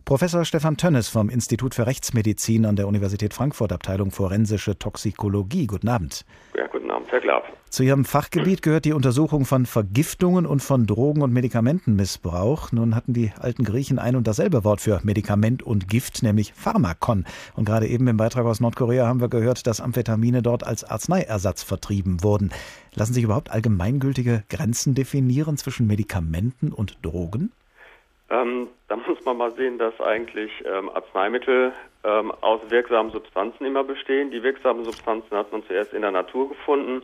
Professor 0.04 0.44
Stefan 0.44 0.76
Tönnes 0.76 1.08
vom 1.08 1.28
Institut 1.28 1.74
für 1.74 1.86
Rechtsmedizin 1.86 2.66
an 2.66 2.76
der 2.76 2.88
Universität 2.88 3.34
Frankfurt, 3.34 3.72
Abteilung 3.72 4.10
Forensische 4.10 4.78
Toxikologie. 4.78 5.66
Guten 5.66 5.88
Abend. 5.88 6.24
Ja, 6.56 6.66
guten 6.66 6.90
Abend, 6.90 7.10
Herr 7.12 7.20
Glab. 7.20 7.44
Zu 7.70 7.84
Ihrem 7.84 8.04
Fachgebiet 8.04 8.62
gehört 8.62 8.84
die 8.84 8.92
Untersuchung 8.92 9.44
von 9.44 9.64
Vergiftungen 9.64 10.44
und 10.44 10.60
von 10.60 10.86
Drogen- 10.86 11.22
und 11.22 11.32
Medikamentenmissbrauch. 11.32 12.72
Nun 12.72 12.94
hatten 12.94 13.14
die 13.14 13.32
alten 13.38 13.64
Griechen 13.64 13.98
ein 13.98 14.16
und 14.16 14.26
dasselbe 14.26 14.64
Wort 14.64 14.80
für 14.80 15.00
Medikament 15.04 15.62
und 15.62 15.88
Gift, 15.88 16.22
nämlich 16.22 16.52
Pharmakon. 16.52 17.24
Und 17.54 17.64
gerade 17.64 17.86
eben 17.86 18.08
im 18.08 18.16
Beitrag 18.16 18.44
aus 18.44 18.60
Nordkorea 18.60 19.06
haben 19.06 19.20
wir 19.20 19.28
gehört, 19.28 19.66
dass 19.66 19.80
Amphetamine 19.80 20.42
dort 20.42 20.66
als 20.66 20.84
Arzneiersatz 20.84 21.62
vertrieben 21.62 22.22
wurden. 22.22 22.50
Lassen 22.94 23.14
sich 23.14 23.24
überhaupt 23.24 23.50
allgemeingültige 23.50 24.42
Grenzen 24.50 24.94
definieren 24.94 25.56
zwischen 25.56 25.86
Medikamenten 25.86 26.72
und 26.72 26.98
Drogen? 27.02 27.52
Ähm, 28.28 28.68
da 28.92 28.96
muss 29.08 29.24
man 29.24 29.38
mal 29.38 29.52
sehen, 29.52 29.78
dass 29.78 29.98
eigentlich 30.02 30.52
ähm, 30.66 30.90
Arzneimittel 30.90 31.72
ähm, 32.04 32.30
aus 32.42 32.60
wirksamen 32.68 33.10
Substanzen 33.10 33.64
immer 33.64 33.84
bestehen. 33.84 34.30
Die 34.30 34.42
wirksamen 34.42 34.84
Substanzen 34.84 35.34
hat 35.34 35.50
man 35.50 35.64
zuerst 35.64 35.94
in 35.94 36.02
der 36.02 36.10
Natur 36.10 36.50
gefunden. 36.50 37.00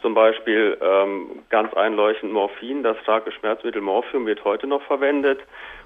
Zum 0.00 0.14
Beispiel 0.14 0.78
ähm, 0.80 1.42
ganz 1.50 1.74
einleuchtend 1.74 2.32
Morphin, 2.32 2.82
das 2.82 2.96
starke 3.00 3.30
Schmerzmittel 3.30 3.82
Morphium 3.82 4.24
wird 4.24 4.42
heute 4.44 4.66
noch 4.66 4.80
verwendet. 4.84 5.40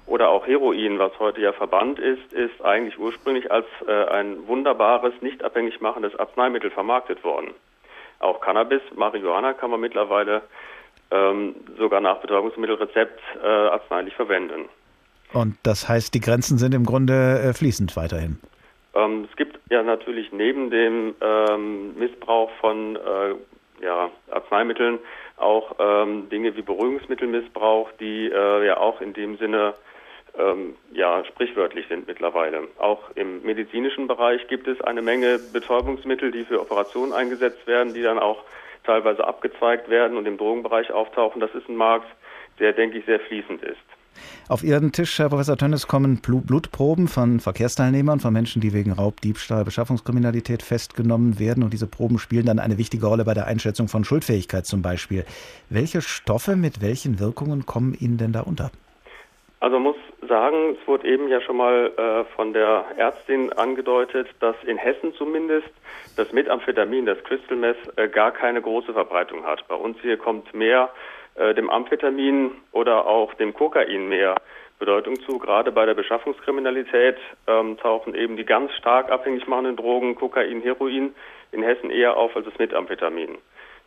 Oder 0.05 0.29
auch 0.29 0.47
Heroin, 0.47 0.97
was 0.97 1.11
heute 1.19 1.41
ja 1.41 1.51
verbannt 1.51 1.99
ist, 1.99 2.31
ist 2.31 2.63
eigentlich 2.63 2.97
ursprünglich 2.97 3.51
als 3.51 3.65
äh, 3.85 3.91
ein 3.91 4.47
wunderbares, 4.47 5.13
nicht 5.19 5.43
abhängig 5.43 5.81
machendes 5.81 6.17
Arzneimittel 6.17 6.71
vermarktet 6.71 7.21
worden. 7.25 7.53
Auch 8.19 8.39
Cannabis, 8.39 8.81
Marihuana 8.95 9.51
kann 9.51 9.71
man 9.71 9.81
mittlerweile 9.81 10.43
ähm, 11.11 11.55
sogar 11.77 11.99
nach 11.99 12.19
Betäubungsmittelrezept 12.21 13.19
äh, 13.43 13.45
arzneilich 13.45 14.15
verwenden. 14.15 14.69
Und 15.33 15.57
das 15.63 15.89
heißt, 15.89 16.13
die 16.13 16.21
Grenzen 16.21 16.57
sind 16.57 16.73
im 16.73 16.85
Grunde 16.85 17.39
äh, 17.39 17.53
fließend 17.53 17.95
weiterhin. 17.95 18.39
Ähm, 18.95 19.27
es 19.29 19.35
gibt 19.35 19.59
ja 19.71 19.83
natürlich 19.83 20.31
neben 20.31 20.69
dem 20.69 21.15
ähm, 21.21 21.95
Missbrauch 21.97 22.51
von 22.61 22.95
äh, 22.95 23.83
ja, 23.83 24.11
Arzneimitteln 24.31 24.99
auch 25.37 25.75
ähm, 25.79 26.29
Dinge 26.29 26.55
wie 26.55 26.61
Beruhigungsmittelmissbrauch, 26.61 27.91
die 27.99 28.29
äh, 28.29 28.65
ja 28.65 28.77
auch 28.77 29.01
in 29.01 29.13
dem 29.13 29.37
Sinne 29.37 29.73
ähm, 30.37 30.75
ja 30.93 31.23
sprichwörtlich 31.25 31.87
sind 31.87 32.07
mittlerweile. 32.07 32.67
Auch 32.77 33.09
im 33.15 33.41
medizinischen 33.43 34.07
Bereich 34.07 34.47
gibt 34.47 34.67
es 34.67 34.79
eine 34.81 35.01
Menge 35.01 35.39
Betäubungsmittel, 35.51 36.31
die 36.31 36.45
für 36.45 36.61
Operationen 36.61 37.13
eingesetzt 37.13 37.65
werden, 37.67 37.93
die 37.93 38.03
dann 38.03 38.19
auch 38.19 38.43
teilweise 38.83 39.25
abgezweigt 39.25 39.89
werden 39.89 40.17
und 40.17 40.27
im 40.27 40.37
Drogenbereich 40.37 40.91
auftauchen. 40.91 41.41
Das 41.41 41.53
ist 41.55 41.67
ein 41.69 41.75
Markt, 41.75 42.07
der, 42.59 42.73
denke 42.73 42.99
ich, 42.99 43.05
sehr 43.05 43.19
fließend 43.19 43.63
ist. 43.63 43.77
Auf 44.49 44.63
Ihren 44.63 44.91
Tisch, 44.91 45.19
Herr 45.19 45.29
Professor 45.29 45.57
Tönnes, 45.57 45.87
kommen 45.87 46.21
Blutproben 46.21 47.07
von 47.07 47.39
Verkehrsteilnehmern, 47.39 48.19
von 48.19 48.33
Menschen, 48.33 48.61
die 48.61 48.73
wegen 48.73 48.91
Raub, 48.91 49.21
Diebstahl, 49.21 49.63
Beschaffungskriminalität 49.63 50.63
festgenommen 50.63 51.39
werden. 51.39 51.63
Und 51.63 51.73
diese 51.73 51.87
Proben 51.87 52.19
spielen 52.19 52.45
dann 52.45 52.59
eine 52.59 52.77
wichtige 52.77 53.05
Rolle 53.05 53.25
bei 53.25 53.33
der 53.33 53.47
Einschätzung 53.47 53.87
von 53.87 54.03
Schuldfähigkeit 54.03 54.65
zum 54.65 54.81
Beispiel. 54.81 55.25
Welche 55.69 56.01
Stoffe 56.01 56.55
mit 56.55 56.81
welchen 56.81 57.19
Wirkungen 57.19 57.65
kommen 57.65 57.95
Ihnen 57.99 58.17
denn 58.17 58.33
da 58.33 58.41
unter? 58.41 58.71
Also 59.59 59.79
muss 59.79 59.95
sagen, 60.27 60.75
es 60.79 60.87
wurde 60.87 61.07
eben 61.07 61.29
ja 61.29 61.39
schon 61.39 61.55
mal 61.55 61.91
äh, 61.95 62.25
von 62.35 62.51
der 62.51 62.85
Ärztin 62.97 63.53
angedeutet, 63.53 64.27
dass 64.41 64.55
in 64.65 64.77
Hessen 64.77 65.13
zumindest 65.13 65.69
das 66.17 66.33
Methamphetamin, 66.33 67.05
das 67.05 67.23
Crystal 67.23 67.55
Meth, 67.55 67.77
äh, 67.95 68.09
gar 68.09 68.31
keine 68.31 68.61
große 68.61 68.91
Verbreitung 68.91 69.45
hat. 69.45 69.65
Bei 69.67 69.75
uns 69.75 69.97
hier 70.01 70.17
kommt 70.17 70.53
mehr 70.53 70.89
äh, 71.35 71.53
dem 71.53 71.69
Amphetamin 71.69 72.51
oder 72.71 73.07
auch 73.07 73.33
dem 73.35 73.53
Kokain 73.53 74.09
mehr 74.09 74.35
Bedeutung 74.79 75.19
zu. 75.21 75.39
Gerade 75.39 75.71
bei 75.71 75.85
der 75.85 75.93
Beschaffungskriminalität 75.93 77.17
ähm, 77.47 77.77
tauchen 77.77 78.15
eben 78.15 78.37
die 78.37 78.45
ganz 78.45 78.71
stark 78.73 79.11
abhängig 79.11 79.47
machenden 79.47 79.77
Drogen, 79.77 80.15
Kokain, 80.15 80.61
Heroin, 80.61 81.15
in 81.51 81.63
Hessen 81.63 81.89
eher 81.89 82.17
auf 82.17 82.35
als 82.35 82.45
das 82.45 82.57
Methamphetamin. 82.57 83.37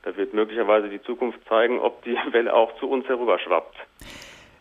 Da 0.02 0.16
wird 0.16 0.35
möglicherweise 0.35 0.88
die 0.88 1.02
Zukunft 1.02 1.38
zeigen, 1.48 1.80
ob 1.80 2.02
die 2.04 2.16
Welle 2.32 2.54
auch 2.54 2.76
zu 2.78 2.88
uns 2.88 3.06
herüberschwappt. 3.09 3.76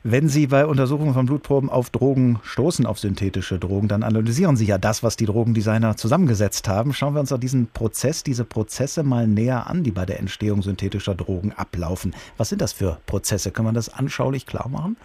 Wenn 0.08 0.28
Sie 0.28 0.46
bei 0.46 0.68
Untersuchungen 0.68 1.16
von 1.16 1.26
Blutproben 1.26 1.68
auf 1.68 1.90
Drogen 1.90 2.38
stoßen, 2.44 2.86
auf 2.86 3.00
synthetische 3.00 3.58
Drogen, 3.58 3.88
dann 3.88 4.04
analysieren 4.04 4.56
Sie 4.56 4.68
ja 4.68 4.78
das, 4.78 5.02
was 5.02 5.18
die 5.18 5.26
Drogendesigner 5.26 5.98
zusammengesetzt 5.98 6.70
haben. 6.70 6.94
Schauen 6.94 7.16
wir 7.16 7.22
uns 7.22 7.30
doch 7.30 7.40
diesen 7.40 7.72
Prozess, 7.74 8.22
diese 8.22 8.46
Prozesse 8.46 9.04
mal 9.04 9.26
näher 9.26 9.66
an, 9.68 9.82
die 9.82 9.90
bei 9.90 10.06
der 10.06 10.20
Entstehung 10.20 10.62
synthetischer 10.62 11.16
Drogen 11.16 11.54
ablaufen. 11.58 12.14
Was 12.38 12.50
sind 12.50 12.62
das 12.62 12.72
für 12.72 13.00
Prozesse? 13.08 13.52
Können 13.52 13.70
wir 13.70 13.74
das 13.74 13.92
anschaulich 13.98 14.46
klar 14.46 14.70
machen? 14.70 14.96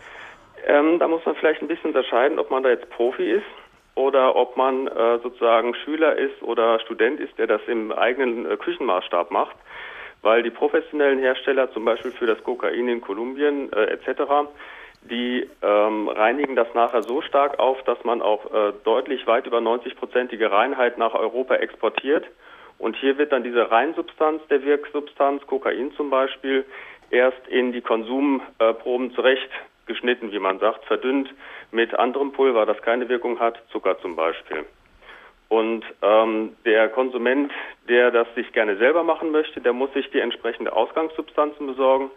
Ähm, 0.66 0.98
da 0.98 1.08
muss 1.08 1.24
man 1.24 1.34
vielleicht 1.36 1.62
ein 1.62 1.68
bisschen 1.68 1.94
unterscheiden, 1.96 2.38
ob 2.38 2.50
man 2.50 2.62
da 2.62 2.68
jetzt 2.68 2.90
Profi 2.90 3.24
ist 3.24 3.48
oder 3.94 4.36
ob 4.36 4.58
man 4.58 4.86
äh, 4.86 5.18
sozusagen 5.22 5.74
Schüler 5.76 6.18
ist 6.18 6.42
oder 6.42 6.78
Student 6.80 7.20
ist, 7.20 7.38
der 7.38 7.46
das 7.46 7.62
im 7.68 7.90
eigenen 7.90 8.44
äh, 8.44 8.58
Küchenmaßstab 8.58 9.30
macht. 9.30 9.56
Weil 10.20 10.42
die 10.42 10.50
professionellen 10.50 11.20
Hersteller, 11.20 11.72
zum 11.72 11.86
Beispiel 11.86 12.10
für 12.10 12.26
das 12.26 12.44
Kokain 12.44 12.86
in 12.86 13.00
Kolumbien 13.00 13.72
äh, 13.72 13.84
etc., 13.84 14.50
die 15.02 15.48
ähm, 15.62 16.08
reinigen 16.08 16.56
das 16.56 16.72
nachher 16.74 17.02
so 17.02 17.22
stark 17.22 17.58
auf, 17.58 17.82
dass 17.84 18.02
man 18.04 18.20
auch 18.20 18.52
äh, 18.52 18.72
deutlich 18.84 19.26
weit 19.26 19.46
über 19.46 19.58
90-prozentige 19.58 20.50
Reinheit 20.50 20.98
nach 20.98 21.14
Europa 21.14 21.56
exportiert. 21.56 22.26
Und 22.78 22.96
hier 22.96 23.18
wird 23.18 23.32
dann 23.32 23.42
diese 23.42 23.70
Reinsubstanz 23.70 24.42
der 24.48 24.64
Wirksubstanz, 24.64 25.46
Kokain 25.46 25.92
zum 25.92 26.10
Beispiel, 26.10 26.64
erst 27.10 27.46
in 27.48 27.72
die 27.72 27.80
Konsumproben 27.80 29.12
zurechtgeschnitten, 29.14 30.32
wie 30.32 30.38
man 30.38 30.58
sagt, 30.58 30.84
verdünnt 30.84 31.28
mit 31.72 31.94
anderem 31.94 32.32
Pulver, 32.32 32.66
das 32.66 32.80
keine 32.82 33.08
Wirkung 33.08 33.38
hat, 33.38 33.60
Zucker 33.70 33.98
zum 34.00 34.16
Beispiel. 34.16 34.64
Und 35.48 35.84
ähm, 36.00 36.56
der 36.64 36.88
Konsument, 36.90 37.50
der 37.88 38.12
das 38.12 38.32
sich 38.36 38.52
gerne 38.52 38.76
selber 38.76 39.02
machen 39.02 39.32
möchte, 39.32 39.60
der 39.60 39.72
muss 39.72 39.92
sich 39.92 40.08
die 40.10 40.20
entsprechende 40.20 40.72
Ausgangssubstanzen 40.72 41.66
besorgen. 41.66 42.10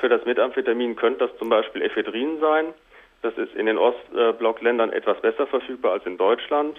Für 0.00 0.08
das 0.08 0.24
Methamphetamin 0.24 0.96
könnte 0.96 1.26
das 1.26 1.36
zum 1.38 1.48
Beispiel 1.48 1.82
Ephedrin 1.82 2.38
sein. 2.40 2.66
Das 3.22 3.36
ist 3.36 3.54
in 3.54 3.66
den 3.66 3.78
Ostblockländern 3.78 4.92
etwas 4.92 5.20
besser 5.20 5.46
verfügbar 5.46 5.92
als 5.92 6.06
in 6.06 6.18
Deutschland. 6.18 6.78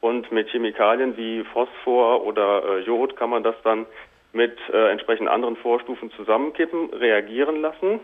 Und 0.00 0.30
mit 0.30 0.48
Chemikalien 0.50 1.16
wie 1.16 1.42
Phosphor 1.44 2.24
oder 2.24 2.62
äh, 2.64 2.80
Jod 2.80 3.16
kann 3.16 3.30
man 3.30 3.42
das 3.42 3.56
dann 3.64 3.86
mit 4.32 4.56
äh, 4.72 4.90
entsprechend 4.90 5.28
anderen 5.28 5.56
Vorstufen 5.56 6.10
zusammenkippen, 6.12 6.90
reagieren 6.92 7.62
lassen. 7.62 8.00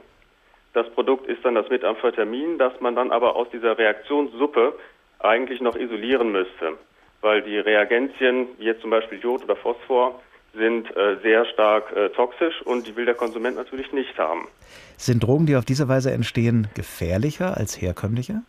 Das 0.73 0.91
Produkt 0.91 1.29
ist 1.29 1.45
dann 1.45 1.55
das 1.55 1.69
Methamphetamin, 1.69 2.59
das 2.59 2.81
man 2.81 2.97
dann 2.97 3.13
aber 3.13 3.37
aus 3.37 3.49
dieser 3.51 3.79
Reaktionssuppe 3.79 4.75
eigentlich 5.21 5.61
noch 5.61 5.77
isolieren 5.77 6.33
müsste, 6.33 6.79
weil 7.21 7.43
die 7.43 7.59
Reagenzien, 7.59 8.49
wie 8.59 8.65
jetzt 8.65 8.81
zum 8.81 8.91
Beispiel 8.91 9.21
Jod 9.21 9.45
oder 9.45 9.55
Phosphor, 9.55 10.21
sind 10.57 10.95
äh, 10.97 11.17
sehr 11.23 11.45
stark 11.47 11.95
äh, 11.97 12.09
toxisch 12.11 12.63
und 12.63 12.87
die 12.87 12.97
will 12.97 13.05
der 13.05 13.15
Konsument 13.15 13.57
natürlich 13.57 13.93
nicht 13.93 14.19
haben. 14.19 14.49
Sind 14.97 15.23
Drogen, 15.23 15.47
die 15.47 15.57
auf 15.57 15.65
diese 15.65 15.89
Weise 15.89 16.13
entstehen, 16.13 16.69
gefährlicher 16.75 17.57
als 17.57 17.81
herkömmliche? 17.81 18.43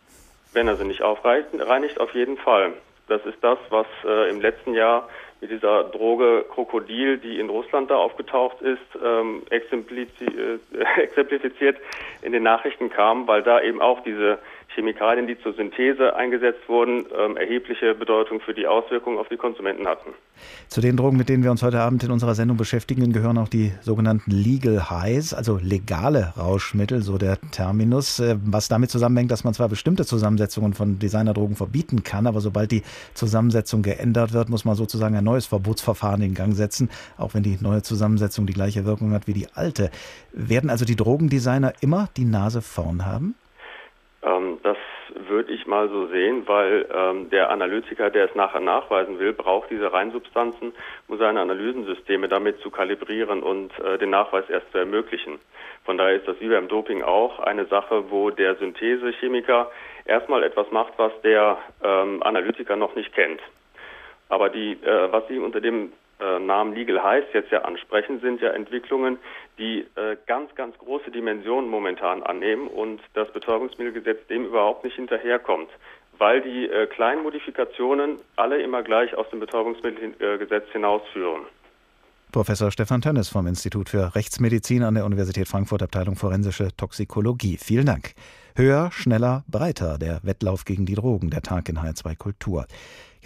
Wenn 0.52 0.68
er 0.68 0.76
sie 0.76 0.84
nicht 0.84 1.02
aufreinigt, 1.02 2.00
auf 2.00 2.14
jeden 2.14 2.38
Fall. 2.38 2.72
Das 3.08 3.24
ist 3.26 3.38
das, 3.42 3.58
was 3.70 3.86
äh, 4.04 4.30
im 4.30 4.40
letzten 4.40 4.74
Jahr 4.74 5.08
mit 5.40 5.50
dieser 5.50 5.84
Droge 5.84 6.44
Krokodil, 6.52 7.18
die 7.18 7.38
in 7.38 7.50
Russland 7.50 7.90
da 7.90 7.96
aufgetaucht 7.96 8.62
ist, 8.62 8.80
ähm, 9.04 9.42
exemplifiziert 9.50 11.76
in 12.22 12.32
den 12.32 12.42
Nachrichten 12.42 12.88
kam, 12.90 13.28
weil 13.28 13.42
da 13.42 13.60
eben 13.60 13.82
auch 13.82 14.02
diese 14.02 14.38
Chemikalien, 14.76 15.26
die 15.26 15.38
zur 15.40 15.54
Synthese 15.54 16.14
eingesetzt 16.14 16.68
wurden, 16.68 17.06
ähm, 17.18 17.36
erhebliche 17.36 17.94
Bedeutung 17.94 18.40
für 18.40 18.54
die 18.54 18.66
Auswirkungen 18.66 19.18
auf 19.18 19.28
die 19.28 19.36
Konsumenten 19.36 19.88
hatten. 19.88 20.10
Zu 20.68 20.80
den 20.80 20.96
Drogen, 20.96 21.16
mit 21.16 21.28
denen 21.28 21.42
wir 21.42 21.50
uns 21.50 21.62
heute 21.62 21.80
Abend 21.80 22.04
in 22.04 22.10
unserer 22.10 22.34
Sendung 22.34 22.58
beschäftigen, 22.58 23.12
gehören 23.12 23.38
auch 23.38 23.48
die 23.48 23.72
sogenannten 23.80 24.30
Legal 24.30 24.90
Highs, 24.90 25.32
also 25.32 25.58
legale 25.60 26.34
Rauschmittel, 26.36 27.00
so 27.00 27.16
der 27.16 27.38
Terminus, 27.50 28.20
äh, 28.20 28.36
was 28.44 28.68
damit 28.68 28.90
zusammenhängt, 28.90 29.30
dass 29.30 29.44
man 29.44 29.54
zwar 29.54 29.68
bestimmte 29.68 30.04
Zusammensetzungen 30.04 30.74
von 30.74 30.98
Designerdrogen 30.98 31.56
verbieten 31.56 32.02
kann, 32.02 32.26
aber 32.26 32.40
sobald 32.40 32.70
die 32.70 32.82
Zusammensetzung 33.14 33.82
geändert 33.82 34.34
wird, 34.34 34.50
muss 34.50 34.66
man 34.66 34.76
sozusagen 34.76 35.16
ein 35.16 35.24
neues 35.24 35.46
Verbotsverfahren 35.46 36.20
in 36.20 36.34
Gang 36.34 36.54
setzen, 36.54 36.90
auch 37.16 37.32
wenn 37.32 37.42
die 37.42 37.56
neue 37.60 37.82
Zusammensetzung 37.82 38.46
die 38.46 38.52
gleiche 38.52 38.84
Wirkung 38.84 39.12
hat 39.12 39.26
wie 39.26 39.32
die 39.32 39.46
alte. 39.54 39.90
Werden 40.32 40.68
also 40.68 40.84
die 40.84 40.96
Drogendesigner 40.96 41.72
immer 41.80 42.10
die 42.16 42.26
Nase 42.26 42.60
vorn 42.60 43.06
haben? 43.06 43.34
Würde 45.28 45.52
ich 45.52 45.66
mal 45.66 45.88
so 45.88 46.08
sehen, 46.08 46.42
weil 46.46 46.86
ähm, 46.92 47.30
der 47.30 47.50
Analytiker, 47.50 48.10
der 48.10 48.26
es 48.26 48.34
nachher 48.34 48.60
nachweisen 48.60 49.18
will, 49.18 49.32
braucht 49.32 49.70
diese 49.70 49.90
Reinsubstanzen, 49.92 50.74
um 51.08 51.16
seine 51.16 51.40
Analysensysteme 51.40 52.28
damit 52.28 52.60
zu 52.60 52.70
kalibrieren 52.70 53.42
und 53.42 53.72
äh, 53.78 53.96
den 53.96 54.10
Nachweis 54.10 54.44
erst 54.50 54.70
zu 54.72 54.78
ermöglichen. 54.78 55.38
Von 55.84 55.96
daher 55.96 56.16
ist 56.16 56.28
das 56.28 56.38
wie 56.40 56.48
beim 56.48 56.68
Doping 56.68 57.02
auch 57.02 57.38
eine 57.38 57.64
Sache, 57.66 58.10
wo 58.10 58.30
der 58.30 58.56
Synthesechemiker 58.56 59.70
erstmal 60.04 60.42
etwas 60.42 60.70
macht, 60.70 60.92
was 60.98 61.12
der 61.22 61.58
ähm, 61.82 62.22
Analytiker 62.22 62.76
noch 62.76 62.94
nicht 62.94 63.14
kennt. 63.14 63.40
Aber 64.28 64.50
die, 64.50 64.72
äh, 64.72 65.12
was 65.12 65.26
Sie 65.28 65.38
unter 65.38 65.60
dem 65.60 65.92
äh, 66.20 66.38
Namen 66.38 66.74
Legal 66.74 67.02
heißt, 67.02 67.28
jetzt 67.32 67.52
ja 67.52 67.62
ansprechen, 67.62 68.20
sind 68.20 68.40
ja 68.40 68.50
Entwicklungen, 68.50 69.18
die 69.58 69.86
äh, 69.96 70.16
ganz, 70.26 70.54
ganz 70.54 70.76
große 70.78 71.10
Dimensionen 71.10 71.70
momentan 71.70 72.22
annehmen 72.22 72.68
und 72.68 73.00
das 73.14 73.32
Betäubungsmittelgesetz 73.32 74.26
dem 74.28 74.46
überhaupt 74.46 74.84
nicht 74.84 74.96
hinterherkommt, 74.96 75.70
weil 76.18 76.42
die 76.42 76.68
äh, 76.68 76.86
kleinen 76.86 77.22
Modifikationen 77.22 78.18
alle 78.36 78.60
immer 78.62 78.82
gleich 78.82 79.14
aus 79.14 79.28
dem 79.30 79.40
Betäubungsmittelgesetz 79.40 80.70
hinausführen. 80.72 81.42
Professor 82.32 82.70
Stefan 82.70 83.00
Tönnes 83.00 83.28
vom 83.28 83.46
Institut 83.46 83.88
für 83.88 84.14
Rechtsmedizin 84.14 84.82
an 84.82 84.94
der 84.94 85.06
Universität 85.06 85.48
Frankfurt, 85.48 85.82
Abteilung 85.82 86.16
Forensische 86.16 86.68
Toxikologie. 86.76 87.56
Vielen 87.56 87.86
Dank. 87.86 88.12
Höher, 88.58 88.90
schneller, 88.90 89.44
breiter, 89.48 89.98
der 89.98 90.20
Wettlauf 90.22 90.64
gegen 90.64 90.86
die 90.86 90.94
Drogen, 90.94 91.28
der 91.28 91.42
Tag 91.42 91.68
in 91.68 91.76
H2 91.76 92.16
Kultur. 92.16 92.66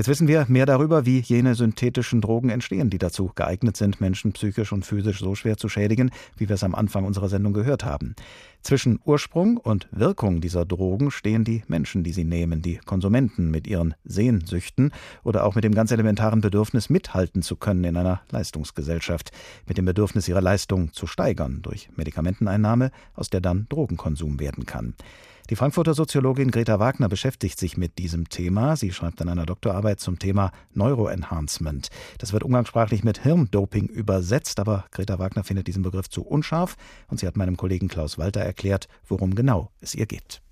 Jetzt 0.01 0.09
wissen 0.09 0.29
wir 0.29 0.47
mehr 0.49 0.65
darüber, 0.67 1.05
wie 1.05 1.21
jene 1.21 1.55
synthetischen 1.55 2.23
Drogen 2.23 2.49
entstehen, 2.49 2.89
die 2.89 2.97
dazu 2.97 3.31
geeignet 3.35 3.77
sind, 3.77 4.01
Menschen 4.01 4.33
psychisch 4.33 4.73
und 4.73 4.87
physisch 4.87 5.21
so 5.21 5.35
schwer 5.35 5.59
zu 5.59 5.69
schädigen, 5.69 6.11
wie 6.39 6.49
wir 6.49 6.55
es 6.55 6.65
am 6.65 6.75
Anfang 6.75 7.05
unserer 7.05 7.29
Sendung 7.29 7.53
gehört 7.53 7.85
haben. 7.85 8.17
Zwischen 8.63 8.99
Ursprung 9.05 9.59
und 9.59 9.89
Wirkung 9.91 10.41
dieser 10.41 10.65
Drogen 10.65 11.11
stehen 11.11 11.45
die 11.45 11.65
Menschen, 11.69 12.03
die 12.03 12.13
sie 12.13 12.25
nehmen, 12.25 12.63
die 12.63 12.77
Konsumenten 12.79 13.51
mit 13.51 13.67
ihren 13.67 13.95
Sehnsüchten 14.05 14.91
oder 15.23 15.45
auch 15.45 15.55
mit 15.55 15.65
dem 15.65 15.75
ganz 15.75 15.91
elementaren 15.91 16.41
Bedürfnis, 16.41 16.89
mithalten 16.89 17.43
zu 17.43 17.57
können 17.57 17.85
in 17.85 17.97
einer 17.97 18.23
Leistungsgesellschaft, 18.31 19.33
mit 19.67 19.77
dem 19.77 19.85
Bedürfnis, 19.85 20.29
ihre 20.29 20.41
Leistung 20.41 20.95
zu 20.95 21.07
steigern 21.07 21.61
durch 21.61 21.91
Medikamenteneinnahme, 21.97 22.91
aus 23.15 23.29
der 23.29 23.43
dann 23.43 23.67
Drogenkonsum 23.69 24.41
werden 24.41 24.65
kann. 24.65 24.95
Die 25.49 25.57
Frankfurter 25.57 25.95
Soziologin 25.95 26.51
Greta 26.51 26.79
Wagner 26.79 27.09
beschäftigt 27.09 27.59
sich 27.59 27.77
mit 27.77 27.99
diesem 27.99 28.29
Thema. 28.29 28.77
Sie 28.77 28.93
schreibt 28.93 29.21
an 29.23 29.29
einer 29.29 29.47
Doktorarbeit 29.47 30.01
zum 30.01 30.19
Thema 30.19 30.53
Neuroenhancement. 30.75 31.89
Das 32.19 32.33
wird 32.33 32.45
umgangssprachlich 32.45 33.03
mit 33.03 33.23
Hirndoping 33.23 33.87
übersetzt, 33.87 34.61
aber 34.61 34.85
Greta 34.91 35.19
Wagner 35.19 35.43
findet 35.43 35.67
diesen 35.67 35.83
Begriff 35.83 36.09
zu 36.09 36.23
unscharf 36.23 36.77
und 37.09 37.19
sie 37.19 37.27
hat 37.27 37.37
meinem 37.37 37.57
Kollegen 37.57 37.89
Klaus 37.89 38.19
Walter 38.19 38.41
erklärt, 38.41 38.89
worum 39.09 39.35
genau 39.35 39.71
es 39.81 39.95
ihr 39.95 40.07
geht. 40.07 40.43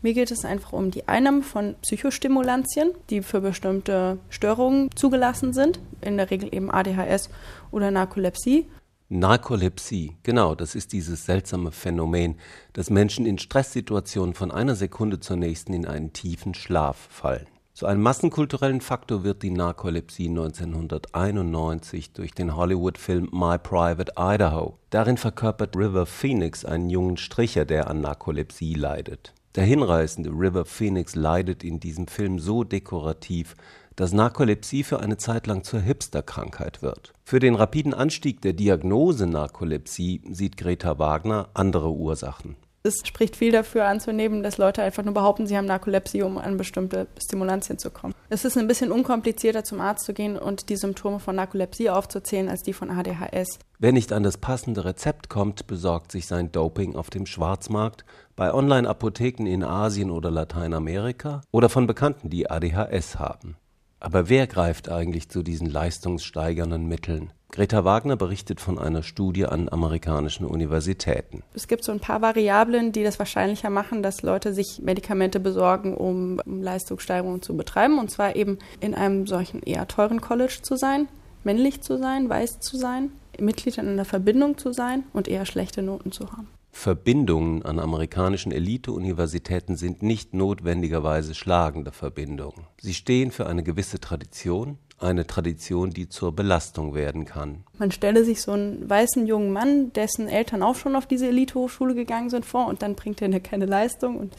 Mir 0.00 0.14
geht 0.14 0.30
es 0.30 0.44
einfach 0.44 0.72
um 0.72 0.90
die 0.90 1.08
Einnahme 1.08 1.42
von 1.42 1.74
Psychostimulantien, 1.82 2.92
die 3.10 3.22
für 3.22 3.40
bestimmte 3.40 4.18
Störungen 4.30 4.90
zugelassen 4.94 5.52
sind, 5.52 5.80
in 6.00 6.16
der 6.16 6.30
Regel 6.30 6.54
eben 6.54 6.70
ADHS 6.70 7.30
oder 7.72 7.90
Narkolepsie. 7.90 8.66
Narkolepsie, 9.10 10.18
genau, 10.22 10.54
das 10.54 10.74
ist 10.74 10.92
dieses 10.92 11.24
seltsame 11.24 11.72
Phänomen, 11.72 12.36
dass 12.74 12.90
Menschen 12.90 13.24
in 13.24 13.38
Stresssituationen 13.38 14.34
von 14.34 14.50
einer 14.50 14.74
Sekunde 14.74 15.18
zur 15.18 15.36
nächsten 15.36 15.72
in 15.72 15.86
einen 15.86 16.12
tiefen 16.12 16.52
Schlaf 16.52 17.08
fallen. 17.08 17.46
Zu 17.72 17.86
einem 17.86 18.02
massenkulturellen 18.02 18.82
Faktor 18.82 19.24
wird 19.24 19.42
die 19.42 19.50
Narkolepsie 19.50 20.28
1991 20.28 22.12
durch 22.12 22.32
den 22.32 22.54
Hollywood-Film 22.54 23.30
My 23.32 23.56
Private 23.56 24.12
Idaho. 24.18 24.76
Darin 24.90 25.16
verkörpert 25.16 25.74
River 25.74 26.04
Phoenix 26.04 26.66
einen 26.66 26.90
jungen 26.90 27.16
Stricher, 27.16 27.64
der 27.64 27.88
an 27.88 28.02
Narkolepsie 28.02 28.74
leidet. 28.74 29.32
Der 29.54 29.64
hinreißende 29.64 30.28
River 30.28 30.66
Phoenix 30.66 31.14
leidet 31.14 31.64
in 31.64 31.80
diesem 31.80 32.08
Film 32.08 32.38
so 32.38 32.62
dekorativ, 32.62 33.54
dass 33.98 34.12
Narkolepsie 34.12 34.84
für 34.84 35.00
eine 35.00 35.16
Zeit 35.16 35.48
lang 35.48 35.64
zur 35.64 35.80
Hipsterkrankheit 35.80 36.82
wird. 36.82 37.12
Für 37.24 37.40
den 37.40 37.56
rapiden 37.56 37.92
Anstieg 37.92 38.40
der 38.42 38.52
Diagnose 38.52 39.26
Narkolepsie 39.26 40.22
sieht 40.30 40.56
Greta 40.56 41.00
Wagner 41.00 41.48
andere 41.52 41.90
Ursachen. 41.90 42.56
Es 42.84 43.02
spricht 43.04 43.34
viel 43.34 43.50
dafür 43.50 43.86
anzunehmen, 43.86 44.44
dass 44.44 44.56
Leute 44.56 44.82
einfach 44.82 45.02
nur 45.02 45.14
behaupten, 45.14 45.48
sie 45.48 45.56
haben 45.56 45.66
Narkolepsie, 45.66 46.22
um 46.22 46.38
an 46.38 46.56
bestimmte 46.56 47.08
Stimulantien 47.20 47.76
zu 47.76 47.90
kommen. 47.90 48.14
Es 48.28 48.44
ist 48.44 48.56
ein 48.56 48.68
bisschen 48.68 48.92
unkomplizierter, 48.92 49.64
zum 49.64 49.80
Arzt 49.80 50.04
zu 50.04 50.14
gehen 50.14 50.38
und 50.38 50.68
die 50.68 50.76
Symptome 50.76 51.18
von 51.18 51.34
Narkolepsie 51.34 51.90
aufzuzählen, 51.90 52.48
als 52.48 52.62
die 52.62 52.72
von 52.72 52.90
ADHS. 52.90 53.58
Wer 53.80 53.92
nicht 53.92 54.12
an 54.12 54.22
das 54.22 54.38
passende 54.38 54.84
Rezept 54.84 55.28
kommt, 55.28 55.66
besorgt 55.66 56.12
sich 56.12 56.28
sein 56.28 56.52
Doping 56.52 56.94
auf 56.94 57.10
dem 57.10 57.26
Schwarzmarkt, 57.26 58.04
bei 58.36 58.54
Online-Apotheken 58.54 59.46
in 59.46 59.64
Asien 59.64 60.12
oder 60.12 60.30
Lateinamerika 60.30 61.42
oder 61.50 61.68
von 61.68 61.88
Bekannten, 61.88 62.30
die 62.30 62.48
ADHS 62.48 63.18
haben. 63.18 63.56
Aber 64.00 64.28
wer 64.28 64.46
greift 64.46 64.88
eigentlich 64.88 65.28
zu 65.28 65.42
diesen 65.42 65.68
leistungssteigernden 65.68 66.86
Mitteln? 66.86 67.32
Greta 67.50 67.84
Wagner 67.84 68.16
berichtet 68.16 68.60
von 68.60 68.78
einer 68.78 69.02
Studie 69.02 69.46
an 69.46 69.68
amerikanischen 69.70 70.44
Universitäten. 70.44 71.42
Es 71.54 71.66
gibt 71.66 71.82
so 71.82 71.92
ein 71.92 72.00
paar 72.00 72.20
Variablen, 72.20 72.92
die 72.92 73.02
das 73.02 73.18
wahrscheinlicher 73.18 73.70
machen, 73.70 74.02
dass 74.02 74.22
Leute 74.22 74.52
sich 74.52 74.80
Medikamente 74.82 75.40
besorgen, 75.40 75.96
um, 75.96 76.40
Leistungssteigerungen 76.44 77.40
zu 77.40 77.56
betreiben. 77.56 77.98
Und 77.98 78.10
zwar 78.10 78.36
eben 78.36 78.58
in 78.80 78.94
einem 78.94 79.26
solchen 79.26 79.62
eher 79.62 79.88
teuren 79.88 80.20
College 80.20 80.58
zu 80.62 80.76
sein, 80.76 81.08
männlich 81.42 81.80
zu 81.80 81.96
sein, 81.96 82.28
weiß 82.28 82.60
zu 82.60 82.76
sein, 82.76 83.12
Mitglied 83.40 83.78
in 83.78 83.88
einer 83.88 84.04
Verbindung 84.04 84.58
zu 84.58 84.72
sein 84.72 85.04
und 85.12 85.26
eher 85.26 85.46
schlechte 85.46 85.82
Noten 85.82 86.12
zu 86.12 86.30
haben. 86.32 86.48
Verbindungen 86.78 87.64
an 87.64 87.80
amerikanischen 87.80 88.52
Elite-Universitäten 88.52 89.76
sind 89.76 90.04
nicht 90.04 90.32
notwendigerweise 90.32 91.34
schlagende 91.34 91.90
Verbindungen. 91.90 92.68
Sie 92.80 92.94
stehen 92.94 93.32
für 93.32 93.48
eine 93.48 93.64
gewisse 93.64 93.98
Tradition, 93.98 94.78
eine 94.96 95.26
Tradition, 95.26 95.90
die 95.90 96.08
zur 96.08 96.36
Belastung 96.36 96.94
werden 96.94 97.24
kann. 97.24 97.64
Man 97.78 97.90
stelle 97.90 98.24
sich 98.24 98.42
so 98.42 98.52
einen 98.52 98.88
weißen 98.88 99.26
jungen 99.26 99.52
Mann, 99.52 99.92
dessen 99.92 100.28
Eltern 100.28 100.62
auch 100.62 100.76
schon 100.76 100.94
auf 100.94 101.06
diese 101.06 101.26
Elite-Hochschule 101.26 101.96
gegangen 101.96 102.30
sind, 102.30 102.46
vor 102.46 102.68
und 102.68 102.80
dann 102.80 102.94
bringt 102.94 103.20
er 103.20 103.40
keine 103.40 103.66
Leistung. 103.66 104.16
Und, 104.16 104.36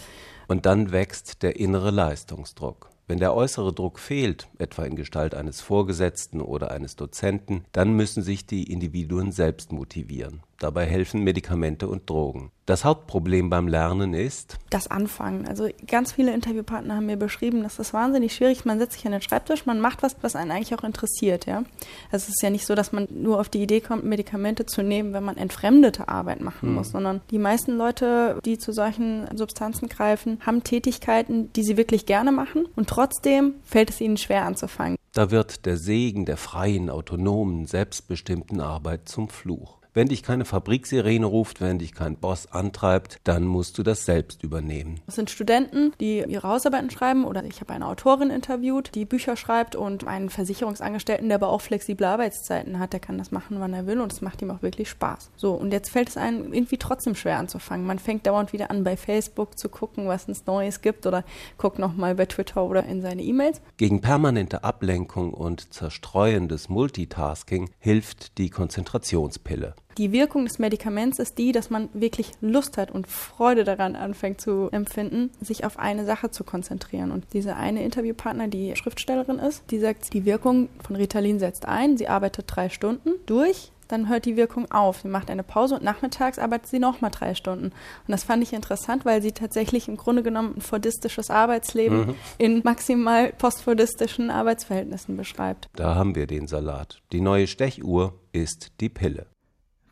und 0.47 0.65
dann 0.65 0.93
wächst 0.93 1.43
der 1.43 1.59
innere 1.59 1.91
Leistungsdruck. 1.91 2.89
Wenn 3.07 3.19
der 3.19 3.35
äußere 3.35 3.73
Druck 3.73 3.99
fehlt, 3.99 4.47
etwa 4.59 4.85
in 4.85 4.95
Gestalt 4.95 5.35
eines 5.35 5.59
Vorgesetzten 5.59 6.39
oder 6.39 6.71
eines 6.71 6.95
Dozenten, 6.95 7.65
dann 7.73 7.91
müssen 7.97 8.23
sich 8.23 8.45
die 8.45 8.71
Individuen 8.71 9.33
selbst 9.33 9.73
motivieren. 9.73 10.41
Dabei 10.59 10.85
helfen 10.85 11.23
Medikamente 11.23 11.87
und 11.87 12.09
Drogen. 12.09 12.51
Das 12.65 12.83
Hauptproblem 12.83 13.49
beim 13.49 13.67
Lernen 13.67 14.13
ist 14.13 14.57
das 14.69 14.91
Anfangen. 14.91 15.47
Also 15.47 15.69
ganz 15.87 16.11
viele 16.11 16.33
Interviewpartner 16.33 16.97
haben 16.97 17.07
mir 17.07 17.17
beschrieben, 17.17 17.63
das 17.63 17.79
ist 17.79 17.93
wahnsinnig 17.93 18.35
schwierig. 18.35 18.65
Man 18.65 18.77
setzt 18.77 18.93
sich 18.93 19.05
an 19.05 19.13
den 19.13 19.21
Schreibtisch, 19.21 19.65
man 19.65 19.79
macht 19.79 20.03
was, 20.03 20.17
was 20.21 20.35
einen 20.35 20.51
eigentlich 20.51 20.77
auch 20.77 20.83
interessiert. 20.83 21.47
Ja? 21.47 21.63
Also 22.11 22.25
es 22.25 22.29
ist 22.29 22.43
ja 22.43 22.49
nicht 22.49 22.67
so, 22.67 22.75
dass 22.75 22.91
man 22.91 23.07
nur 23.09 23.39
auf 23.39 23.49
die 23.49 23.63
Idee 23.63 23.79
kommt, 23.79 24.03
Medikamente 24.03 24.65
zu 24.65 24.83
nehmen, 24.83 25.13
wenn 25.13 25.23
man 25.23 25.37
entfremdete 25.37 26.09
Arbeit 26.09 26.41
machen 26.41 26.69
hm. 26.69 26.75
muss, 26.75 26.91
sondern 26.91 27.21
die 27.31 27.39
meisten 27.39 27.77
Leute, 27.77 28.39
die 28.45 28.59
zu 28.59 28.71
solchen 28.71 29.27
Substanzen 29.35 29.89
greifen, 29.89 30.39
haben 30.45 30.63
Tätigkeiten, 30.63 31.51
die 31.53 31.63
sie 31.63 31.77
wirklich 31.77 32.05
gerne 32.05 32.31
machen 32.31 32.67
und 32.75 32.87
trotzdem 32.87 33.55
fällt 33.63 33.89
es 33.89 34.01
ihnen 34.01 34.17
schwer 34.17 34.45
anzufangen. 34.45 34.97
Da 35.13 35.31
wird 35.31 35.65
der 35.65 35.77
Segen 35.77 36.25
der 36.25 36.37
freien, 36.37 36.89
autonomen, 36.91 37.65
selbstbestimmten 37.65 38.61
Arbeit 38.61 39.09
zum 39.09 39.27
Fluch. 39.29 39.78
Wenn 39.99 40.07
dich 40.07 40.23
keine 40.23 40.45
Fabriksirene 40.45 41.25
ruft, 41.25 41.59
wenn 41.59 41.77
dich 41.77 41.93
kein 41.93 42.15
Boss 42.15 42.49
antreibt, 42.53 43.19
dann 43.25 43.45
musst 43.45 43.77
du 43.77 43.83
das 43.83 44.05
selbst 44.05 44.45
übernehmen. 44.45 45.01
Das 45.07 45.15
sind 45.15 45.29
Studenten, 45.29 45.91
die 45.99 46.23
ihre 46.25 46.47
Hausarbeiten 46.47 46.89
schreiben 46.89 47.25
oder 47.25 47.43
ich 47.43 47.59
habe 47.59 47.73
eine 47.73 47.85
Autorin 47.85 48.29
interviewt, 48.29 48.95
die 48.95 49.03
Bücher 49.03 49.35
schreibt 49.35 49.75
und 49.75 50.07
einen 50.07 50.29
Versicherungsangestellten, 50.29 51.27
der 51.27 51.35
aber 51.35 51.49
auch 51.49 51.59
flexible 51.59 52.05
Arbeitszeiten 52.05 52.79
hat, 52.79 52.93
der 52.93 53.01
kann 53.01 53.17
das 53.17 53.31
machen, 53.31 53.59
wann 53.59 53.73
er 53.73 53.87
will 53.87 53.99
und 53.99 54.13
es 54.13 54.21
macht 54.21 54.41
ihm 54.41 54.51
auch 54.51 54.61
wirklich 54.61 54.89
Spaß. 54.89 55.31
So, 55.35 55.51
und 55.51 55.73
jetzt 55.73 55.89
fällt 55.89 56.07
es 56.07 56.15
einem 56.15 56.53
irgendwie 56.53 56.77
trotzdem 56.77 57.15
schwer 57.15 57.37
anzufangen. 57.37 57.85
Man 57.85 57.99
fängt 57.99 58.25
dauernd 58.25 58.53
wieder 58.53 58.71
an, 58.71 58.85
bei 58.85 58.95
Facebook 58.95 59.59
zu 59.59 59.67
gucken, 59.67 60.07
was 60.07 60.29
es 60.29 60.45
Neues 60.45 60.79
gibt 60.79 61.07
oder 61.07 61.25
guckt 61.57 61.77
nochmal 61.77 62.15
bei 62.15 62.25
Twitter 62.25 62.63
oder 62.63 62.85
in 62.85 63.01
seine 63.01 63.21
E-Mails. 63.21 63.59
Gegen 63.75 63.99
permanente 63.99 64.63
Ablenkung 64.63 65.33
und 65.33 65.73
zerstreuendes 65.73 66.69
Multitasking 66.69 67.69
hilft 67.79 68.37
die 68.37 68.49
Konzentrationspille. 68.49 69.75
Die 69.99 70.13
Wirkung 70.13 70.45
des 70.45 70.59
Medikaments 70.59 71.19
ist 71.19 71.37
die, 71.37 71.51
dass 71.51 71.69
man 71.69 71.89
wirklich 71.91 72.31
Lust 72.39 72.77
hat 72.77 72.89
und 72.89 73.05
Freude 73.05 73.65
daran 73.65 73.97
anfängt 73.97 74.39
zu 74.39 74.69
empfinden, 74.71 75.29
sich 75.41 75.65
auf 75.65 75.77
eine 75.77 76.05
Sache 76.05 76.31
zu 76.31 76.45
konzentrieren. 76.45 77.11
Und 77.11 77.25
diese 77.33 77.57
eine 77.57 77.83
Interviewpartner, 77.83 78.47
die 78.47 78.73
Schriftstellerin 78.77 79.39
ist, 79.39 79.69
die 79.71 79.79
sagt, 79.79 80.13
die 80.13 80.23
Wirkung 80.23 80.69
von 80.81 80.95
Ritalin 80.95 81.37
setzt 81.37 81.67
ein, 81.67 81.97
sie 81.97 82.07
arbeitet 82.07 82.45
drei 82.47 82.69
Stunden 82.69 83.11
durch, 83.25 83.73
dann 83.89 84.07
hört 84.07 84.23
die 84.23 84.37
Wirkung 84.37 84.71
auf. 84.71 85.01
Sie 85.01 85.09
macht 85.09 85.29
eine 85.29 85.43
Pause 85.43 85.75
und 85.75 85.83
nachmittags 85.83 86.39
arbeitet 86.39 86.69
sie 86.69 86.79
nochmal 86.79 87.11
drei 87.11 87.35
Stunden. 87.35 87.65
Und 87.65 87.73
das 88.07 88.23
fand 88.23 88.41
ich 88.41 88.53
interessant, 88.53 89.03
weil 89.03 89.21
sie 89.21 89.33
tatsächlich 89.33 89.89
im 89.89 89.97
Grunde 89.97 90.23
genommen 90.23 90.53
ein 90.55 90.61
fordistisches 90.61 91.29
Arbeitsleben 91.29 92.05
mhm. 92.05 92.15
in 92.37 92.61
maximal 92.63 93.33
postfordistischen 93.33 94.29
Arbeitsverhältnissen 94.29 95.17
beschreibt. 95.17 95.67
Da 95.75 95.95
haben 95.95 96.15
wir 96.15 96.25
den 96.25 96.47
Salat. 96.47 97.01
Die 97.11 97.19
neue 97.19 97.47
Stechuhr 97.47 98.13
ist 98.31 98.71
die 98.79 98.87
Pille. 98.87 99.27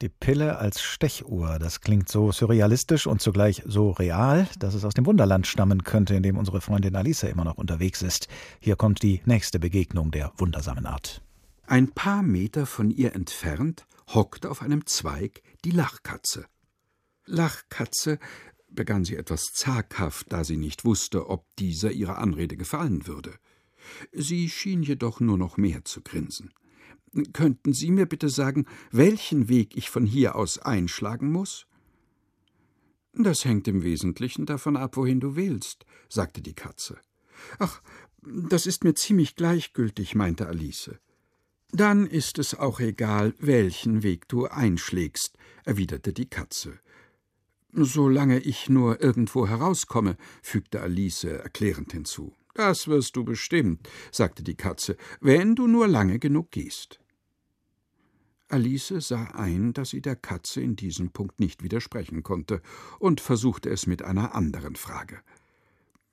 Die 0.02 0.10
Pille 0.10 0.60
als 0.60 0.80
Stechuhr, 0.80 1.58
das 1.58 1.82
klingt 1.82 2.08
so 2.08 2.32
surrealistisch 2.32 3.08
und 3.08 3.20
zugleich 3.20 3.64
so 3.66 3.90
real, 3.90 4.48
dass 4.60 4.76
es 4.76 4.86
aus 4.86 4.94
dem 4.94 5.08
Wunderland 5.08 5.48
stammen 5.48 5.84
könnte, 5.84 6.14
in 6.14 6.22
dem 6.22 6.38
unsere 6.38 6.62
Freundin 6.62 6.96
Alice 6.96 7.24
immer 7.24 7.44
noch 7.44 7.58
unterwegs 7.58 8.04
ist. 8.04 8.28
Hier 8.60 8.76
kommt 8.76 9.02
die 9.02 9.22
nächste 9.26 9.60
Begegnung 9.60 10.12
der 10.12 10.32
wundersamen 10.38 10.86
Art. 10.86 11.24
Ein 11.66 11.90
paar 11.90 12.22
Meter 12.22 12.68
von 12.68 12.92
ihr 12.92 13.16
entfernt 13.16 13.88
hockte 14.14 14.52
auf 14.52 14.62
einem 14.62 14.86
Zweig 14.86 15.42
die 15.66 15.72
Lachkatze. 15.72 16.46
Lachkatze, 17.26 18.20
begann 18.70 19.04
sie 19.04 19.16
etwas 19.16 19.46
zaghaft, 19.54 20.28
da 20.30 20.44
sie 20.44 20.58
nicht 20.58 20.86
wusste, 20.86 21.28
ob 21.28 21.44
dieser 21.56 21.92
ihrer 21.92 22.20
Anrede 22.20 22.56
gefallen 22.56 23.08
würde. 23.08 23.34
Sie 24.12 24.50
schien 24.50 24.84
jedoch 24.84 25.20
nur 25.20 25.40
noch 25.40 25.58
mehr 25.58 25.84
zu 25.86 26.02
grinsen. 26.02 26.54
Könnten 27.34 27.74
Sie 27.74 27.92
mir 27.92 28.06
bitte 28.06 28.30
sagen, 28.30 28.66
welchen 28.92 29.50
Weg 29.50 29.76
ich 29.76 29.90
von 29.90 30.06
hier 30.06 30.36
aus 30.36 30.60
einschlagen 30.60 31.32
muss? 31.32 31.68
Das 33.14 33.46
hängt 33.46 33.68
im 33.68 33.84
Wesentlichen 33.84 34.46
davon 34.46 34.78
ab, 34.78 34.96
wohin 34.96 35.20
du 35.20 35.36
willst, 35.36 35.86
sagte 36.08 36.42
die 36.42 36.54
Katze. 36.54 36.98
Ach, 37.58 37.82
das 38.22 38.68
ist 38.68 38.84
mir 38.84 38.94
ziemlich 38.94 39.36
gleichgültig, 39.36 40.14
meinte 40.16 40.48
Alice. 40.48 40.92
Dann 41.72 42.08
ist 42.08 42.40
es 42.40 42.56
auch 42.56 42.80
egal, 42.80 43.34
welchen 43.40 44.04
Weg 44.04 44.28
du 44.28 44.46
einschlägst, 44.46 45.38
erwiderte 45.66 46.14
die 46.14 46.30
Katze. 46.30 46.80
Solange 47.74 48.40
ich 48.40 48.70
nur 48.70 49.02
irgendwo 49.02 49.48
herauskomme, 49.48 50.18
fügte 50.42 50.82
Alice 50.82 51.26
erklärend 51.26 51.92
hinzu. 51.92 52.34
Das 52.54 52.88
wirst 52.88 53.16
du 53.16 53.24
bestimmt, 53.24 53.88
sagte 54.12 54.44
die 54.44 54.56
Katze, 54.56 54.98
wenn 55.20 55.56
du 55.56 55.68
nur 55.68 55.88
lange 55.88 56.18
genug 56.18 56.52
gehst. 56.52 57.00
Alice 58.50 58.94
sah 59.00 59.26
ein, 59.34 59.74
dass 59.74 59.90
sie 59.90 60.02
der 60.02 60.16
Katze 60.16 60.62
in 60.62 60.76
diesem 60.76 61.10
Punkt 61.12 61.40
nicht 61.40 61.64
widersprechen 61.64 62.24
konnte, 62.24 62.62
und 63.00 63.20
versuchte 63.22 63.70
es 63.70 63.88
mit 63.88 64.04
einer 64.04 64.36
anderen 64.36 64.76
Frage. 64.76 65.20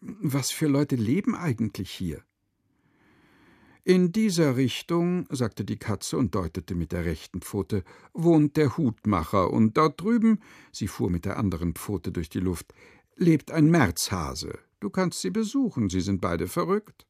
Was 0.01 0.51
für 0.51 0.67
Leute 0.67 0.97
leben 0.97 1.35
eigentlich 1.35 1.91
hier? 1.91 2.23
In 3.87 4.13
dieser 4.13 4.57
Richtung, 4.57 5.27
sagte 5.31 5.65
die 5.65 5.79
Katze 5.79 6.17
und 6.17 6.35
deutete 6.35 6.75
mit 6.75 6.93
der 6.93 7.05
rechten 7.05 7.43
Pfote, 7.43 7.85
wohnt 8.15 8.57
der 8.57 8.79
Hutmacher, 8.79 9.51
und 9.51 9.77
dort 9.77 10.01
drüben, 10.01 10.41
sie 10.73 10.89
fuhr 10.89 11.11
mit 11.11 11.27
der 11.27 11.37
anderen 11.37 11.75
Pfote 11.75 12.11
durch 12.11 12.31
die 12.31 12.41
Luft, 12.41 12.73
lebt 13.17 13.51
ein 13.51 13.71
Märzhase. 13.71 14.59
Du 14.81 14.91
kannst 14.91 15.21
sie 15.21 15.31
besuchen, 15.31 15.89
sie 15.89 16.01
sind 16.01 16.21
beide 16.21 16.49
verrückt. 16.49 17.07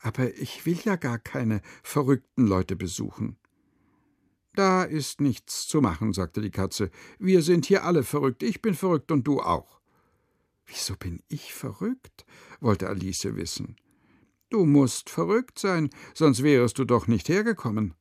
Aber 0.00 0.32
ich 0.34 0.66
will 0.66 0.78
ja 0.84 0.96
gar 0.96 1.18
keine 1.18 1.60
verrückten 1.82 2.46
Leute 2.46 2.76
besuchen. 2.76 3.36
Da 4.58 4.82
ist 4.82 5.20
nichts 5.20 5.68
zu 5.68 5.80
machen, 5.80 6.12
sagte 6.12 6.40
die 6.40 6.50
Katze. 6.50 6.90
Wir 7.20 7.42
sind 7.42 7.66
hier 7.66 7.84
alle 7.84 8.02
verrückt. 8.02 8.42
Ich 8.42 8.60
bin 8.60 8.74
verrückt 8.74 9.12
und 9.12 9.24
du 9.24 9.40
auch. 9.40 9.80
Wieso 10.66 10.96
bin 10.96 11.22
ich 11.28 11.54
verrückt? 11.54 12.26
wollte 12.58 12.88
Alice 12.88 13.36
wissen. 13.36 13.76
Du 14.50 14.66
musst 14.66 15.10
verrückt 15.10 15.60
sein, 15.60 15.90
sonst 16.12 16.42
wärest 16.42 16.76
du 16.80 16.84
doch 16.84 17.06
nicht 17.06 17.28
hergekommen. 17.28 17.94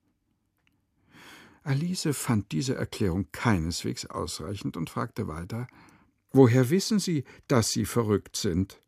Alice 1.61 2.09
fand 2.13 2.51
diese 2.51 2.73
Erklärung 2.73 3.27
keineswegs 3.31 4.07
ausreichend 4.07 4.77
und 4.77 4.89
fragte 4.89 5.27
weiter 5.27 5.67
Woher 6.31 6.71
wissen 6.71 6.97
Sie, 6.97 7.23
dass 7.47 7.69
Sie 7.69 7.85
verrückt 7.85 8.35
sind? 8.35 8.81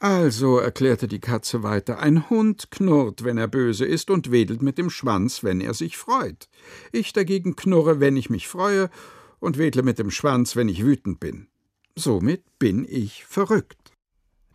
Also, 0.00 0.58
erklärte 0.58 1.08
die 1.08 1.20
Katze 1.20 1.62
weiter, 1.62 1.98
ein 2.00 2.28
Hund 2.28 2.70
knurrt, 2.70 3.24
wenn 3.24 3.38
er 3.38 3.48
böse 3.48 3.84
ist, 3.84 4.10
und 4.10 4.30
wedelt 4.30 4.62
mit 4.62 4.78
dem 4.78 4.90
Schwanz, 4.90 5.42
wenn 5.42 5.60
er 5.60 5.74
sich 5.74 5.96
freut. 5.96 6.48
Ich 6.92 7.12
dagegen 7.12 7.56
knurre, 7.56 8.00
wenn 8.00 8.16
ich 8.16 8.30
mich 8.30 8.48
freue, 8.48 8.90
und 9.38 9.58
wedle 9.58 9.82
mit 9.82 9.98
dem 9.98 10.10
Schwanz, 10.10 10.56
wenn 10.56 10.68
ich 10.68 10.84
wütend 10.84 11.20
bin. 11.20 11.48
Somit 11.94 12.44
bin 12.58 12.86
ich 12.88 13.24
verrückt. 13.24 13.86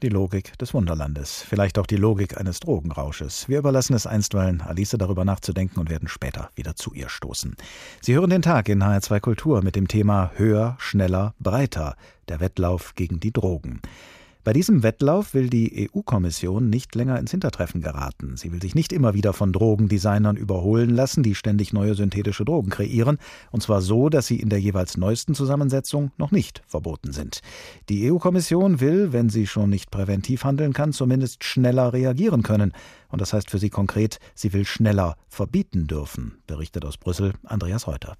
Die 0.04 0.10
Logik 0.10 0.58
des 0.58 0.74
Wunderlandes, 0.74 1.44
vielleicht 1.48 1.78
auch 1.78 1.86
die 1.86 1.96
Logik 1.96 2.40
eines 2.40 2.60
Drogenrausches. 2.60 3.48
Wir 3.48 3.60
überlassen 3.60 3.94
es 3.94 4.08
einstweilen 4.08 4.62
Alice 4.62 4.96
darüber 4.98 5.26
nachzudenken 5.26 5.80
und 5.80 5.92
werden 5.92 6.08
später 6.08 6.50
wieder 6.56 6.76
zu 6.76 6.94
ihr 6.94 7.08
stoßen. 7.08 7.56
Sie 8.02 8.16
hören 8.16 8.32
den 8.32 8.42
Tag 8.42 8.68
in 8.68 8.82
HR2 8.82 9.20
Kultur 9.20 9.64
mit 9.64 9.76
dem 9.76 9.88
Thema 9.88 10.32
Höher, 10.36 10.76
schneller, 10.80 11.36
breiter, 11.40 11.96
der 12.30 12.40
Wettlauf 12.40 12.96
gegen 12.96 13.20
die 13.20 13.32
Drogen. 13.32 13.80
Bei 14.44 14.54
diesem 14.54 14.82
Wettlauf 14.82 15.36
will 15.36 15.52
die 15.52 15.88
EU-Kommission 15.94 16.68
nicht 16.68 16.96
länger 16.96 17.20
ins 17.20 17.30
Hintertreffen 17.30 17.80
geraten. 17.80 18.38
Sie 18.38 18.52
will 18.52 18.60
sich 18.60 18.74
nicht 18.74 18.92
immer 18.92 19.14
wieder 19.14 19.34
von 19.34 19.54
Drogendesignern 19.54 20.36
überholen 20.36 20.90
lassen, 20.90 21.22
die 21.22 21.36
ständig 21.36 21.74
neue 21.74 21.94
synthetische 21.94 22.44
Drogen 22.44 22.72
kreieren, 22.72 23.20
und 23.52 23.62
zwar 23.62 23.82
so, 23.82 24.10
dass 24.10 24.26
sie 24.26 24.40
in 24.40 24.50
der 24.50 24.60
jeweils 24.60 24.98
neuesten 24.98 25.36
Zusammensetzung 25.36 26.12
noch 26.18 26.32
nicht 26.32 26.64
verboten 26.66 27.12
sind. 27.12 27.42
Die 27.88 28.12
EU-Kommission 28.12 28.80
will, 28.80 29.14
wenn 29.14 29.30
sie 29.30 29.46
schon 29.46 29.70
nicht 29.70 29.92
präventiv 29.92 30.44
handeln 30.44 30.74
kann, 30.74 30.92
zumindest 30.92 31.44
schneller 31.44 31.94
reagieren 31.94 32.42
können. 32.42 32.74
Und 33.10 33.22
das 33.22 33.34
heißt 33.34 33.52
für 33.52 33.60
sie 33.60 33.70
konkret, 33.70 34.18
sie 34.34 34.54
will 34.54 34.66
schneller 34.66 35.18
verbieten 35.28 35.86
dürfen, 35.86 36.40
berichtet 36.48 36.84
aus 36.84 36.98
Brüssel 36.98 37.34
Andreas 37.44 37.86
Reuter. 37.86 38.18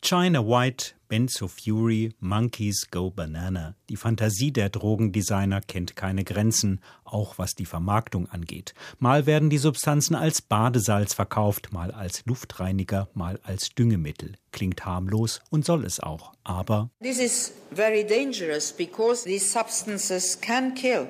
China 0.00 0.46
White, 0.46 0.94
Benzo 1.10 1.48
Fury, 1.48 2.14
Monkeys 2.20 2.88
Go 2.90 3.10
Banana. 3.10 3.74
Die 3.88 3.96
Fantasie 3.96 4.52
der 4.52 4.68
Drogendesigner 4.68 5.60
kennt 5.60 5.96
keine 5.96 6.22
Grenzen, 6.22 6.80
auch 7.04 7.38
was 7.38 7.54
die 7.54 7.66
Vermarktung 7.66 8.28
angeht. 8.28 8.74
Mal 8.98 9.26
werden 9.26 9.50
die 9.50 9.58
Substanzen 9.58 10.14
als 10.14 10.40
Badesalz 10.40 11.14
verkauft, 11.14 11.72
mal 11.72 11.90
als 11.90 12.24
Luftreiniger, 12.26 13.08
mal 13.14 13.40
als 13.42 13.70
Düngemittel. 13.70 14.34
Klingt 14.52 14.84
harmlos 14.84 15.40
und 15.50 15.64
soll 15.64 15.84
es 15.84 15.98
auch, 15.98 16.32
aber 16.44 16.90
This 17.02 17.18
is 17.18 17.52
very 17.72 18.04
dangerous 18.04 18.72
because 18.72 19.24
these 19.24 19.44
substances 19.44 20.40
can 20.40 20.74
kill 20.74 21.08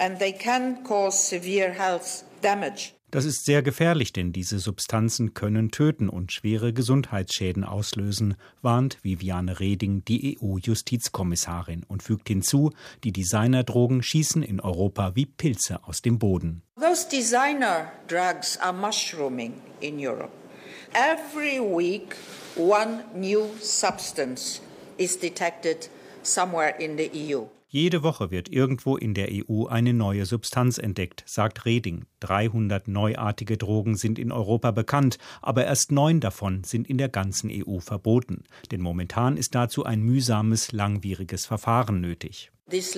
and 0.00 0.18
they 0.18 0.32
can 0.32 0.82
cause 0.82 1.16
severe 1.16 1.72
health 1.72 2.24
damage. 2.42 2.94
Das 3.14 3.26
ist 3.26 3.44
sehr 3.44 3.62
gefährlich, 3.62 4.12
denn 4.12 4.32
diese 4.32 4.58
Substanzen 4.58 5.34
können 5.34 5.70
töten 5.70 6.08
und 6.08 6.32
schwere 6.32 6.72
Gesundheitsschäden 6.72 7.62
auslösen, 7.62 8.34
warnt 8.60 8.98
Viviane 9.02 9.60
Reding, 9.60 10.04
die 10.04 10.36
EU-Justizkommissarin, 10.36 11.84
und 11.86 12.02
fügt 12.02 12.26
hinzu, 12.26 12.72
die 13.04 13.12
Designerdrogen 13.12 14.02
schießen 14.02 14.42
in 14.42 14.58
Europa 14.58 15.14
wie 15.14 15.26
Pilze 15.26 15.78
aus 15.84 16.02
dem 16.02 16.18
Boden. 16.18 16.62
Those 16.74 17.08
designer 17.08 17.92
drugs 18.08 18.58
are 18.58 18.72
mushrooming 18.72 19.62
in 19.80 20.04
Europe. 20.04 20.32
Every 20.92 21.60
week, 21.60 22.16
one 22.56 23.04
new 23.14 23.46
substance 23.60 24.60
is 24.98 25.16
detected 25.16 25.88
somewhere 26.24 26.74
in 26.80 26.98
the 26.98 27.12
EU. 27.14 27.44
Jede 27.74 28.04
Woche 28.04 28.30
wird 28.30 28.48
irgendwo 28.50 28.96
in 28.96 29.14
der 29.14 29.30
EU 29.32 29.66
eine 29.66 29.92
neue 29.92 30.26
Substanz 30.26 30.78
entdeckt, 30.78 31.24
sagt 31.26 31.64
Reding. 31.64 32.04
300 32.20 32.86
neuartige 32.86 33.56
Drogen 33.56 33.96
sind 33.96 34.16
in 34.16 34.30
Europa 34.30 34.70
bekannt, 34.70 35.18
aber 35.42 35.64
erst 35.64 35.90
neun 35.90 36.20
davon 36.20 36.62
sind 36.62 36.88
in 36.88 36.98
der 36.98 37.08
ganzen 37.08 37.50
EU 37.50 37.80
verboten. 37.80 38.44
Denn 38.70 38.80
momentan 38.80 39.36
ist 39.36 39.56
dazu 39.56 39.82
ein 39.82 40.02
mühsames, 40.02 40.70
langwieriges 40.70 41.46
Verfahren 41.46 42.00
nötig. 42.00 42.52
Das 42.70 42.92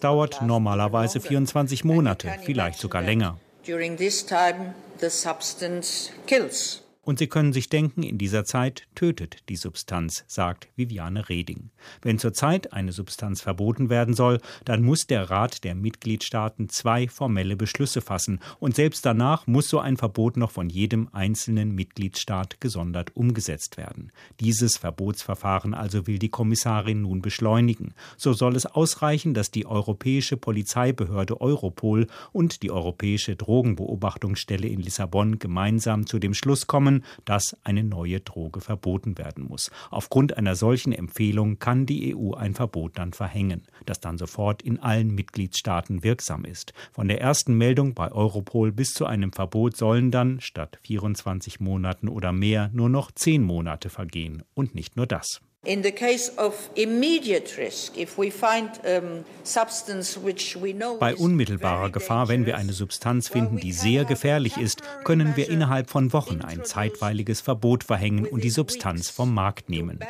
dauert 0.00 0.42
normalerweise 0.42 1.20
24 1.20 1.84
Monate, 1.84 2.34
vielleicht 2.44 2.78
sogar 2.78 3.00
länger. 3.00 3.40
During 3.64 3.96
this 3.96 4.26
time, 4.26 4.74
the 5.00 5.08
substance 5.08 6.10
kills. 6.26 6.83
Und 7.04 7.18
Sie 7.18 7.26
können 7.26 7.52
sich 7.52 7.68
denken, 7.68 8.02
in 8.02 8.18
dieser 8.18 8.44
Zeit 8.44 8.86
tötet 8.94 9.48
die 9.48 9.56
Substanz, 9.56 10.24
sagt 10.26 10.68
Viviane 10.76 11.28
Reding. 11.28 11.70
Wenn 12.02 12.18
zurzeit 12.18 12.72
eine 12.72 12.92
Substanz 12.92 13.42
verboten 13.42 13.90
werden 13.90 14.14
soll, 14.14 14.40
dann 14.64 14.82
muss 14.82 15.06
der 15.06 15.30
Rat 15.30 15.64
der 15.64 15.74
Mitgliedstaaten 15.74 16.68
zwei 16.68 17.08
formelle 17.08 17.56
Beschlüsse 17.56 18.00
fassen. 18.00 18.40
Und 18.58 18.74
selbst 18.74 19.04
danach 19.04 19.46
muss 19.46 19.68
so 19.68 19.78
ein 19.80 19.96
Verbot 19.96 20.36
noch 20.36 20.50
von 20.50 20.70
jedem 20.70 21.08
einzelnen 21.12 21.74
Mitgliedstaat 21.74 22.60
gesondert 22.60 23.14
umgesetzt 23.14 23.76
werden. 23.76 24.10
Dieses 24.40 24.78
Verbotsverfahren 24.78 25.74
also 25.74 26.06
will 26.06 26.18
die 26.18 26.30
Kommissarin 26.30 27.02
nun 27.02 27.20
beschleunigen. 27.20 27.94
So 28.16 28.32
soll 28.32 28.56
es 28.56 28.66
ausreichen, 28.66 29.34
dass 29.34 29.50
die 29.50 29.66
Europäische 29.66 30.36
Polizeibehörde 30.36 31.40
Europol 31.40 32.06
und 32.32 32.62
die 32.62 32.70
Europäische 32.70 33.36
Drogenbeobachtungsstelle 33.36 34.66
in 34.66 34.80
Lissabon 34.80 35.38
gemeinsam 35.38 36.06
zu 36.06 36.18
dem 36.18 36.34
Schluss 36.34 36.66
kommen, 36.66 36.93
Empfehlungen, 36.94 37.04
dass 37.24 37.56
eine 37.64 37.82
neue 37.82 38.20
Droge 38.20 38.60
verboten 38.60 39.18
werden 39.18 39.44
muss. 39.44 39.70
Aufgrund 39.90 40.36
einer 40.36 40.56
solchen 40.56 40.92
Empfehlung 40.92 41.58
kann 41.58 41.86
die 41.86 42.14
EU 42.14 42.34
ein 42.34 42.54
Verbot 42.54 42.98
dann 42.98 43.12
verhängen, 43.12 43.62
das 43.86 44.00
dann 44.00 44.18
sofort 44.18 44.62
in 44.62 44.78
allen 44.78 45.14
Mitgliedstaaten 45.14 46.02
wirksam 46.02 46.44
ist. 46.44 46.72
Von 46.92 47.08
der 47.08 47.20
ersten 47.20 47.54
Meldung 47.54 47.94
bei 47.94 48.12
Europol 48.12 48.72
bis 48.72 48.92
zu 48.92 49.06
einem 49.06 49.32
Verbot 49.32 49.76
sollen 49.76 50.10
dann 50.10 50.40
statt 50.40 50.78
24 50.82 51.60
Monaten 51.60 52.08
oder 52.08 52.32
mehr 52.32 52.70
nur 52.72 52.88
noch 52.88 53.10
10 53.10 53.42
Monate 53.42 53.88
vergehen 53.88 54.42
und 54.54 54.74
nicht 54.74 54.96
nur 54.96 55.06
das. 55.06 55.40
In 55.64 55.82
the 55.82 55.92
case 55.92 56.30
of 56.36 56.70
immediate 56.74 57.56
risk, 57.56 57.96
if 57.96 58.18
we 58.18 58.30
find 58.30 58.70
um, 58.84 59.24
substance 59.44 60.20
which 60.22 60.56
we 60.60 60.74
know 60.74 60.98
Bei 60.98 61.14
unmittelbarer 61.14 61.90
Gefahr, 61.90 62.28
wenn 62.28 62.44
wir 62.44 62.58
eine 62.58 62.74
Substanz 62.74 63.28
finden, 63.28 63.56
die 63.56 63.72
sehr 63.72 64.04
gefährlich 64.04 64.58
ist, 64.58 64.82
können 65.04 65.36
wir 65.36 65.48
innerhalb 65.48 65.88
von 65.88 66.12
Wochen 66.12 66.42
ein 66.42 66.64
zeitweiliges 66.64 67.40
Verbot 67.40 67.82
verhängen 67.82 68.26
und 68.26 68.44
die 68.44 68.50
Substanz 68.50 69.08
vom 69.08 69.32
Markt 69.32 69.70
nehmen. 69.70 70.00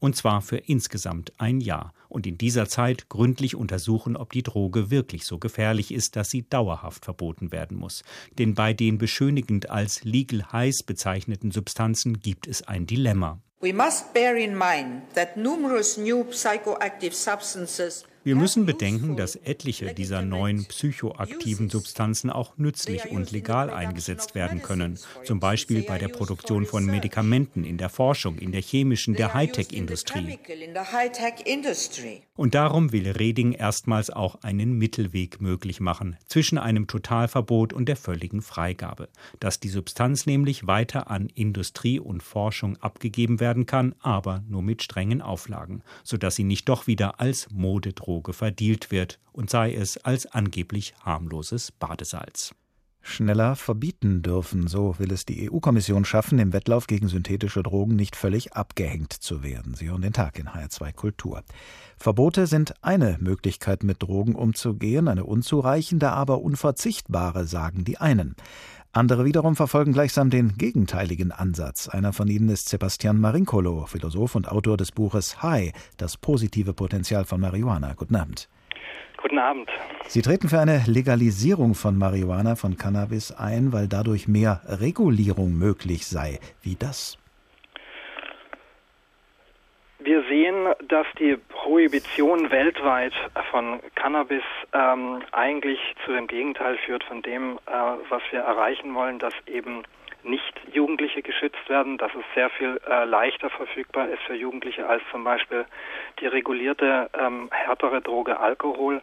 Und 0.00 0.16
zwar 0.16 0.42
für 0.42 0.58
insgesamt 0.58 1.32
ein 1.38 1.60
Jahr. 1.62 1.94
Und 2.14 2.28
in 2.28 2.38
dieser 2.38 2.68
Zeit 2.68 3.08
gründlich 3.08 3.56
untersuchen, 3.56 4.16
ob 4.16 4.30
die 4.30 4.44
Droge 4.44 4.88
wirklich 4.88 5.26
so 5.26 5.40
gefährlich 5.40 5.92
ist, 5.92 6.14
dass 6.14 6.30
sie 6.30 6.48
dauerhaft 6.48 7.04
verboten 7.04 7.50
werden 7.50 7.76
muss. 7.76 8.04
Denn 8.38 8.54
bei 8.54 8.72
den 8.72 8.98
beschönigend 8.98 9.68
als 9.68 10.04
Legal 10.04 10.52
Highs 10.52 10.84
bezeichneten 10.84 11.50
Substanzen 11.50 12.20
gibt 12.20 12.46
es 12.46 12.62
ein 12.62 12.86
Dilemma. 12.86 13.40
We 13.60 13.72
must 13.72 14.14
bear 14.14 14.36
in 14.36 14.56
mind 14.56 15.02
that 15.16 15.36
numerous 15.36 15.96
new 15.96 16.22
psychoactive 16.22 17.16
substances 17.16 18.04
Wir 18.24 18.36
müssen 18.36 18.64
bedenken, 18.64 19.16
dass 19.16 19.36
etliche 19.36 19.92
dieser 19.92 20.22
neuen 20.22 20.64
psychoaktiven 20.64 21.68
Substanzen 21.68 22.30
auch 22.30 22.56
nützlich 22.56 23.10
und 23.10 23.30
legal 23.32 23.68
eingesetzt 23.68 24.34
werden 24.34 24.62
können, 24.62 24.98
zum 25.24 25.40
Beispiel 25.40 25.82
bei 25.82 25.98
der 25.98 26.08
Produktion 26.08 26.64
von 26.64 26.86
Medikamenten, 26.86 27.64
in 27.64 27.76
der 27.76 27.90
Forschung, 27.90 28.38
in 28.38 28.50
der 28.50 28.62
chemischen, 28.62 29.12
der 29.12 29.34
Hightech-Industrie. 29.34 30.38
Und 32.34 32.54
darum 32.54 32.92
will 32.92 33.10
Reding 33.10 33.52
erstmals 33.52 34.08
auch 34.08 34.36
einen 34.42 34.78
Mittelweg 34.78 35.42
möglich 35.42 35.80
machen 35.80 36.16
zwischen 36.26 36.56
einem 36.56 36.86
Totalverbot 36.86 37.74
und 37.74 37.90
der 37.90 37.96
völligen 37.96 38.40
Freigabe, 38.40 39.10
dass 39.38 39.60
die 39.60 39.68
Substanz 39.68 40.24
nämlich 40.24 40.66
weiter 40.66 41.10
an 41.10 41.28
Industrie 41.34 42.00
und 42.00 42.22
Forschung 42.22 42.78
abgegeben 42.78 43.38
werden 43.38 43.66
kann, 43.66 43.94
aber 44.00 44.42
nur 44.48 44.62
mit 44.62 44.82
strengen 44.82 45.20
Auflagen, 45.20 45.82
sodass 46.02 46.36
sie 46.36 46.44
nicht 46.44 46.70
doch 46.70 46.86
wieder 46.86 47.20
als 47.20 47.48
Modedroge 47.52 48.13
Droge 48.14 48.32
verdealt 48.32 48.92
wird 48.92 49.18
und 49.32 49.50
sei 49.50 49.74
es 49.74 49.96
als 49.96 50.26
angeblich 50.26 50.94
harmloses 51.00 51.72
Badesalz. 51.72 52.54
Schneller 53.06 53.54
verbieten 53.54 54.22
dürfen, 54.22 54.66
so 54.66 54.98
will 54.98 55.12
es 55.12 55.26
die 55.26 55.50
EU-Kommission 55.50 56.06
schaffen, 56.06 56.38
im 56.38 56.54
Wettlauf 56.54 56.86
gegen 56.86 57.08
synthetische 57.08 57.62
Drogen 57.62 57.96
nicht 57.96 58.16
völlig 58.16 58.54
abgehängt 58.54 59.12
zu 59.12 59.42
werden. 59.42 59.74
Sie 59.74 59.90
hören 59.90 60.00
den 60.00 60.14
Tag 60.14 60.38
in 60.38 60.48
HR2 60.48 60.92
Kultur. 60.94 61.42
Verbote 61.98 62.46
sind 62.46 62.74
eine 62.82 63.18
Möglichkeit, 63.20 63.84
mit 63.84 64.02
Drogen 64.02 64.34
umzugehen, 64.34 65.08
eine 65.08 65.24
unzureichende, 65.24 66.10
aber 66.12 66.40
unverzichtbare, 66.40 67.46
sagen 67.46 67.84
die 67.84 67.98
einen. 67.98 68.36
Andere 68.92 69.24
wiederum 69.24 69.54
verfolgen 69.54 69.92
gleichsam 69.92 70.30
den 70.30 70.56
gegenteiligen 70.56 71.30
Ansatz. 71.30 71.88
Einer 71.88 72.12
von 72.12 72.28
ihnen 72.28 72.48
ist 72.48 72.68
Sebastian 72.68 73.20
Marincolo, 73.20 73.86
Philosoph 73.86 74.34
und 74.34 74.48
Autor 74.48 74.76
des 74.76 74.92
Buches 74.92 75.42
High, 75.42 75.72
das 75.98 76.16
positive 76.16 76.72
Potenzial 76.72 77.24
von 77.24 77.40
Marihuana. 77.40 77.92
Guten 77.94 78.16
Abend. 78.16 78.48
Guten 79.24 79.38
Abend. 79.38 79.70
Sie 80.06 80.20
treten 80.20 80.50
für 80.50 80.60
eine 80.60 80.82
Legalisierung 80.86 81.74
von 81.74 81.96
Marihuana, 81.96 82.56
von 82.56 82.76
Cannabis 82.76 83.32
ein, 83.32 83.72
weil 83.72 83.88
dadurch 83.88 84.28
mehr 84.28 84.60
Regulierung 84.66 85.56
möglich 85.58 86.06
sei. 86.06 86.40
Wie 86.60 86.76
das? 86.78 87.16
Wir 89.98 90.22
sehen, 90.28 90.74
dass 90.88 91.06
die 91.18 91.38
Prohibition 91.48 92.50
weltweit 92.50 93.14
von 93.50 93.80
Cannabis 93.94 94.42
ähm, 94.74 95.22
eigentlich 95.32 95.78
zu 96.04 96.12
dem 96.12 96.26
Gegenteil 96.26 96.76
führt 96.84 97.02
von 97.04 97.22
dem, 97.22 97.58
äh, 97.64 97.70
was 98.10 98.20
wir 98.30 98.40
erreichen 98.40 98.94
wollen, 98.94 99.18
dass 99.18 99.32
eben 99.46 99.84
nicht 100.24 100.54
Jugendliche 100.72 101.22
geschützt 101.22 101.68
werden, 101.68 101.98
dass 101.98 102.12
es 102.14 102.24
sehr 102.34 102.50
viel 102.50 102.80
äh, 102.88 103.04
leichter 103.04 103.50
verfügbar 103.50 104.08
ist 104.08 104.22
für 104.22 104.34
Jugendliche 104.34 104.86
als 104.86 105.02
zum 105.10 105.24
Beispiel 105.24 105.66
die 106.20 106.26
regulierte 106.26 107.10
ähm, 107.18 107.48
härtere 107.52 108.00
Droge 108.00 108.40
Alkohol. 108.40 109.02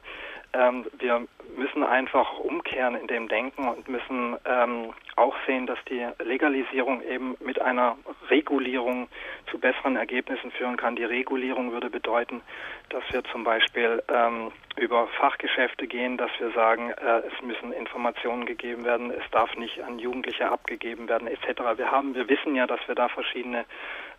Ähm, 0.53 0.85
wir 0.99 1.27
müssen 1.55 1.83
einfach 1.83 2.39
umkehren 2.39 2.95
in 2.95 3.07
dem 3.07 3.27
Denken 3.27 3.67
und 3.67 3.87
müssen 3.87 4.37
ähm, 4.45 4.93
auch 5.15 5.35
sehen, 5.45 5.67
dass 5.67 5.77
die 5.89 6.05
Legalisierung 6.23 7.01
eben 7.03 7.35
mit 7.39 7.61
einer 7.61 7.97
Regulierung 8.29 9.07
zu 9.49 9.59
besseren 9.59 9.95
Ergebnissen 9.95 10.51
führen 10.51 10.77
kann. 10.77 10.95
Die 10.95 11.03
Regulierung 11.03 11.71
würde 11.71 11.89
bedeuten, 11.89 12.41
dass 12.89 13.03
wir 13.11 13.23
zum 13.25 13.43
Beispiel 13.43 14.03
ähm, 14.09 14.51
über 14.77 15.07
Fachgeschäfte 15.19 15.87
gehen, 15.87 16.17
dass 16.17 16.31
wir 16.39 16.51
sagen, 16.51 16.91
äh, 16.91 17.19
es 17.19 17.41
müssen 17.41 17.71
Informationen 17.73 18.45
gegeben 18.45 18.83
werden, 18.83 19.11
es 19.11 19.29
darf 19.31 19.55
nicht 19.55 19.81
an 19.81 19.99
Jugendliche 19.99 20.49
abgegeben 20.49 21.07
werden, 21.07 21.27
etc. 21.27 21.77
Wir 21.77 21.91
haben, 21.91 22.15
wir 22.15 22.27
wissen 22.29 22.55
ja, 22.55 22.67
dass 22.67 22.79
wir 22.87 22.95
da 22.95 23.07
verschiedene 23.09 23.65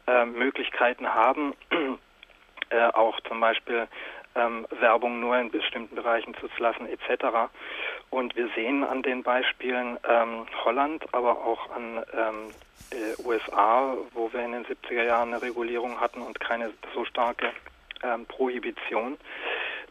äh, 0.06 0.24
Möglichkeiten 0.24 1.08
haben. 1.14 1.54
Äh, 2.70 2.86
auch 2.94 3.20
zum 3.28 3.38
Beispiel 3.38 3.86
ähm, 4.34 4.66
Werbung 4.80 5.20
nur 5.20 5.36
in 5.38 5.50
bestimmten 5.50 5.94
Bereichen 5.94 6.34
zu 6.34 6.48
lassen 6.58 6.86
etc. 6.86 7.50
Und 8.10 8.36
wir 8.36 8.48
sehen 8.54 8.84
an 8.84 9.02
den 9.02 9.22
Beispielen 9.22 9.98
ähm, 10.08 10.46
Holland, 10.64 11.04
aber 11.12 11.44
auch 11.44 11.70
an 11.70 12.04
ähm, 12.12 12.50
äh, 12.90 13.22
USA, 13.24 13.96
wo 14.12 14.32
wir 14.32 14.44
in 14.44 14.52
den 14.52 14.64
70er 14.64 15.04
Jahren 15.04 15.32
eine 15.32 15.42
Regulierung 15.42 16.00
hatten 16.00 16.22
und 16.22 16.40
keine 16.40 16.72
so 16.94 17.04
starke 17.04 17.52
ähm, 18.02 18.26
Prohibition, 18.26 19.16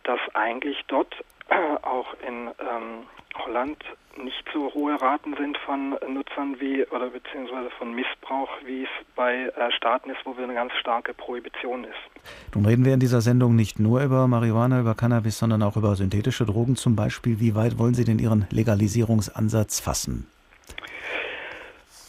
dass 0.04 0.20
eigentlich 0.34 0.84
dort 0.88 1.16
auch 1.84 2.14
in 2.28 2.48
ähm, 2.48 3.06
Holland 3.46 3.84
nicht 4.18 4.44
so 4.54 4.74
hohe 4.74 5.02
Raten 5.02 5.36
sind 5.38 5.58
von 5.60 5.96
Nutzern 6.08 6.60
wie 6.60 6.86
oder 6.88 7.10
beziehungsweise 7.10 7.70
von 7.78 7.94
Missbrauch, 7.94 8.50
wie 8.66 8.84
es 8.84 8.90
bei 9.16 9.46
äh, 9.46 9.72
Staaten 9.72 10.10
ist, 10.10 10.20
wo 10.26 10.36
wir 10.36 10.44
eine 10.44 10.54
ganz 10.54 10.74
starke 10.74 11.14
Prohibition 11.14 11.86
ist. 11.86 12.54
Nun 12.54 12.66
reden 12.66 12.84
wir 12.86 12.94
in 12.94 13.00
dieser 13.00 13.22
Sendung 13.22 13.56
nicht 13.56 13.80
nur 13.80 14.04
über 14.04 14.28
Marihuana, 14.28 14.82
über 14.82 14.96
Cannabis, 14.96 15.40
sondern 15.40 15.64
auch 15.64 15.78
über 15.78 15.96
synthetische 15.96 16.46
Drogen 16.46 16.76
zum 16.76 16.96
Beispiel. 16.96 17.40
Wie 17.40 17.56
weit 17.56 17.80
wollen 17.80 17.94
Sie 17.94 18.04
denn 18.04 18.20
Ihren 18.20 18.48
Legalisierungsansatz 18.52 19.80
fassen? 19.80 20.28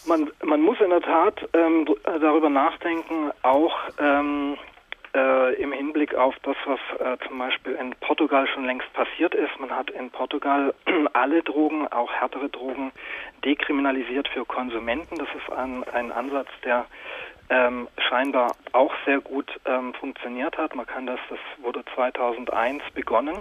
Man, 0.07 0.29
man 0.45 0.61
muss 0.61 0.81
in 0.81 0.91
der 0.91 1.01
Tat 1.01 1.49
ähm, 1.53 1.87
darüber 2.05 2.51
nachdenken, 2.51 3.31
auch 3.43 3.73
ähm, 3.99 4.57
äh, 5.15 5.55
im 5.55 5.73
Hinblick 5.73 6.15
auf 6.15 6.35
das, 6.43 6.57
was 6.65 6.81
äh, 7.01 7.19
zum 7.27 7.39
Beispiel 7.39 7.75
in 7.75 7.95
Portugal 8.01 8.47
schon 8.47 8.65
längst 8.65 8.93
passiert 8.93 9.35
ist. 9.35 9.59
Man 9.59 9.71
hat 9.71 9.91
in 9.91 10.11
Portugal 10.11 10.75
alle 11.13 11.43
Drogen, 11.43 11.87
auch 11.89 12.13
härtere 12.13 12.49
Drogen, 12.49 12.93
dekriminalisiert 13.45 14.29
für 14.29 14.45
Konsumenten. 14.45 15.19
Das 15.19 15.29
ist 15.35 15.53
ein, 15.57 15.85
ein 15.93 16.13
Ansatz, 16.13 16.49
der 16.65 16.87
ähm, 17.51 17.89
scheinbar 18.09 18.55
auch 18.73 18.95
sehr 19.05 19.21
gut 19.21 19.51
ähm, 19.67 19.93
funktioniert 19.95 20.57
hat. 20.57 20.75
Man 20.75 20.87
kann 20.87 21.07
das, 21.07 21.21
das 21.29 21.39
wurde 21.63 21.85
2001 21.95 22.83
begonnen 22.95 23.37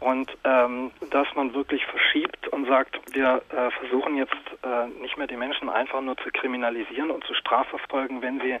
und 0.00 0.36
ähm, 0.44 0.90
dass 1.10 1.28
man 1.34 1.54
wirklich 1.54 1.84
verschiebt 1.86 2.48
und 2.48 2.66
sagt, 2.66 2.98
wir 3.14 3.42
äh, 3.50 3.70
versuchen 3.70 4.16
jetzt 4.16 4.34
äh, 4.62 4.86
nicht 5.00 5.16
mehr 5.18 5.26
die 5.26 5.36
Menschen 5.36 5.68
einfach 5.68 6.00
nur 6.00 6.16
zu 6.16 6.30
kriminalisieren 6.30 7.10
und 7.10 7.24
zu 7.24 7.34
strafverfolgen, 7.34 8.22
wenn 8.22 8.40
sie 8.40 8.56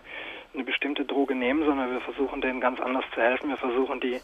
eine 0.52 0.64
bestimmte 0.64 1.04
Droge 1.04 1.34
nehmen, 1.34 1.64
sondern 1.64 1.90
wir 1.90 2.00
versuchen 2.00 2.40
denen 2.40 2.60
ganz 2.60 2.80
anders 2.80 3.04
zu 3.14 3.20
helfen. 3.20 3.50
Wir 3.50 3.56
versuchen 3.56 4.00
die 4.00 4.20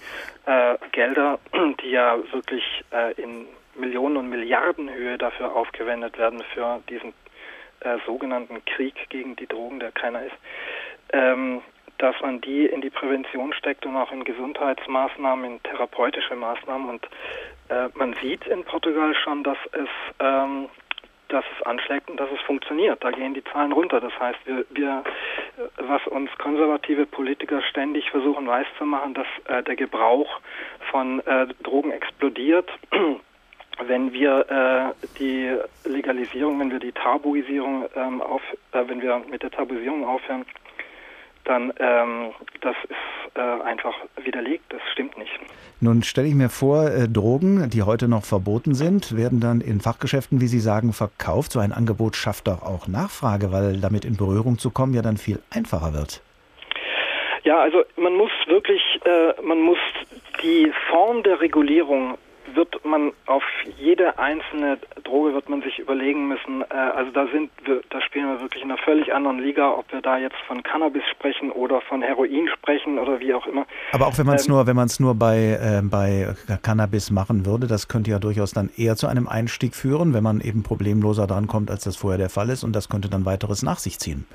äh, 0.46 0.76
Gelder, 0.92 1.38
die 1.82 1.90
ja 1.90 2.18
wirklich 2.32 2.64
äh, 2.92 3.12
in 3.20 3.46
Millionen 3.74 4.16
und 4.16 4.28
Milliardenhöhe 4.28 5.18
dafür 5.18 5.54
aufgewendet 5.54 6.18
werden 6.18 6.42
für 6.54 6.82
diesen 6.88 7.12
äh, 7.80 7.98
sogenannten 8.06 8.64
Krieg 8.64 8.94
gegen 9.10 9.36
die 9.36 9.46
Drogen, 9.46 9.80
der 9.80 9.92
keiner 9.92 10.24
ist, 10.24 10.36
ähm, 11.12 11.62
dass 11.98 12.20
man 12.20 12.40
die 12.40 12.66
in 12.66 12.80
die 12.80 12.90
Prävention 12.90 13.52
steckt 13.52 13.86
und 13.86 13.96
auch 13.96 14.12
in 14.12 14.24
Gesundheitsmaßnahmen, 14.24 15.44
in 15.44 15.62
therapeutische 15.62 16.36
Maßnahmen. 16.36 16.88
Und 16.88 17.08
äh, 17.68 17.88
man 17.94 18.14
sieht 18.14 18.46
in 18.46 18.64
Portugal 18.64 19.14
schon, 19.14 19.42
dass 19.42 19.58
es 19.72 19.88
ähm, 20.20 20.68
dass 21.28 21.44
es 21.56 21.66
anschlägt 21.66 22.08
und 22.08 22.20
dass 22.20 22.30
es 22.30 22.40
funktioniert. 22.42 23.02
Da 23.02 23.10
gehen 23.10 23.34
die 23.34 23.42
Zahlen 23.44 23.72
runter. 23.72 24.00
Das 24.00 24.16
heißt, 24.18 24.38
wir, 24.44 24.64
wir 24.70 25.02
was 25.76 26.06
uns 26.06 26.30
konservative 26.38 27.06
Politiker 27.06 27.62
ständig 27.62 28.10
versuchen 28.10 28.46
weiszumachen, 28.46 29.14
dass 29.14 29.26
äh, 29.46 29.62
der 29.62 29.76
Gebrauch 29.76 30.40
von 30.90 31.20
äh, 31.26 31.48
Drogen 31.62 31.90
explodiert. 31.90 32.70
wenn 33.86 34.12
wir 34.12 34.94
äh, 34.96 35.06
die 35.18 35.54
Legalisierung, 35.84 36.58
wenn 36.60 36.70
wir 36.70 36.78
die 36.78 36.92
Tabuisierung 36.92 37.86
ähm, 37.94 38.22
auf, 38.22 38.40
äh, 38.72 38.82
wenn 38.86 39.02
wir 39.02 39.22
mit 39.30 39.42
der 39.42 39.50
Tabuisierung 39.50 40.06
aufhören, 40.06 40.46
dann 41.46 41.72
ähm, 41.78 42.32
das 42.60 42.76
ist 42.84 43.36
äh, 43.36 43.62
einfach 43.62 43.94
widerlegt, 44.22 44.64
das 44.70 44.80
stimmt 44.92 45.16
nicht. 45.18 45.30
Nun 45.80 46.02
stelle 46.02 46.28
ich 46.28 46.34
mir 46.34 46.48
vor, 46.48 46.88
äh, 46.88 47.08
Drogen, 47.08 47.68
die 47.70 47.82
heute 47.82 48.08
noch 48.08 48.24
verboten 48.24 48.74
sind, 48.74 49.16
werden 49.16 49.40
dann 49.40 49.60
in 49.60 49.80
Fachgeschäften, 49.80 50.40
wie 50.40 50.46
Sie 50.46 50.60
sagen, 50.60 50.92
verkauft. 50.92 51.52
So 51.52 51.60
ein 51.60 51.72
Angebot 51.72 52.16
schafft 52.16 52.48
doch 52.48 52.62
auch 52.62 52.88
Nachfrage, 52.88 53.52
weil 53.52 53.80
damit 53.80 54.04
in 54.04 54.16
Berührung 54.16 54.58
zu 54.58 54.70
kommen 54.70 54.94
ja 54.94 55.02
dann 55.02 55.16
viel 55.16 55.40
einfacher 55.50 55.92
wird. 55.92 56.22
Ja, 57.44 57.60
also 57.60 57.84
man 57.96 58.14
muss 58.14 58.32
wirklich, 58.46 58.82
äh, 59.04 59.40
man 59.42 59.60
muss 59.60 59.78
die 60.42 60.72
Form 60.90 61.22
der 61.22 61.40
Regulierung 61.40 62.18
wird 62.54 62.84
man 62.84 63.12
auf 63.26 63.42
jede 63.78 64.18
einzelne 64.18 64.78
Droge 65.04 65.34
wird 65.34 65.48
man 65.48 65.62
sich 65.62 65.78
überlegen 65.78 66.28
müssen. 66.28 66.62
Äh, 66.62 66.74
also 66.74 67.10
da 67.10 67.26
sind 67.28 67.50
wir, 67.64 67.82
da 67.90 68.00
spielen 68.00 68.28
wir 68.28 68.40
wirklich 68.40 68.62
in 68.62 68.70
einer 68.70 68.80
völlig 68.82 69.12
anderen 69.12 69.38
Liga, 69.38 69.70
ob 69.70 69.90
wir 69.92 70.00
da 70.00 70.18
jetzt 70.18 70.36
von 70.46 70.62
Cannabis 70.62 71.02
sprechen 71.10 71.50
oder 71.50 71.80
von 71.82 72.02
Heroin 72.02 72.48
sprechen 72.48 72.98
oder 72.98 73.20
wie 73.20 73.34
auch 73.34 73.46
immer. 73.46 73.66
Aber 73.92 74.06
auch 74.06 74.18
wenn 74.18 74.26
man 74.26 74.36
es 74.36 74.46
ähm, 74.46 74.54
nur, 74.54 74.66
wenn 74.66 74.76
man 74.76 74.86
es 74.86 75.00
nur 75.00 75.14
bei 75.14 75.58
äh, 75.60 75.82
bei 75.82 76.34
Cannabis 76.62 77.10
machen 77.10 77.46
würde, 77.46 77.66
das 77.66 77.88
könnte 77.88 78.10
ja 78.10 78.18
durchaus 78.18 78.52
dann 78.52 78.70
eher 78.76 78.96
zu 78.96 79.06
einem 79.06 79.28
Einstieg 79.28 79.74
führen, 79.74 80.14
wenn 80.14 80.22
man 80.22 80.40
eben 80.40 80.62
problemloser 80.62 81.26
drankommt, 81.26 81.70
als 81.70 81.84
das 81.84 81.96
vorher 81.96 82.18
der 82.18 82.30
Fall 82.30 82.50
ist, 82.50 82.64
und 82.64 82.74
das 82.74 82.88
könnte 82.88 83.08
dann 83.08 83.24
weiteres 83.24 83.62
nach 83.62 83.78
sich 83.78 83.98
ziehen 83.98 84.26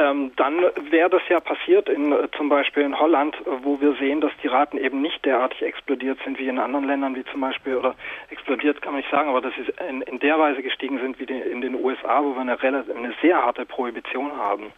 ähm, 0.00 0.32
dann 0.36 0.62
wäre 0.90 1.10
das 1.10 1.20
ja 1.28 1.40
passiert 1.40 1.88
in 1.88 2.12
äh, 2.12 2.28
zum 2.36 2.48
Beispiel 2.48 2.84
in 2.84 2.98
Holland, 2.98 3.36
wo 3.44 3.80
wir 3.80 3.92
sehen, 3.94 4.22
dass 4.22 4.32
die 4.42 4.48
Raten 4.48 4.78
eben 4.78 5.02
nicht 5.02 5.24
derartig 5.26 5.60
explodiert 5.60 6.18
sind 6.24 6.38
wie 6.38 6.48
in 6.48 6.58
anderen 6.58 6.86
Ländern, 6.86 7.14
wie 7.14 7.24
zum 7.24 7.42
Beispiel, 7.42 7.76
oder 7.76 7.94
explodiert 8.30 8.80
kann 8.80 8.94
man 8.94 9.02
nicht 9.02 9.10
sagen, 9.10 9.28
aber 9.28 9.42
dass 9.42 9.52
sie 9.54 9.70
in, 9.88 10.00
in 10.02 10.18
der 10.18 10.38
Weise 10.38 10.62
gestiegen 10.62 10.98
sind 11.00 11.20
wie 11.20 11.26
die, 11.26 11.38
in 11.38 11.60
den 11.60 11.74
USA, 11.74 12.22
wo 12.24 12.32
wir 12.32 12.40
eine, 12.40 12.62
relativ, 12.62 12.96
eine 12.96 13.12
sehr 13.20 13.42
harte 13.42 13.66
Prohibition 13.66 14.34
haben. 14.34 14.72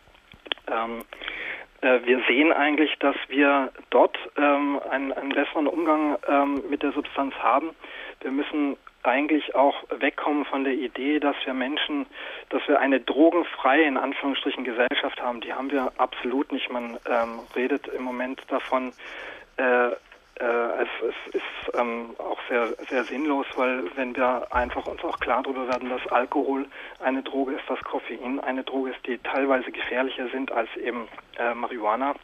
Ähm, 0.67 1.05
äh, 1.83 2.01
wir 2.05 2.21
sehen 2.27 2.53
eigentlich, 2.53 2.99
dass 2.99 3.17
wir 3.29 3.71
dort 3.91 4.19
ähm, 4.37 4.81
einen, 4.91 5.13
einen, 5.13 5.31
besseren 5.31 5.69
Umgang 5.69 6.19
ähm, 6.27 6.63
mit 6.69 6.83
der 6.83 6.93
Substanz 6.93 7.35
haben. 7.37 7.71
Wir 8.23 8.33
müssen 8.33 8.77
eigentlich 9.03 9.55
auch 9.55 9.75
wegkommen 9.91 10.45
von 10.45 10.65
der 10.65 10.75
Idee, 10.75 11.19
dass 11.19 11.37
wir 11.45 11.55
Menschen, 11.55 12.07
dass 12.51 12.67
wir 12.69 12.81
eine 12.81 13.01
drogenfreie, 13.01 13.85
in 13.85 13.97
Anführungsstrichen, 13.97 14.65
Gesellschaft 14.65 15.21
haben. 15.21 15.41
Die 15.41 15.53
haben 15.53 15.71
wir 15.71 15.93
absolut 15.97 16.53
nicht. 16.53 16.71
Man 16.71 16.99
ähm, 17.07 17.41
redet 17.57 17.89
im 17.89 18.03
Moment 18.03 18.41
davon, 18.49 18.93
äh, 19.57 19.89
äh, 20.43 20.83
es, 20.83 20.89
es, 21.03 21.35
ist 21.35 21.79
ähm, 21.79 22.17
auch 22.19 22.39
sehr, 22.49 22.69
sehr 22.89 23.05
sinnlos, 23.05 23.47
weil 23.57 23.85
wenn 23.97 24.17
wir 24.17 24.47
einfach 24.51 24.87
uns 24.87 25.03
auch 25.05 25.21
klar 25.21 25.43
darüber 25.43 25.69
werden, 25.69 25.91
dass 25.91 26.07
Alkohol 26.11 26.67
eine 27.01 27.23
Droge 27.23 27.53
ist, 27.53 27.69
dass 27.69 27.81
Koffein 27.85 28.41
eine 28.41 28.65
Droge 28.65 28.91
ist, 28.91 29.07
die 29.07 29.19
teilweise 29.19 29.71
gefährlicher 29.71 30.29
sind 30.29 30.51
als 30.51 30.69
eben 30.77 31.09
äh, 31.39 31.55
Marihuana. 31.55 32.15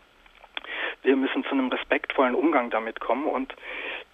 Wir 1.02 1.16
müssen 1.16 1.44
zu 1.44 1.50
einem 1.50 1.68
respektvollen 1.68 2.34
Umgang 2.34 2.70
damit 2.70 3.00
kommen 3.00 3.26
und 3.26 3.54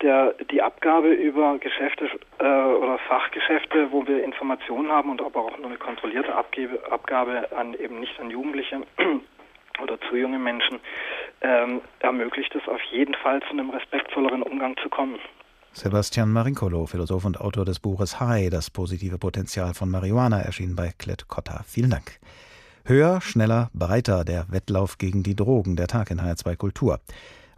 der, 0.02 0.34
die 0.50 0.60
Abgabe 0.62 1.12
über 1.12 1.58
Geschäfte 1.58 2.08
äh, 2.38 2.44
oder 2.44 2.98
Fachgeschäfte, 3.08 3.90
wo 3.90 4.06
wir 4.06 4.22
Informationen 4.22 4.90
haben 4.90 5.10
und 5.10 5.22
aber 5.22 5.40
auch 5.40 5.56
nur 5.58 5.66
eine 5.66 5.78
kontrollierte 5.78 6.34
Abgabe, 6.34 6.80
Abgabe 6.90 7.48
an 7.56 7.74
eben 7.74 8.00
nicht 8.00 8.18
an 8.20 8.30
Jugendliche 8.30 8.82
oder 9.82 10.00
zu 10.08 10.16
junge 10.16 10.38
Menschen, 10.38 10.80
ähm, 11.40 11.80
ermöglicht 12.00 12.54
es 12.54 12.66
auf 12.68 12.80
jeden 12.90 13.14
Fall 13.14 13.40
zu 13.42 13.50
einem 13.50 13.70
respektvolleren 13.70 14.42
Umgang 14.42 14.76
zu 14.82 14.88
kommen. 14.88 15.18
Sebastian 15.72 16.30
Marincolo, 16.30 16.86
Philosoph 16.86 17.24
und 17.24 17.40
Autor 17.40 17.64
des 17.64 17.80
Buches 17.80 18.20
High, 18.20 18.48
das 18.48 18.70
positive 18.70 19.18
Potenzial 19.18 19.74
von 19.74 19.90
Marihuana, 19.90 20.40
erschien 20.40 20.76
bei 20.76 20.92
Klett 20.96 21.26
Cotta. 21.26 21.64
Vielen 21.66 21.90
Dank. 21.90 22.20
Höher, 22.84 23.20
schneller, 23.20 23.70
breiter, 23.72 24.24
der 24.24 24.46
Wettlauf 24.50 24.98
gegen 24.98 25.22
die 25.22 25.34
Drogen, 25.34 25.74
der 25.74 25.88
Tag 25.88 26.10
in 26.10 26.20
HR2 26.20 26.56
Kultur. 26.56 27.00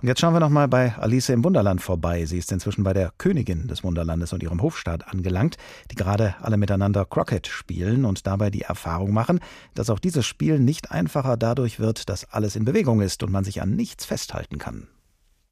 Und 0.02 0.08
jetzt 0.08 0.20
schauen 0.20 0.34
wir 0.34 0.40
nochmal 0.40 0.68
bei 0.68 0.94
Alice 0.96 1.30
im 1.30 1.42
Wunderland 1.44 1.80
vorbei. 1.80 2.24
Sie 2.26 2.38
ist 2.38 2.52
inzwischen 2.52 2.84
bei 2.84 2.92
der 2.92 3.12
Königin 3.16 3.66
des 3.66 3.82
Wunderlandes 3.82 4.32
und 4.32 4.42
ihrem 4.42 4.62
Hofstaat 4.62 5.08
angelangt, 5.08 5.56
die 5.90 5.94
gerade 5.94 6.34
alle 6.40 6.56
miteinander 6.56 7.04
Crockett 7.04 7.46
spielen 7.46 8.04
und 8.04 8.26
dabei 8.26 8.50
die 8.50 8.62
Erfahrung 8.62 9.12
machen, 9.12 9.40
dass 9.74 9.90
auch 9.90 9.98
dieses 9.98 10.26
Spiel 10.26 10.58
nicht 10.58 10.90
einfacher 10.90 11.36
dadurch 11.36 11.80
wird, 11.80 12.08
dass 12.08 12.24
alles 12.24 12.56
in 12.56 12.64
Bewegung 12.64 13.00
ist 13.00 13.22
und 13.22 13.32
man 13.32 13.44
sich 13.44 13.62
an 13.62 13.74
nichts 13.74 14.04
festhalten 14.04 14.58
kann. 14.58 14.88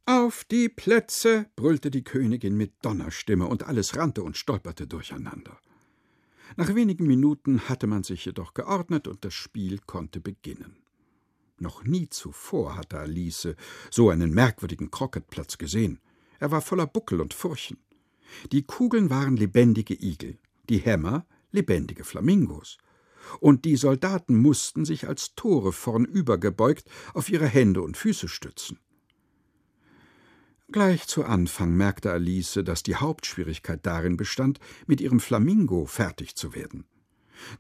Auf 0.07 0.45
die 0.45 0.69
Plätze, 0.69 1.47
brüllte 1.57 1.91
die 1.91 2.05
Königin 2.05 2.59
mit 2.59 2.75
Donnerstimme, 2.83 3.47
und 3.47 3.63
alles 3.63 3.97
rannte 3.97 4.23
und 4.23 4.37
stolperte 4.37 4.87
durcheinander. 4.87 5.57
Nach 6.57 6.75
wenigen 6.75 7.07
Minuten 7.07 7.69
hatte 7.71 7.87
man 7.87 8.03
sich 8.03 8.27
jedoch 8.27 8.53
geordnet 8.53 9.09
und 9.09 9.25
das 9.25 9.33
Spiel 9.33 9.79
konnte 9.79 10.21
beginnen. 10.21 10.84
Noch 11.59 11.85
nie 11.85 12.09
zuvor 12.09 12.77
hatte 12.77 12.99
Alice 12.99 13.55
so 13.91 14.11
einen 14.11 14.33
merkwürdigen 14.33 14.91
Krocketplatz 14.91 15.59
gesehen. 15.59 16.01
Er 16.41 16.51
war 16.51 16.61
voller 16.61 16.87
Buckel 16.87 17.21
und 17.21 17.33
Furchen. 17.33 17.79
Die 18.53 18.63
Kugeln 18.65 19.11
waren 19.11 19.37
lebendige 19.37 19.95
Igel, 19.95 20.39
die 20.69 20.79
Hämmer 20.79 21.27
lebendige 21.53 22.05
Flamingos. 22.05 22.79
Und 23.41 23.65
die 23.65 23.77
Soldaten 23.77 24.37
mussten 24.37 24.85
sich 24.85 25.09
als 25.09 25.35
Tore 25.35 25.73
vornübergebeugt 25.73 26.85
auf 27.15 27.31
ihre 27.31 27.47
Hände 27.47 27.81
und 27.81 27.97
Füße 27.97 28.29
stützen. 28.29 28.79
Gleich 30.71 31.07
zu 31.07 31.25
Anfang 31.25 31.75
merkte 31.75 32.11
Alice, 32.11 32.61
dass 32.65 32.83
die 32.83 32.97
Hauptschwierigkeit 32.97 33.87
darin 33.87 34.17
bestand, 34.17 34.59
mit 34.87 35.01
ihrem 35.01 35.21
Flamingo 35.21 35.87
fertig 35.87 36.35
zu 36.35 36.55
werden. 36.55 36.85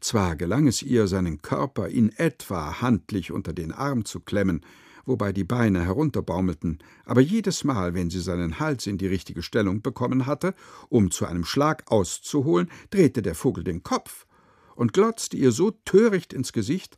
Zwar 0.00 0.36
gelang 0.36 0.66
es 0.66 0.82
ihr, 0.82 1.06
seinen 1.06 1.42
Körper 1.42 1.88
in 1.88 2.10
etwa 2.10 2.80
handlich 2.80 3.32
unter 3.32 3.52
den 3.52 3.72
Arm 3.72 4.04
zu 4.04 4.20
klemmen, 4.20 4.60
wobei 5.06 5.32
die 5.32 5.44
Beine 5.44 5.84
herunterbaumelten, 5.84 6.78
aber 7.04 7.20
jedes 7.20 7.64
Mal, 7.64 7.94
wenn 7.94 8.10
sie 8.10 8.20
seinen 8.20 8.58
Hals 8.58 8.86
in 8.86 8.98
die 8.98 9.06
richtige 9.06 9.42
Stellung 9.42 9.82
bekommen 9.82 10.26
hatte, 10.26 10.54
um 10.88 11.10
zu 11.10 11.26
einem 11.26 11.44
Schlag 11.44 11.90
auszuholen, 11.90 12.70
drehte 12.90 13.22
der 13.22 13.34
Vogel 13.34 13.64
den 13.64 13.82
Kopf 13.82 14.26
und 14.74 14.92
glotzte 14.92 15.36
ihr 15.36 15.52
so 15.52 15.70
töricht 15.84 16.32
ins 16.32 16.52
Gesicht, 16.52 16.96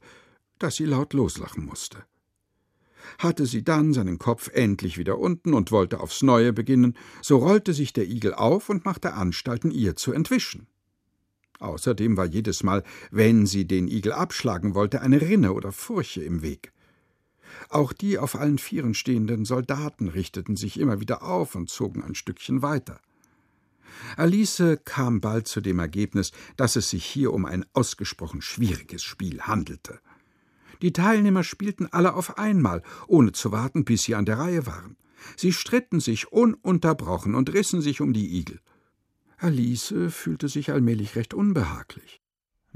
dass 0.58 0.76
sie 0.76 0.86
laut 0.86 1.12
loslachen 1.12 1.64
musste. 1.64 2.04
Hatte 3.18 3.46
sie 3.46 3.62
dann 3.62 3.92
seinen 3.92 4.18
Kopf 4.18 4.50
endlich 4.52 4.98
wieder 4.98 5.18
unten 5.18 5.54
und 5.54 5.70
wollte 5.70 6.00
aufs 6.00 6.22
Neue 6.22 6.52
beginnen, 6.52 6.96
so 7.22 7.38
rollte 7.38 7.72
sich 7.72 7.92
der 7.92 8.08
Igel 8.08 8.34
auf 8.34 8.68
und 8.68 8.84
machte 8.84 9.14
Anstalten, 9.14 9.70
ihr 9.70 9.96
zu 9.96 10.12
entwischen. 10.12 10.66
Außerdem 11.58 12.16
war 12.16 12.26
jedes 12.26 12.62
Mal, 12.62 12.82
wenn 13.10 13.46
sie 13.46 13.66
den 13.66 13.88
Igel 13.88 14.12
abschlagen 14.12 14.74
wollte, 14.74 15.00
eine 15.00 15.20
Rinne 15.20 15.52
oder 15.52 15.72
Furche 15.72 16.22
im 16.22 16.42
Weg. 16.42 16.72
Auch 17.68 17.92
die 17.92 18.18
auf 18.18 18.36
allen 18.36 18.58
Vieren 18.58 18.94
stehenden 18.94 19.44
Soldaten 19.44 20.08
richteten 20.08 20.56
sich 20.56 20.78
immer 20.78 21.00
wieder 21.00 21.22
auf 21.22 21.54
und 21.54 21.70
zogen 21.70 22.02
ein 22.02 22.14
Stückchen 22.14 22.62
weiter. 22.62 23.00
Alice 24.16 24.78
kam 24.84 25.20
bald 25.20 25.48
zu 25.48 25.60
dem 25.60 25.78
Ergebnis, 25.78 26.32
dass 26.56 26.76
es 26.76 26.90
sich 26.90 27.04
hier 27.04 27.32
um 27.32 27.46
ein 27.46 27.64
ausgesprochen 27.72 28.42
schwieriges 28.42 29.02
Spiel 29.02 29.42
handelte. 29.42 30.00
Die 30.82 30.92
Teilnehmer 30.92 31.42
spielten 31.42 31.86
alle 31.86 32.14
auf 32.14 32.38
einmal, 32.38 32.82
ohne 33.06 33.32
zu 33.32 33.52
warten, 33.52 33.84
bis 33.84 34.02
sie 34.02 34.14
an 34.14 34.26
der 34.26 34.38
Reihe 34.38 34.66
waren. 34.66 34.96
Sie 35.36 35.52
stritten 35.52 36.00
sich 36.00 36.30
ununterbrochen 36.30 37.34
und 37.34 37.52
rissen 37.52 37.80
sich 37.80 38.00
um 38.00 38.12
die 38.12 38.38
Igel. 38.38 38.60
Alice 39.38 39.94
fühlte 40.08 40.48
sich 40.48 40.70
allmählich 40.70 41.16
recht 41.16 41.34
unbehaglich. 41.34 42.20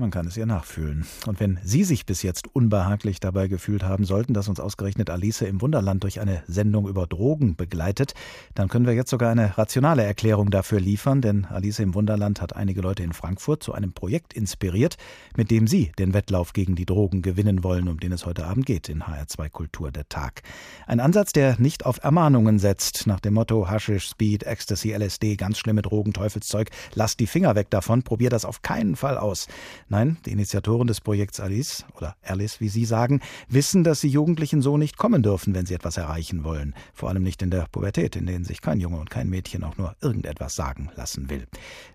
Man 0.00 0.10
kann 0.10 0.26
es 0.26 0.38
ihr 0.38 0.46
nachfühlen. 0.46 1.04
Und 1.26 1.40
wenn 1.40 1.58
Sie 1.62 1.84
sich 1.84 2.06
bis 2.06 2.22
jetzt 2.22 2.48
unbehaglich 2.54 3.20
dabei 3.20 3.48
gefühlt 3.48 3.82
haben 3.82 4.06
sollten, 4.06 4.32
dass 4.32 4.48
uns 4.48 4.58
ausgerechnet 4.58 5.10
Alice 5.10 5.42
im 5.42 5.60
Wunderland 5.60 6.02
durch 6.02 6.20
eine 6.20 6.42
Sendung 6.46 6.88
über 6.88 7.06
Drogen 7.06 7.54
begleitet, 7.54 8.14
dann 8.54 8.68
können 8.68 8.86
wir 8.86 8.94
jetzt 8.94 9.10
sogar 9.10 9.30
eine 9.30 9.58
rationale 9.58 10.02
Erklärung 10.02 10.50
dafür 10.50 10.80
liefern, 10.80 11.20
denn 11.20 11.44
Alice 11.44 11.80
im 11.80 11.94
Wunderland 11.94 12.40
hat 12.40 12.56
einige 12.56 12.80
Leute 12.80 13.02
in 13.02 13.12
Frankfurt 13.12 13.62
zu 13.62 13.74
einem 13.74 13.92
Projekt 13.92 14.32
inspiriert, 14.32 14.96
mit 15.36 15.50
dem 15.50 15.66
Sie 15.66 15.92
den 15.98 16.14
Wettlauf 16.14 16.54
gegen 16.54 16.76
die 16.76 16.86
Drogen 16.86 17.20
gewinnen 17.20 17.62
wollen, 17.62 17.86
um 17.86 18.00
den 18.00 18.12
es 18.12 18.24
heute 18.24 18.46
Abend 18.46 18.64
geht 18.64 18.88
in 18.88 19.02
HR2 19.02 19.50
Kultur 19.50 19.92
der 19.92 20.08
Tag. 20.08 20.40
Ein 20.86 21.00
Ansatz, 21.00 21.32
der 21.32 21.60
nicht 21.60 21.84
auf 21.84 22.02
Ermahnungen 22.02 22.58
setzt, 22.58 23.06
nach 23.06 23.20
dem 23.20 23.34
Motto 23.34 23.68
Haschisch, 23.68 24.08
Speed, 24.08 24.44
Ecstasy, 24.44 24.94
LSD, 24.94 25.36
ganz 25.36 25.58
schlimme 25.58 25.82
Drogen, 25.82 26.14
Teufelszeug, 26.14 26.70
lasst 26.94 27.20
die 27.20 27.26
Finger 27.26 27.54
weg 27.54 27.68
davon, 27.68 28.02
probier 28.02 28.30
das 28.30 28.46
auf 28.46 28.62
keinen 28.62 28.96
Fall 28.96 29.18
aus. 29.18 29.46
Nein, 29.92 30.18
die 30.24 30.30
Initiatoren 30.30 30.86
des 30.86 31.00
Projekts 31.00 31.40
Alice 31.40 31.84
oder 31.96 32.14
Alice, 32.22 32.60
wie 32.60 32.68
Sie 32.68 32.84
sagen, 32.84 33.20
wissen, 33.48 33.82
dass 33.82 34.00
sie 34.00 34.08
Jugendlichen 34.08 34.62
so 34.62 34.78
nicht 34.78 34.96
kommen 34.96 35.20
dürfen, 35.20 35.52
wenn 35.52 35.66
sie 35.66 35.74
etwas 35.74 35.96
erreichen 35.96 36.44
wollen. 36.44 36.74
Vor 36.94 37.08
allem 37.08 37.24
nicht 37.24 37.42
in 37.42 37.50
der 37.50 37.66
Pubertät, 37.72 38.14
in 38.14 38.24
denen 38.24 38.44
sich 38.44 38.60
kein 38.60 38.78
Junge 38.78 39.00
und 39.00 39.10
kein 39.10 39.28
Mädchen 39.28 39.64
auch 39.64 39.76
nur 39.78 39.96
irgendetwas 40.00 40.54
sagen 40.54 40.90
lassen 40.94 41.28
will. 41.28 41.48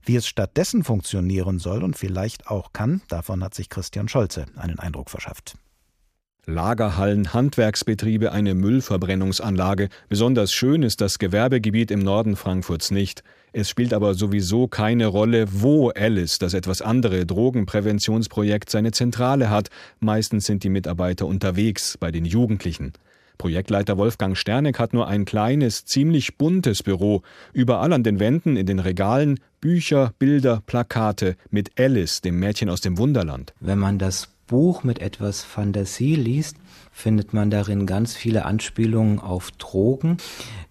Wie 0.04 0.18
es 0.18 0.28
stattdessen 0.28 0.84
funktionieren 0.84 1.58
soll 1.58 1.84
und 1.84 1.98
vielleicht 1.98 2.48
auch 2.48 2.74
kann, 2.74 3.02
davon 3.08 3.42
hat 3.42 3.56
sich 3.56 3.70
Christian 3.70 4.10
Scholze 4.10 4.46
einen 4.58 4.78
Eindruck 4.78 5.10
verschafft. 5.10 5.56
Lagerhallen, 6.48 7.34
Handwerksbetriebe, 7.34 8.32
eine 8.32 8.56
Müllverbrennungsanlage. 8.56 9.88
Besonders 10.10 10.52
schön 10.52 10.84
ist 10.84 11.02
das 11.02 11.18
Gewerbegebiet 11.18 11.92
im 11.92 12.00
Norden 12.00 12.36
Frankfurts 12.36 12.92
nicht. 12.92 13.24
Es 13.58 13.70
spielt 13.70 13.94
aber 13.94 14.16
sowieso 14.16 14.68
keine 14.68 15.08
Rolle, 15.08 15.46
wo 15.50 15.88
Alice, 15.88 16.40
das 16.40 16.54
etwas 16.54 16.82
andere 16.82 17.26
Drogenpräventionsprojekt, 17.26 18.70
seine 18.70 18.92
Zentrale 18.92 19.50
hat. 19.50 19.70
Meistens 20.02 20.46
sind 20.46 20.66
die 20.66 20.70
Mitarbeiter 20.70 21.26
unterwegs 21.26 21.98
bei 21.98 22.12
den 22.12 22.26
Jugendlichen. 22.26 22.92
Projektleiter 23.38 23.98
Wolfgang 23.98 24.36
Sterneck 24.36 24.78
hat 24.78 24.92
nur 24.92 25.08
ein 25.08 25.24
kleines, 25.24 25.86
ziemlich 25.86 26.38
buntes 26.38 26.84
Büro. 26.84 27.22
Überall 27.54 27.94
an 27.94 28.04
den 28.04 28.20
Wänden, 28.20 28.58
in 28.58 28.66
den 28.66 28.80
Regalen, 28.80 29.40
Bücher, 29.62 30.12
Bilder, 30.20 30.62
Plakate 30.66 31.38
mit 31.50 31.80
Alice, 31.80 32.20
dem 32.20 32.38
Mädchen 32.38 32.70
aus 32.70 32.82
dem 32.82 32.98
Wunderland. 32.98 33.54
Wenn 33.62 33.80
man 33.80 33.98
das 33.98 34.35
Buch 34.48 34.84
mit 34.84 35.00
etwas 35.00 35.44
Fantasie 35.44 36.16
liest, 36.16 36.58
findet 36.92 37.34
man 37.34 37.50
darin 37.50 37.86
ganz 37.86 38.16
viele 38.16 38.46
Anspielungen 38.46 39.20
auf 39.20 39.52
Drogen. 39.52 40.18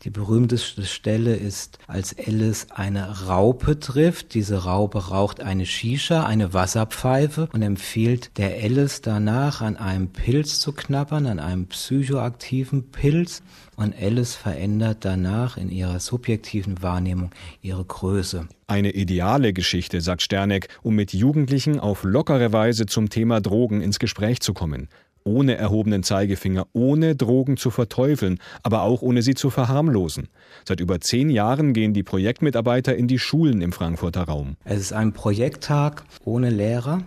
Die 0.05 0.11
berühmteste 0.11 0.85
Stelle 0.85 1.35
ist, 1.35 1.79
als 1.87 2.16
Alice 2.18 2.68
eine 2.70 3.27
Raupe 3.27 3.81
trifft. 3.81 4.35
Diese 4.35 4.64
Raupe 4.64 5.09
raucht 5.09 5.41
eine 5.41 5.66
Shisha, 5.66 6.25
eine 6.25 6.55
Wasserpfeife 6.55 7.49
und 7.53 7.62
empfiehlt 7.62 8.39
der 8.39 8.55
Alice 8.62 9.01
danach 9.01 9.61
an 9.61 9.77
einem 9.77 10.09
Pilz 10.09 10.61
zu 10.61 10.72
knabbern, 10.72 11.27
an 11.27 11.41
einem 11.41 11.66
psychoaktiven 11.66 12.91
Pilz. 12.91 13.43
Und 13.77 13.95
Alice 14.01 14.35
verändert 14.35 14.99
danach 15.01 15.57
in 15.57 15.70
ihrer 15.70 16.01
subjektiven 16.01 16.83
Wahrnehmung 16.83 17.31
ihre 17.62 17.85
Größe. 17.85 18.49
Eine 18.66 18.93
ideale 18.93 19.53
Geschichte, 19.53 20.01
sagt 20.01 20.22
Sterneck, 20.22 20.68
um 20.83 20.95
mit 20.95 21.12
Jugendlichen 21.12 21.81
auf 21.81 22.05
lockere 22.05 22.53
Weise 22.53 22.87
zum 22.87 23.11
Thema 23.11 23.41
Drogen 23.41 23.81
ins 23.81 23.99
Gespräch 23.99 24.41
zu 24.41 24.55
kommen 24.55 24.89
ohne 25.25 25.57
erhobenen 25.57 26.03
Zeigefinger, 26.03 26.66
ohne 26.72 27.16
Drogen 27.16 27.57
zu 27.57 27.70
verteufeln, 27.70 28.39
aber 28.62 28.83
auch 28.83 29.03
ohne 29.03 29.22
sie 29.22 29.35
zu 29.35 29.51
verharmlosen. 29.51 30.29
Seit 30.68 30.81
über 30.81 31.01
zehn 31.01 31.31
Jahren 31.31 31.72
gehen 31.72 31.95
die 31.95 32.03
Projektmitarbeiter 32.03 32.95
in 32.95 33.09
die 33.09 33.18
Schulen 33.18 33.61
im 33.62 33.72
Frankfurter 33.72 34.25
Raum. 34.25 34.57
Es 34.64 34.81
ist 34.81 34.93
ein 34.93 35.12
Projekttag 35.12 36.05
ohne 36.25 36.51
Lehrer. 36.51 37.03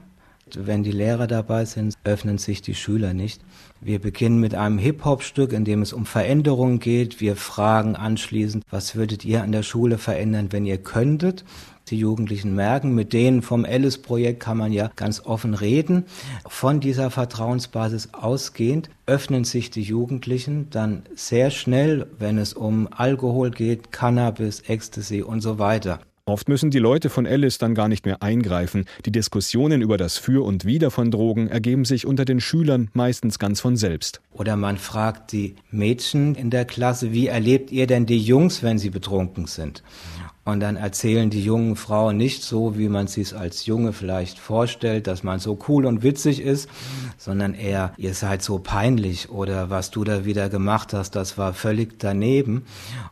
Wenn 0.56 0.84
die 0.84 0.92
Lehrer 0.92 1.28
dabei 1.28 1.66
sind, 1.66 1.96
öffnen 2.04 2.38
sich 2.38 2.62
die 2.62 2.76
Schüler 2.76 3.14
nicht. 3.14 3.42
Wir 3.80 4.00
beginnen 4.00 4.40
mit 4.40 4.56
einem 4.56 4.78
Hip-Hop-Stück, 4.80 5.54
in 5.54 5.64
dem 5.64 5.82
es 5.82 5.94
um 5.94 6.06
Veränderungen 6.06 6.80
geht. 6.80 7.22
Wir 7.22 7.36
fragen 7.36 7.96
anschließend, 7.96 8.64
was 8.70 8.96
würdet 8.96 9.24
ihr 9.24 9.44
an 9.44 9.52
der 9.52 9.64
Schule 9.64 9.98
verändern, 9.98 10.48
wenn 10.52 10.66
ihr 10.66 10.78
könntet? 10.78 11.46
die 11.90 12.00
Jugendlichen 12.00 12.56
merken. 12.56 12.94
Mit 12.94 13.14
denen 13.14 13.42
vom 13.42 13.66
Alice-Projekt 13.66 14.42
kann 14.42 14.58
man 14.58 14.72
ja 14.72 14.92
ganz 14.96 15.26
offen 15.26 15.54
reden. 15.54 16.06
Von 16.48 16.80
dieser 16.80 17.12
Vertrauensbasis 17.12 18.10
ausgehend 18.14 18.90
öffnen 19.06 19.44
sich 19.44 19.70
die 19.70 19.84
Jugendlichen 19.84 20.70
dann 20.70 21.04
sehr 21.16 21.50
schnell, 21.50 22.08
wenn 22.20 22.38
es 22.38 22.54
um 22.54 22.90
Alkohol 22.92 23.52
geht, 23.52 23.92
Cannabis, 23.92 24.62
Ecstasy 24.68 25.22
und 25.22 25.42
so 25.42 25.60
weiter. 25.60 26.00
Oft 26.28 26.50
müssen 26.50 26.72
die 26.72 26.80
Leute 26.80 27.10
von 27.10 27.26
Alice 27.26 27.58
dann 27.58 27.74
gar 27.74 27.88
nicht 27.88 28.06
mehr 28.06 28.22
eingreifen. 28.22 28.84
Die 29.06 29.14
Diskussionen 29.14 29.82
über 29.82 29.96
das 29.96 30.18
Für 30.18 30.44
und 30.44 30.66
Wider 30.66 30.92
von 30.92 31.10
Drogen 31.10 31.48
ergeben 31.48 31.86
sich 31.86 32.06
unter 32.06 32.26
den 32.26 32.42
Schülern 32.42 32.90
meistens 32.92 33.40
ganz 33.40 33.62
von 33.62 33.78
selbst. 33.78 34.20
Oder 34.34 34.58
man 34.58 34.78
fragt 34.78 35.32
die 35.32 35.56
Mädchen 35.72 36.36
in 36.36 36.50
der 36.50 36.66
Klasse, 36.66 37.14
wie 37.14 37.28
erlebt 37.28 37.72
ihr 37.72 37.88
denn 37.88 38.06
die 38.06 38.20
Jungs, 38.20 38.62
wenn 38.62 38.78
sie 38.78 38.90
betrunken 38.90 39.46
sind? 39.46 39.84
Und 40.44 40.60
dann 40.60 40.76
erzählen 40.76 41.30
die 41.30 41.42
jungen 41.42 41.78
Frauen 41.78 42.18
nicht 42.18 42.44
so, 42.44 42.78
wie 42.78 42.90
man 42.90 43.08
sich 43.08 43.34
als 43.34 43.66
Junge 43.66 43.94
vielleicht 43.94 44.38
vorstellt, 44.38 45.08
dass 45.08 45.24
man 45.24 45.40
so 45.40 45.58
cool 45.70 45.86
und 45.86 46.04
witzig 46.04 46.42
ist, 46.42 46.70
sondern 47.18 47.54
eher, 47.54 47.94
ihr 47.96 48.14
seid 48.14 48.42
so 48.42 48.60
peinlich 48.60 49.30
oder 49.30 49.70
was 49.70 49.92
du 49.92 50.04
da 50.04 50.26
wieder 50.26 50.50
gemacht 50.50 50.92
hast, 50.92 51.16
das 51.16 51.38
war 51.38 51.54
völlig 51.54 52.00
daneben. 52.00 52.66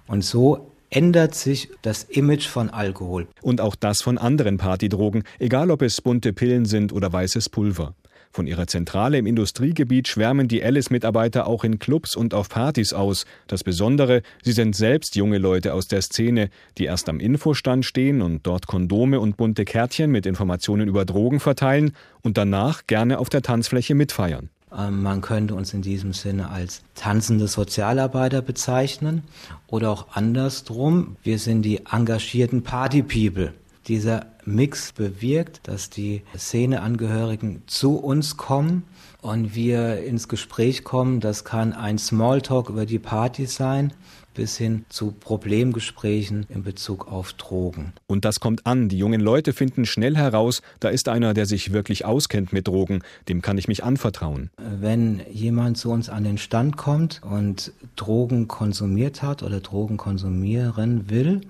Und 0.05 0.25
so 0.25 0.74
ändert 0.89 1.35
sich 1.35 1.69
das 1.81 2.03
Image 2.03 2.47
von 2.47 2.69
Alkohol. 2.69 3.27
Und 3.41 3.61
auch 3.61 3.75
das 3.75 4.01
von 4.01 4.17
anderen 4.17 4.57
Partydrogen, 4.57 5.23
egal 5.39 5.71
ob 5.71 5.81
es 5.81 6.01
bunte 6.01 6.33
Pillen 6.33 6.65
sind 6.65 6.93
oder 6.93 7.11
weißes 7.11 7.49
Pulver. 7.49 7.95
Von 8.35 8.47
ihrer 8.47 8.67
Zentrale 8.67 9.17
im 9.17 9.27
Industriegebiet 9.27 10.09
schwärmen 10.09 10.49
die 10.49 10.61
Alice-Mitarbeiter 10.61 11.47
auch 11.47 11.63
in 11.63 11.79
Clubs 11.79 12.17
und 12.17 12.33
auf 12.33 12.49
Partys 12.49 12.91
aus. 12.91 13.25
Das 13.47 13.63
Besondere, 13.63 14.23
sie 14.43 14.51
sind 14.51 14.75
selbst 14.75 15.15
junge 15.15 15.37
Leute 15.37 15.73
aus 15.73 15.87
der 15.87 16.01
Szene, 16.01 16.49
die 16.77 16.83
erst 16.83 17.07
am 17.07 17.21
Infostand 17.21 17.85
stehen 17.85 18.21
und 18.21 18.45
dort 18.45 18.67
Kondome 18.67 19.21
und 19.21 19.37
bunte 19.37 19.63
Kärtchen 19.63 20.11
mit 20.11 20.25
Informationen 20.25 20.89
über 20.89 21.05
Drogen 21.05 21.39
verteilen 21.39 21.93
und 22.23 22.37
danach 22.37 22.87
gerne 22.87 23.19
auf 23.19 23.29
der 23.29 23.41
Tanzfläche 23.41 23.95
mitfeiern. 23.95 24.49
Ähm, 24.77 25.01
man 25.01 25.21
könnte 25.21 25.55
uns 25.55 25.73
in 25.73 25.81
diesem 25.81 26.13
Sinne 26.13 26.49
als 26.49 26.81
tanzende 26.95 27.47
Sozialarbeiter 27.47 28.41
bezeichnen 28.41 29.23
oder 29.67 29.91
auch 29.91 30.07
andersrum. 30.13 31.15
Wir 31.23 31.39
sind 31.39 31.63
die 31.63 31.85
engagierten 31.91 32.63
Party-People. 32.63 33.53
Dieser 33.87 34.25
Mix 34.45 34.91
bewirkt, 34.93 35.67
dass 35.67 35.89
die 35.89 36.23
Szeneangehörigen 36.35 37.63
zu 37.67 37.97
uns 37.97 38.35
kommen 38.35 38.83
und 39.21 39.55
wir 39.55 40.03
ins 40.03 40.27
Gespräch 40.27 40.83
kommen. 40.83 41.19
Das 41.19 41.43
kann 41.45 41.73
ein 41.73 41.97
Smalltalk 41.97 42.69
über 42.69 42.85
die 42.85 42.99
Party 42.99 43.45
sein 43.45 43.93
bis 44.35 44.57
hin 44.57 44.85
zu 44.89 45.11
Problemgesprächen 45.11 46.45
in 46.49 46.63
Bezug 46.63 47.11
auf 47.11 47.33
Drogen. 47.33 47.93
Und 48.07 48.25
das 48.25 48.39
kommt 48.39 48.65
an. 48.67 48.89
Die 48.89 48.97
jungen 48.97 49.21
Leute 49.21 49.53
finden 49.53 49.85
schnell 49.85 50.15
heraus, 50.15 50.61
da 50.79 50.89
ist 50.89 51.09
einer, 51.09 51.33
der 51.33 51.45
sich 51.47 51.73
wirklich 51.73 52.05
auskennt 52.05 52.53
mit 52.53 52.67
Drogen, 52.67 53.01
dem 53.27 53.41
kann 53.41 53.57
ich 53.57 53.67
mich 53.67 53.83
anvertrauen. 53.83 54.51
Wenn 54.57 55.21
jemand 55.31 55.77
zu 55.77 55.89
uns 55.89 56.09
an 56.09 56.23
den 56.23 56.37
Stand 56.37 56.77
kommt 56.77 57.21
und 57.23 57.71
Drogen 57.95 58.47
konsumiert 58.47 59.23
hat 59.23 59.41
oder 59.41 59.59
Drogen 59.59 59.97
konsumieren 59.97 61.09
will, 61.09 61.41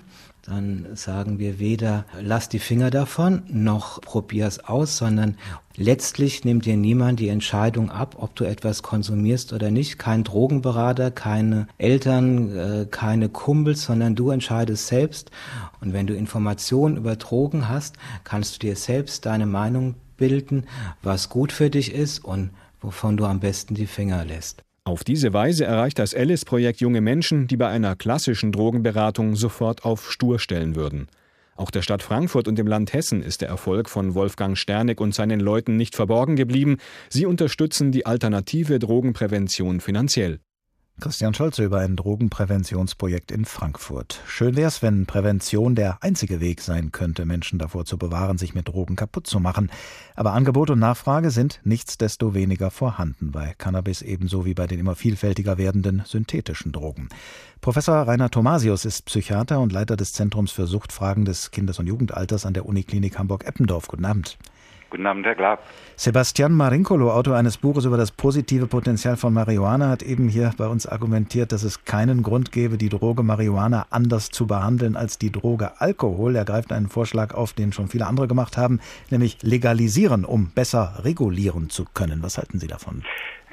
dann 0.48 0.96
sagen 0.96 1.40
wir 1.40 1.58
weder 1.58 2.06
lass 2.22 2.50
die 2.50 2.60
Finger 2.60 2.92
davon, 2.92 3.42
noch 3.48 4.00
probier's 4.02 4.60
aus, 4.60 4.96
sondern 4.96 5.38
letztlich 5.76 6.46
nimmt 6.46 6.66
dir 6.66 6.78
niemand 6.78 7.20
die 7.20 7.30
Entscheidung 7.30 7.90
ab, 7.90 8.18
ob 8.20 8.36
du 8.36 8.44
etwas 8.44 8.84
konsumierst 8.84 9.54
oder 9.54 9.72
nicht. 9.72 9.98
Kein 9.98 10.24
Drogenberater, 10.24 11.10
keine 11.10 11.68
Eltern, 11.80 12.56
äh, 12.56 12.86
keine 12.86 13.30
Kumpels, 13.30 13.86
sondern 13.86 14.14
du 14.14 14.30
entscheidest 14.30 14.86
selbst. 14.86 15.32
Und 15.82 15.94
wenn 15.94 16.06
du 16.06 16.16
Informationen 16.16 16.98
über 16.98 17.16
Drogen 17.16 17.68
hast, 17.68 17.96
kannst 18.24 18.56
du 18.56 18.60
dir 18.68 18.76
selbst 18.76 19.26
deine 19.26 19.48
Meinung 19.48 19.96
bilden, 20.16 20.66
was 21.02 21.30
gut 21.30 21.52
für 21.52 21.72
dich 21.72 21.92
ist 21.92 22.24
und 22.24 22.52
wovon 22.82 23.18
du 23.18 23.26
am 23.26 23.40
besten 23.40 23.74
die 23.74 23.88
Finger 23.88 24.24
lässt. 24.24 24.62
Auf 24.88 25.04
diese 25.04 25.34
Weise 25.34 25.66
erreicht 25.66 25.98
das 25.98 26.14
Alice-Projekt 26.14 26.80
junge 26.80 27.02
Menschen, 27.02 27.48
die 27.48 27.58
bei 27.58 27.68
einer 27.68 27.96
klassischen 27.96 28.52
Drogenberatung 28.52 29.36
sofort 29.36 29.84
auf 29.84 30.12
Stur 30.12 30.38
stellen 30.38 30.76
würden. 30.76 31.08
Auch 31.56 31.72
der 31.72 31.82
Stadt 31.82 32.04
Frankfurt 32.04 32.48
und 32.48 32.60
dem 32.60 32.68
Land 32.68 32.94
Hessen 32.94 33.24
ist 33.24 33.42
der 33.42 33.50
Erfolg 33.50 33.90
von 33.90 34.14
Wolfgang 34.14 34.56
Sterneck 34.56 35.02
und 35.02 35.16
seinen 35.16 35.40
Leuten 35.40 35.76
nicht 35.76 35.96
verborgen 35.96 36.36
geblieben. 36.36 36.78
Sie 37.10 37.26
unterstützen 37.26 37.92
die 37.92 38.06
alternative 38.06 38.78
Drogenprävention 38.78 39.80
finanziell. 39.80 40.40
Christian 41.02 41.34
Scholze 41.34 41.66
über 41.66 41.80
ein 41.80 41.98
Drogenpräventionsprojekt 41.98 43.30
in 43.30 43.44
Frankfurt. 43.44 44.22
Schön 44.28 44.56
wär's, 44.56 44.82
wenn 44.82 45.06
Prävention 45.06 45.76
der 45.76 46.02
einzige 46.02 46.40
Weg 46.40 46.62
sein 46.62 46.94
könnte, 46.94 47.26
Menschen 47.26 47.60
davor 47.60 47.84
zu 47.84 47.98
bewahren, 47.98 48.38
sich 48.38 48.56
mit 48.56 48.70
Drogen 48.70 48.96
kaputt 48.96 49.28
zu 49.28 49.42
machen. 49.42 49.70
Aber 50.16 50.32
Angebot 50.32 50.70
und 50.70 50.80
Nachfrage 50.80 51.32
sind 51.32 51.60
nichtsdestoweniger 51.66 52.72
vorhanden, 52.72 53.32
bei 53.32 53.54
Cannabis 53.58 54.02
ebenso 54.02 54.46
wie 54.46 54.54
bei 54.54 54.68
den 54.68 54.80
immer 54.80 54.96
vielfältiger 54.96 55.58
werdenden 55.58 56.04
synthetischen 56.06 56.72
Drogen. 56.72 57.10
Professor 57.60 58.08
Rainer 58.08 58.32
Thomasius 58.32 58.86
ist 58.86 59.06
Psychiater 59.06 59.60
und 59.60 59.74
Leiter 59.74 59.98
des 59.98 60.14
Zentrums 60.14 60.52
für 60.52 60.66
Suchtfragen 60.66 61.26
des 61.26 61.52
Kindes- 61.52 61.78
und 61.78 61.88
Jugendalters 61.88 62.46
an 62.46 62.54
der 62.54 62.66
Uniklinik 62.66 63.20
Hamburg-Eppendorf. 63.20 63.90
Guten 63.90 64.06
Abend. 64.06 64.38
Guten 64.90 65.08
Abend, 65.08 65.26
Herr 65.26 65.36
Glab. 65.36 65.64
Sebastian 65.96 66.54
Marincolo, 66.54 67.12
Autor 67.12 67.36
eines 67.36 67.58
Buches 67.58 67.86
über 67.86 67.98
das 67.98 68.12
positive 68.12 68.68
Potenzial 68.68 69.18
von 69.18 69.34
Marihuana, 69.34 69.90
hat 69.90 70.04
eben 70.04 70.30
hier 70.30 70.52
bei 70.58 70.68
uns 70.68 70.86
argumentiert, 70.86 71.52
dass 71.52 71.64
es 71.64 71.86
keinen 71.86 72.22
Grund 72.22 72.52
gäbe, 72.52 72.78
die 72.78 72.90
Droge 72.90 73.24
Marihuana 73.24 73.88
anders 73.90 74.30
zu 74.30 74.46
behandeln 74.48 74.96
als 74.96 75.18
die 75.18 75.32
Droge 75.32 75.82
Alkohol. 75.82 76.36
Er 76.36 76.46
greift 76.46 76.72
einen 76.72 76.90
Vorschlag 76.90 77.34
auf, 77.34 77.54
den 77.54 77.74
schon 77.74 77.88
viele 77.88 78.08
andere 78.08 78.28
gemacht 78.28 78.58
haben, 78.58 78.80
nämlich 79.10 79.38
legalisieren, 79.42 80.26
um 80.26 80.52
besser 80.52 81.00
regulieren 81.04 81.70
zu 81.70 81.86
können. 81.94 82.22
Was 82.22 82.38
halten 82.38 82.60
Sie 82.60 82.68
davon? 82.68 83.04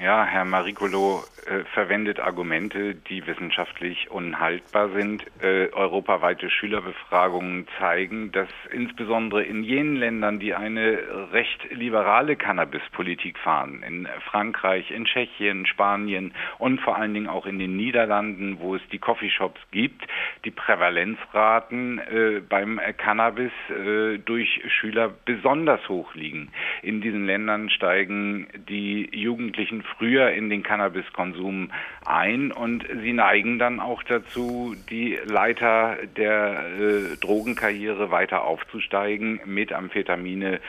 Ja, 0.00 0.24
Herr 0.24 0.44
Maricolo 0.44 1.22
äh, 1.46 1.64
verwendet 1.74 2.18
Argumente, 2.18 2.94
die 2.94 3.26
wissenschaftlich 3.26 4.10
unhaltbar 4.10 4.90
sind. 4.90 5.24
Äh, 5.40 5.68
europaweite 5.72 6.50
Schülerbefragungen 6.50 7.66
zeigen, 7.78 8.32
dass 8.32 8.48
insbesondere 8.70 9.42
in 9.42 9.62
jenen 9.62 9.96
Ländern, 9.96 10.40
die 10.40 10.54
eine 10.54 10.98
recht 11.32 11.70
liberale 11.70 12.36
Cannabispolitik 12.36 13.38
fahren, 13.38 13.82
in 13.86 14.08
Frankreich, 14.30 14.90
in 14.90 15.04
Tschechien, 15.04 15.66
Spanien 15.66 16.32
und 16.58 16.80
vor 16.80 16.96
allen 16.96 17.12
Dingen 17.12 17.28
auch 17.28 17.46
in 17.46 17.58
den 17.58 17.76
Niederlanden, 17.76 18.58
wo 18.60 18.74
es 18.76 18.82
die 18.90 18.98
Coffeeshops 18.98 19.60
gibt, 19.72 20.06
die 20.44 20.50
Prävalenzraten 20.50 21.98
äh, 21.98 22.40
beim 22.48 22.80
Cannabis 22.96 23.52
äh, 23.68 24.18
durch 24.18 24.62
Schüler 24.68 25.12
besonders 25.24 25.88
hoch 25.88 26.14
liegen. 26.14 26.50
In 26.82 27.00
diesen 27.00 27.26
Ländern 27.26 27.68
steigen 27.68 28.46
die 28.68 29.08
Jugendlichen 29.12 29.81
früher 29.82 30.30
in 30.32 30.50
den 30.50 30.62
Cannabiskonsum 30.62 31.70
ein 32.04 32.52
und 32.52 32.86
sie 33.02 33.12
neigen 33.12 33.58
dann 33.58 33.80
auch 33.80 34.02
dazu, 34.02 34.74
die 34.90 35.18
Leiter 35.24 35.96
der 36.16 36.64
äh, 36.78 37.16
Drogenkarriere 37.20 38.10
weiter 38.10 38.44
aufzusteigen, 38.44 39.40
mit 39.44 39.72
Amphetamine 39.72 40.60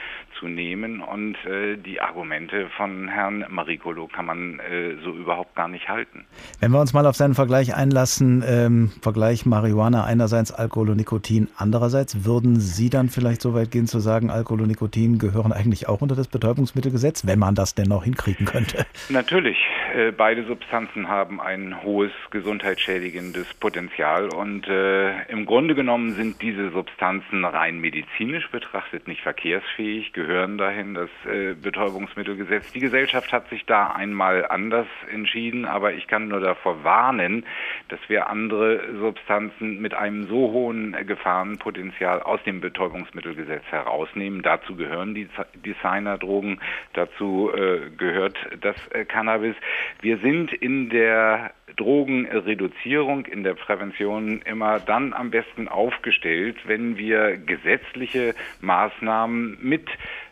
zu 0.44 0.48
nehmen. 0.48 1.00
Und 1.00 1.36
äh, 1.46 1.76
die 1.76 2.00
Argumente 2.00 2.68
von 2.76 3.08
Herrn 3.08 3.44
Maricolo 3.48 4.08
kann 4.08 4.26
man 4.26 4.58
äh, 4.60 4.96
so 5.02 5.10
überhaupt 5.10 5.54
gar 5.54 5.68
nicht 5.68 5.88
halten. 5.88 6.26
Wenn 6.60 6.70
wir 6.70 6.80
uns 6.80 6.92
mal 6.92 7.06
auf 7.06 7.16
seinen 7.16 7.34
Vergleich 7.34 7.74
einlassen, 7.74 8.44
ähm, 8.46 8.92
Vergleich 9.00 9.46
Marihuana 9.46 10.04
einerseits, 10.04 10.52
Alkohol 10.52 10.90
und 10.90 10.96
Nikotin 10.98 11.48
andererseits, 11.56 12.24
würden 12.24 12.60
Sie 12.60 12.90
dann 12.90 13.08
vielleicht 13.08 13.40
so 13.40 13.54
weit 13.54 13.70
gehen 13.70 13.86
zu 13.86 14.00
sagen, 14.00 14.30
Alkohol 14.30 14.62
und 14.62 14.68
Nikotin 14.68 15.18
gehören 15.18 15.52
eigentlich 15.52 15.88
auch 15.88 16.02
unter 16.02 16.14
das 16.14 16.28
Betäubungsmittelgesetz, 16.28 17.26
wenn 17.26 17.38
man 17.38 17.54
das 17.54 17.74
denn 17.74 17.88
noch 17.88 18.04
hinkriegen 18.04 18.46
könnte? 18.46 18.84
Natürlich. 19.08 19.56
Äh, 19.94 20.10
beide 20.10 20.44
Substanzen 20.44 21.08
haben 21.08 21.40
ein 21.40 21.82
hohes 21.82 22.10
gesundheitsschädigendes 22.30 23.54
Potenzial 23.54 24.28
und 24.28 24.66
äh, 24.66 25.22
im 25.28 25.46
Grunde 25.46 25.74
genommen 25.74 26.14
sind 26.14 26.42
diese 26.42 26.70
Substanzen 26.70 27.44
rein 27.44 27.78
medizinisch 27.78 28.48
betrachtet 28.50 29.06
nicht 29.06 29.22
verkehrsfähig, 29.22 30.12
gehören 30.12 30.33
dahin 30.34 30.94
das 30.94 31.10
äh, 31.26 31.54
Betäubungsmittelgesetz. 31.54 32.72
Die 32.72 32.80
Gesellschaft 32.80 33.32
hat 33.32 33.48
sich 33.48 33.64
da 33.66 33.92
einmal 33.92 34.46
anders 34.46 34.86
entschieden, 35.10 35.64
aber 35.64 35.92
ich 35.92 36.06
kann 36.08 36.28
nur 36.28 36.40
davor 36.40 36.82
warnen, 36.82 37.46
dass 37.88 38.00
wir 38.08 38.28
andere 38.28 38.80
Substanzen 38.98 39.80
mit 39.80 39.94
einem 39.94 40.26
so 40.26 40.52
hohen 40.52 40.96
Gefahrenpotenzial 41.06 42.20
aus 42.20 42.42
dem 42.42 42.60
Betäubungsmittelgesetz 42.60 43.64
herausnehmen. 43.70 44.42
Dazu 44.42 44.76
gehören 44.76 45.14
die 45.14 45.28
Designerdrogen, 45.64 46.60
dazu 46.94 47.50
äh, 47.54 47.90
gehört 47.96 48.36
das 48.60 48.76
äh, 48.88 49.04
Cannabis. 49.04 49.54
Wir 50.00 50.18
sind 50.18 50.52
in 50.52 50.90
der 50.90 51.52
Drogenreduzierung, 51.76 53.26
in 53.26 53.42
der 53.42 53.54
Prävention 53.54 54.42
immer 54.42 54.78
dann 54.80 55.12
am 55.12 55.30
besten 55.30 55.68
aufgestellt, 55.68 56.56
wenn 56.66 56.96
wir 56.96 57.36
gesetzliche 57.36 58.34
Maßnahmen 58.60 59.58
mit 59.60 59.88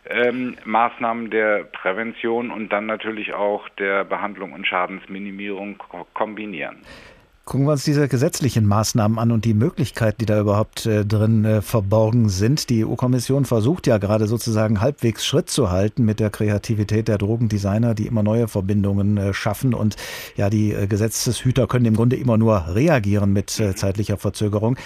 ähm, 0.08 0.56
Maßnahmen 0.64 1.30
der 1.30 1.64
Prävention 1.64 2.50
und 2.50 2.70
dann 2.70 2.86
natürlich 2.86 3.34
auch 3.34 3.68
der 3.70 4.04
Behandlung 4.04 4.52
und 4.52 4.66
Schadensminimierung 4.66 5.82
kombinieren. 6.14 6.78
Gucken 7.44 7.66
wir 7.66 7.72
uns 7.72 7.82
diese 7.82 8.06
gesetzlichen 8.06 8.66
Maßnahmen 8.68 9.18
an 9.18 9.32
und 9.32 9.44
die 9.44 9.52
Möglichkeiten, 9.52 10.18
die 10.20 10.26
da 10.26 10.38
überhaupt 10.38 10.86
äh, 10.86 11.04
drin 11.04 11.44
äh, 11.44 11.60
verborgen 11.60 12.28
sind. 12.28 12.70
Die 12.70 12.84
EU-Kommission 12.84 13.46
versucht 13.46 13.88
ja 13.88 13.98
gerade 13.98 14.28
sozusagen 14.28 14.80
halbwegs 14.80 15.26
Schritt 15.26 15.50
zu 15.50 15.68
halten 15.68 16.04
mit 16.04 16.20
der 16.20 16.30
Kreativität 16.30 17.08
der 17.08 17.18
Drogendesigner, 17.18 17.96
die 17.96 18.06
immer 18.06 18.22
neue 18.22 18.46
Verbindungen 18.46 19.16
äh, 19.16 19.34
schaffen. 19.34 19.74
Und 19.74 19.96
ja, 20.36 20.50
die 20.50 20.72
äh, 20.72 20.86
Gesetzeshüter 20.86 21.66
können 21.66 21.86
im 21.86 21.96
Grunde 21.96 22.14
immer 22.14 22.38
nur 22.38 22.76
reagieren 22.76 23.32
mit 23.32 23.58
äh, 23.58 23.74
zeitlicher 23.74 24.18
Verzögerung. 24.18 24.76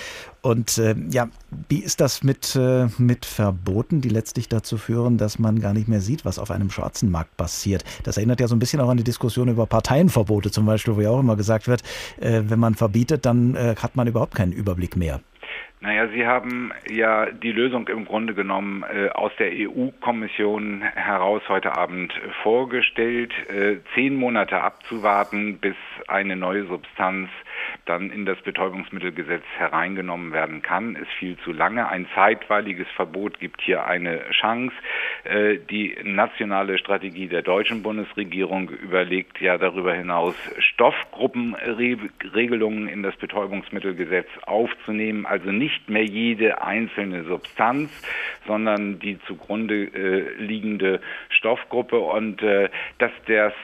Und 0.43 0.79
äh, 0.79 0.95
ja, 1.11 1.29
wie 1.69 1.81
ist 1.81 2.01
das 2.01 2.23
mit, 2.23 2.57
äh, 2.57 2.87
mit 2.99 3.27
Verboten, 3.27 4.01
die 4.01 4.09
letztlich 4.09 4.49
dazu 4.49 4.79
führen, 4.79 5.19
dass 5.19 5.39
man 5.39 5.61
gar 5.61 5.73
nicht 5.73 5.89
mehr 5.89 6.01
sieht, 6.01 6.25
was 6.25 6.39
auf 6.39 6.51
einem 6.51 6.71
schwarzen 6.71 7.11
Markt 7.11 7.37
passiert? 7.37 7.85
Das 8.05 8.17
erinnert 8.17 8.41
ja 8.41 8.49
so 8.49 8.55
ein 8.55 8.59
bisschen 8.59 8.81
auch 8.81 8.89
an 8.89 8.97
die 8.97 9.05
Diskussion 9.05 9.49
über 9.49 9.67
Parteienverbote 9.67 10.51
zum 10.51 10.67
Beispiel, 10.67 10.97
wo 10.97 11.01
ja 11.01 11.11
auch 11.11 11.21
immer 11.21 11.37
gesagt 11.37 11.69
wird, 11.69 11.83
äh, 12.21 12.43
wenn 12.47 12.59
man 12.59 12.75
verbietet, 12.75 13.27
dann 13.27 13.55
äh, 13.55 13.75
hat 13.77 13.97
man 13.97 14.07
überhaupt 14.07 14.35
keinen 14.35 14.53
Überblick 14.53 14.97
mehr. 14.97 15.21
Naja, 15.81 16.09
Sie 16.09 16.27
haben 16.27 16.73
ja 16.89 17.27
die 17.27 17.53
Lösung 17.53 17.87
im 17.89 18.07
Grunde 18.07 18.35
genommen 18.35 18.83
äh, 18.83 19.11
aus 19.11 19.31
der 19.39 19.51
EU-Kommission 19.53 20.81
heraus 20.81 21.43
heute 21.49 21.77
Abend 21.77 22.13
vorgestellt. 22.43 23.33
Äh, 23.49 23.77
zehn 23.95 24.17
Monate 24.17 24.61
abzuwarten, 24.61 25.59
bis 25.59 25.77
eine 26.09 26.35
neue 26.35 26.67
Substanz 26.67 27.29
dann 27.87 28.11
in 28.11 28.27
das 28.27 28.39
Betäubungsmittelgesetz 28.43 29.45
hereingenommen 29.57 30.33
werden 30.33 30.61
kann, 30.63 30.97
ist 30.97 31.11
viel 31.19 31.39
zu 31.39 31.53
lange. 31.53 31.89
Ein 31.89 32.07
zeitweiliges 32.15 32.87
Verbot 32.97 33.41
gibt 33.41 33.63
hier 33.63 33.87
eine 33.87 34.29
Chance. 34.31 34.75
Äh, 35.25 35.57
die 35.71 35.97
nationale 36.03 36.77
Strategie 36.79 37.29
der 37.29 37.41
deutschen 37.43 37.83
Bundesregierung 37.83 38.69
überlegt 38.71 39.41
ja 39.41 39.57
darüber 39.57 39.95
hinaus, 39.95 40.35
Stoffgruppenregelungen 40.59 42.89
in 42.89 43.03
das 43.03 43.17
Betäubungsmittelgesetz 43.17 44.29
aufzunehmen, 44.45 45.25
also 45.25 45.51
nicht 45.53 45.89
mehr 45.89 46.05
jede 46.05 46.61
einzelne 46.63 47.25
Substanz, 47.25 47.91
sondern 48.47 48.99
die 48.99 49.19
zugrunde 49.27 49.85
äh, 49.85 50.35
liegende 50.39 51.01
Stoffgruppe 51.31 51.99
und 51.99 52.43
äh, 52.43 52.69
dass 52.99 53.13
das 53.27 53.55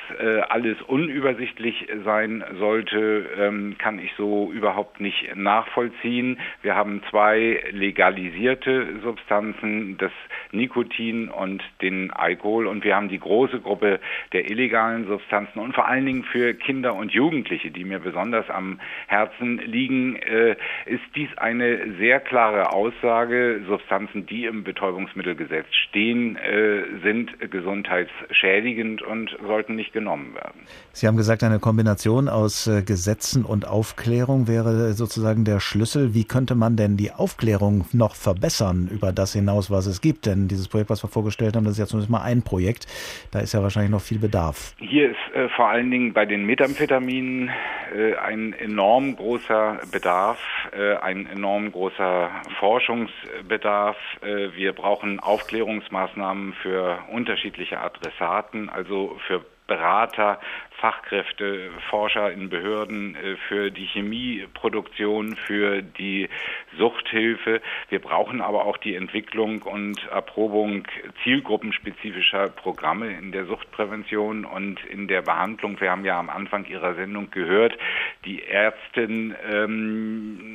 alles 0.48 0.80
unübersichtlich 0.82 1.88
sein 2.04 2.44
sollte, 2.58 3.26
ähm, 3.38 3.76
kann 3.78 3.98
ich 3.98 4.11
so 4.16 4.50
überhaupt 4.52 5.00
nicht 5.00 5.34
nachvollziehen. 5.34 6.38
Wir 6.62 6.74
haben 6.74 7.02
zwei 7.10 7.62
legalisierte 7.70 9.00
Substanzen, 9.02 9.96
das 9.98 10.12
Nikotin 10.52 11.28
und 11.28 11.62
den 11.80 12.10
Alkohol 12.10 12.66
und 12.66 12.84
wir 12.84 12.96
haben 12.96 13.08
die 13.08 13.18
große 13.18 13.60
Gruppe 13.60 14.00
der 14.32 14.50
illegalen 14.50 15.06
Substanzen 15.06 15.58
und 15.58 15.74
vor 15.74 15.86
allen 15.88 16.06
Dingen 16.06 16.24
für 16.24 16.54
Kinder 16.54 16.94
und 16.94 17.12
Jugendliche, 17.12 17.70
die 17.70 17.84
mir 17.84 17.98
besonders 17.98 18.48
am 18.50 18.80
Herzen 19.06 19.58
liegen, 19.58 20.16
äh, 20.16 20.56
ist 20.86 21.02
dies 21.14 21.28
eine 21.36 21.94
sehr 21.98 22.20
klare 22.20 22.72
Aussage. 22.72 23.62
Substanzen, 23.66 24.26
die 24.26 24.44
im 24.44 24.64
Betäubungsmittelgesetz 24.64 25.66
stehen, 25.88 26.36
äh, 26.36 26.82
sind 27.02 27.50
gesundheitsschädigend 27.50 29.02
und 29.02 29.36
sollten 29.46 29.76
nicht 29.76 29.92
genommen 29.92 30.34
werden. 30.34 30.62
Sie 30.92 31.06
haben 31.06 31.16
gesagt, 31.16 31.42
eine 31.42 31.58
Kombination 31.58 32.28
aus 32.28 32.66
äh, 32.66 32.82
Gesetzen 32.82 33.44
und 33.44 33.66
Aufklärung 34.02 34.48
wäre 34.48 34.94
sozusagen 34.94 35.44
der 35.44 35.60
Schlüssel. 35.60 36.12
Wie 36.12 36.24
könnte 36.24 36.56
man 36.56 36.74
denn 36.74 36.96
die 36.96 37.12
Aufklärung 37.12 37.84
noch 37.92 38.16
verbessern 38.16 38.88
über 38.90 39.12
das 39.12 39.32
hinaus, 39.32 39.70
was 39.70 39.86
es 39.86 40.00
gibt? 40.00 40.26
Denn 40.26 40.48
dieses 40.48 40.66
Projekt, 40.66 40.90
was 40.90 41.04
wir 41.04 41.08
vorgestellt 41.08 41.54
haben, 41.54 41.62
das 41.62 41.74
ist 41.74 41.78
ja 41.78 41.86
zumindest 41.86 42.10
mal 42.10 42.22
ein 42.22 42.42
Projekt. 42.42 42.88
Da 43.30 43.38
ist 43.38 43.54
ja 43.54 43.62
wahrscheinlich 43.62 43.92
noch 43.92 44.00
viel 44.00 44.18
Bedarf. 44.18 44.74
Hier 44.78 45.10
ist 45.10 45.34
äh, 45.36 45.48
vor 45.50 45.68
allen 45.68 45.88
Dingen 45.92 46.12
bei 46.12 46.26
den 46.26 46.44
Methamphetaminen 46.46 47.50
äh, 47.94 48.16
ein 48.16 48.54
enorm 48.54 49.14
großer 49.14 49.78
Bedarf, 49.92 50.40
äh, 50.76 50.96
ein 50.96 51.26
enorm 51.26 51.70
großer 51.70 52.28
Forschungsbedarf. 52.58 53.96
Äh, 54.20 54.48
wir 54.56 54.72
brauchen 54.72 55.20
Aufklärungsmaßnahmen 55.20 56.54
für 56.54 56.98
unterschiedliche 57.12 57.78
Adressaten, 57.78 58.68
also 58.68 59.16
für 59.28 59.44
Berater, 59.66 60.40
Fachkräfte, 60.82 61.70
Forscher 61.90 62.32
in 62.32 62.48
Behörden 62.48 63.14
äh, 63.14 63.36
für 63.48 63.70
die 63.70 63.86
Chemieproduktion, 63.86 65.36
für 65.36 65.80
die 65.80 66.28
Suchthilfe. 66.76 67.60
Wir 67.88 68.00
brauchen 68.00 68.40
aber 68.40 68.66
auch 68.66 68.76
die 68.78 68.96
Entwicklung 68.96 69.62
und 69.62 70.04
Erprobung 70.08 70.84
zielgruppenspezifischer 71.22 72.48
Programme 72.48 73.16
in 73.16 73.30
der 73.30 73.46
Suchtprävention 73.46 74.44
und 74.44 74.84
in 74.86 75.06
der 75.06 75.22
Behandlung. 75.22 75.80
Wir 75.80 75.92
haben 75.92 76.04
ja 76.04 76.18
am 76.18 76.30
Anfang 76.30 76.64
Ihrer 76.66 76.94
Sendung 76.94 77.30
gehört, 77.30 77.78
die 78.24 78.42
Ärztin 78.42 79.36
ähm, 79.52 80.51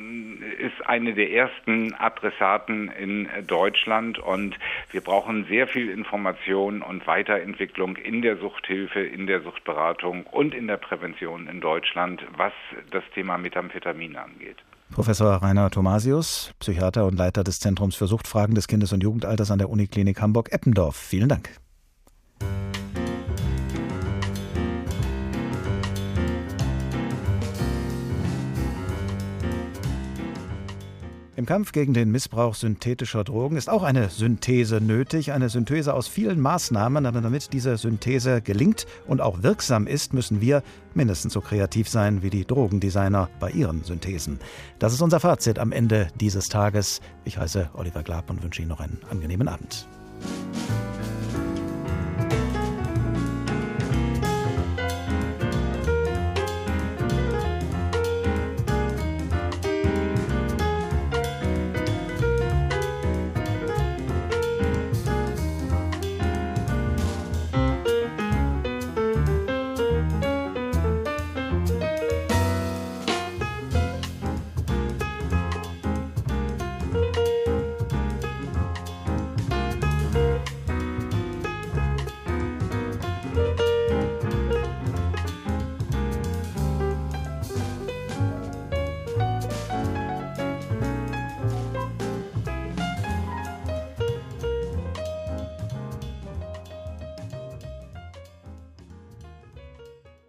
ist 0.58 0.86
eine 0.86 1.14
der 1.14 1.30
ersten 1.30 1.94
Adressaten 1.94 2.88
in 2.88 3.28
Deutschland 3.46 4.18
und 4.18 4.56
wir 4.90 5.00
brauchen 5.00 5.46
sehr 5.48 5.68
viel 5.68 5.88
Information 5.88 6.82
und 6.82 7.06
Weiterentwicklung 7.06 7.96
in 7.96 8.22
der 8.22 8.36
Suchthilfe, 8.36 9.00
in 9.00 9.26
der 9.26 9.42
Suchtberatung 9.42 10.24
und 10.24 10.54
in 10.54 10.66
der 10.66 10.76
Prävention 10.76 11.48
in 11.48 11.60
Deutschland, 11.60 12.24
was 12.36 12.52
das 12.90 13.04
Thema 13.14 13.38
Methamphetamin 13.38 14.16
angeht. 14.16 14.56
Professor 14.92 15.42
Rainer 15.42 15.70
Thomasius, 15.70 16.52
Psychiater 16.60 17.06
und 17.06 17.16
Leiter 17.16 17.44
des 17.44 17.60
Zentrums 17.60 17.94
für 17.94 18.06
Suchtfragen 18.06 18.54
des 18.54 18.68
Kindes- 18.68 18.92
und 18.92 19.02
Jugendalters 19.02 19.50
an 19.50 19.58
der 19.58 19.68
Uniklinik 19.68 20.20
Hamburg-Eppendorf. 20.20 20.96
Vielen 20.96 21.28
Dank. 21.28 21.50
Kampf 31.48 31.72
gegen 31.72 31.94
den 31.94 32.10
Missbrauch 32.10 32.54
synthetischer 32.54 33.24
Drogen 33.24 33.56
ist 33.56 33.70
auch 33.70 33.82
eine 33.82 34.10
Synthese 34.10 34.82
nötig, 34.82 35.32
eine 35.32 35.48
Synthese 35.48 35.94
aus 35.94 36.06
vielen 36.06 36.42
Maßnahmen, 36.42 37.06
aber 37.06 37.22
damit 37.22 37.54
diese 37.54 37.78
Synthese 37.78 38.42
gelingt 38.42 38.84
und 39.06 39.22
auch 39.22 39.42
wirksam 39.42 39.86
ist, 39.86 40.12
müssen 40.12 40.42
wir 40.42 40.62
mindestens 40.92 41.32
so 41.32 41.40
kreativ 41.40 41.88
sein 41.88 42.20
wie 42.22 42.28
die 42.28 42.44
Drogendesigner 42.44 43.30
bei 43.40 43.50
ihren 43.50 43.82
Synthesen. 43.82 44.40
Das 44.78 44.92
ist 44.92 45.00
unser 45.00 45.20
Fazit 45.20 45.58
am 45.58 45.72
Ende 45.72 46.08
dieses 46.20 46.50
Tages. 46.50 47.00
Ich 47.24 47.38
heiße 47.38 47.70
Oliver 47.72 48.02
Glab 48.02 48.28
und 48.28 48.42
wünsche 48.42 48.60
Ihnen 48.60 48.68
noch 48.68 48.80
einen 48.80 49.00
angenehmen 49.10 49.48
Abend. 49.48 49.88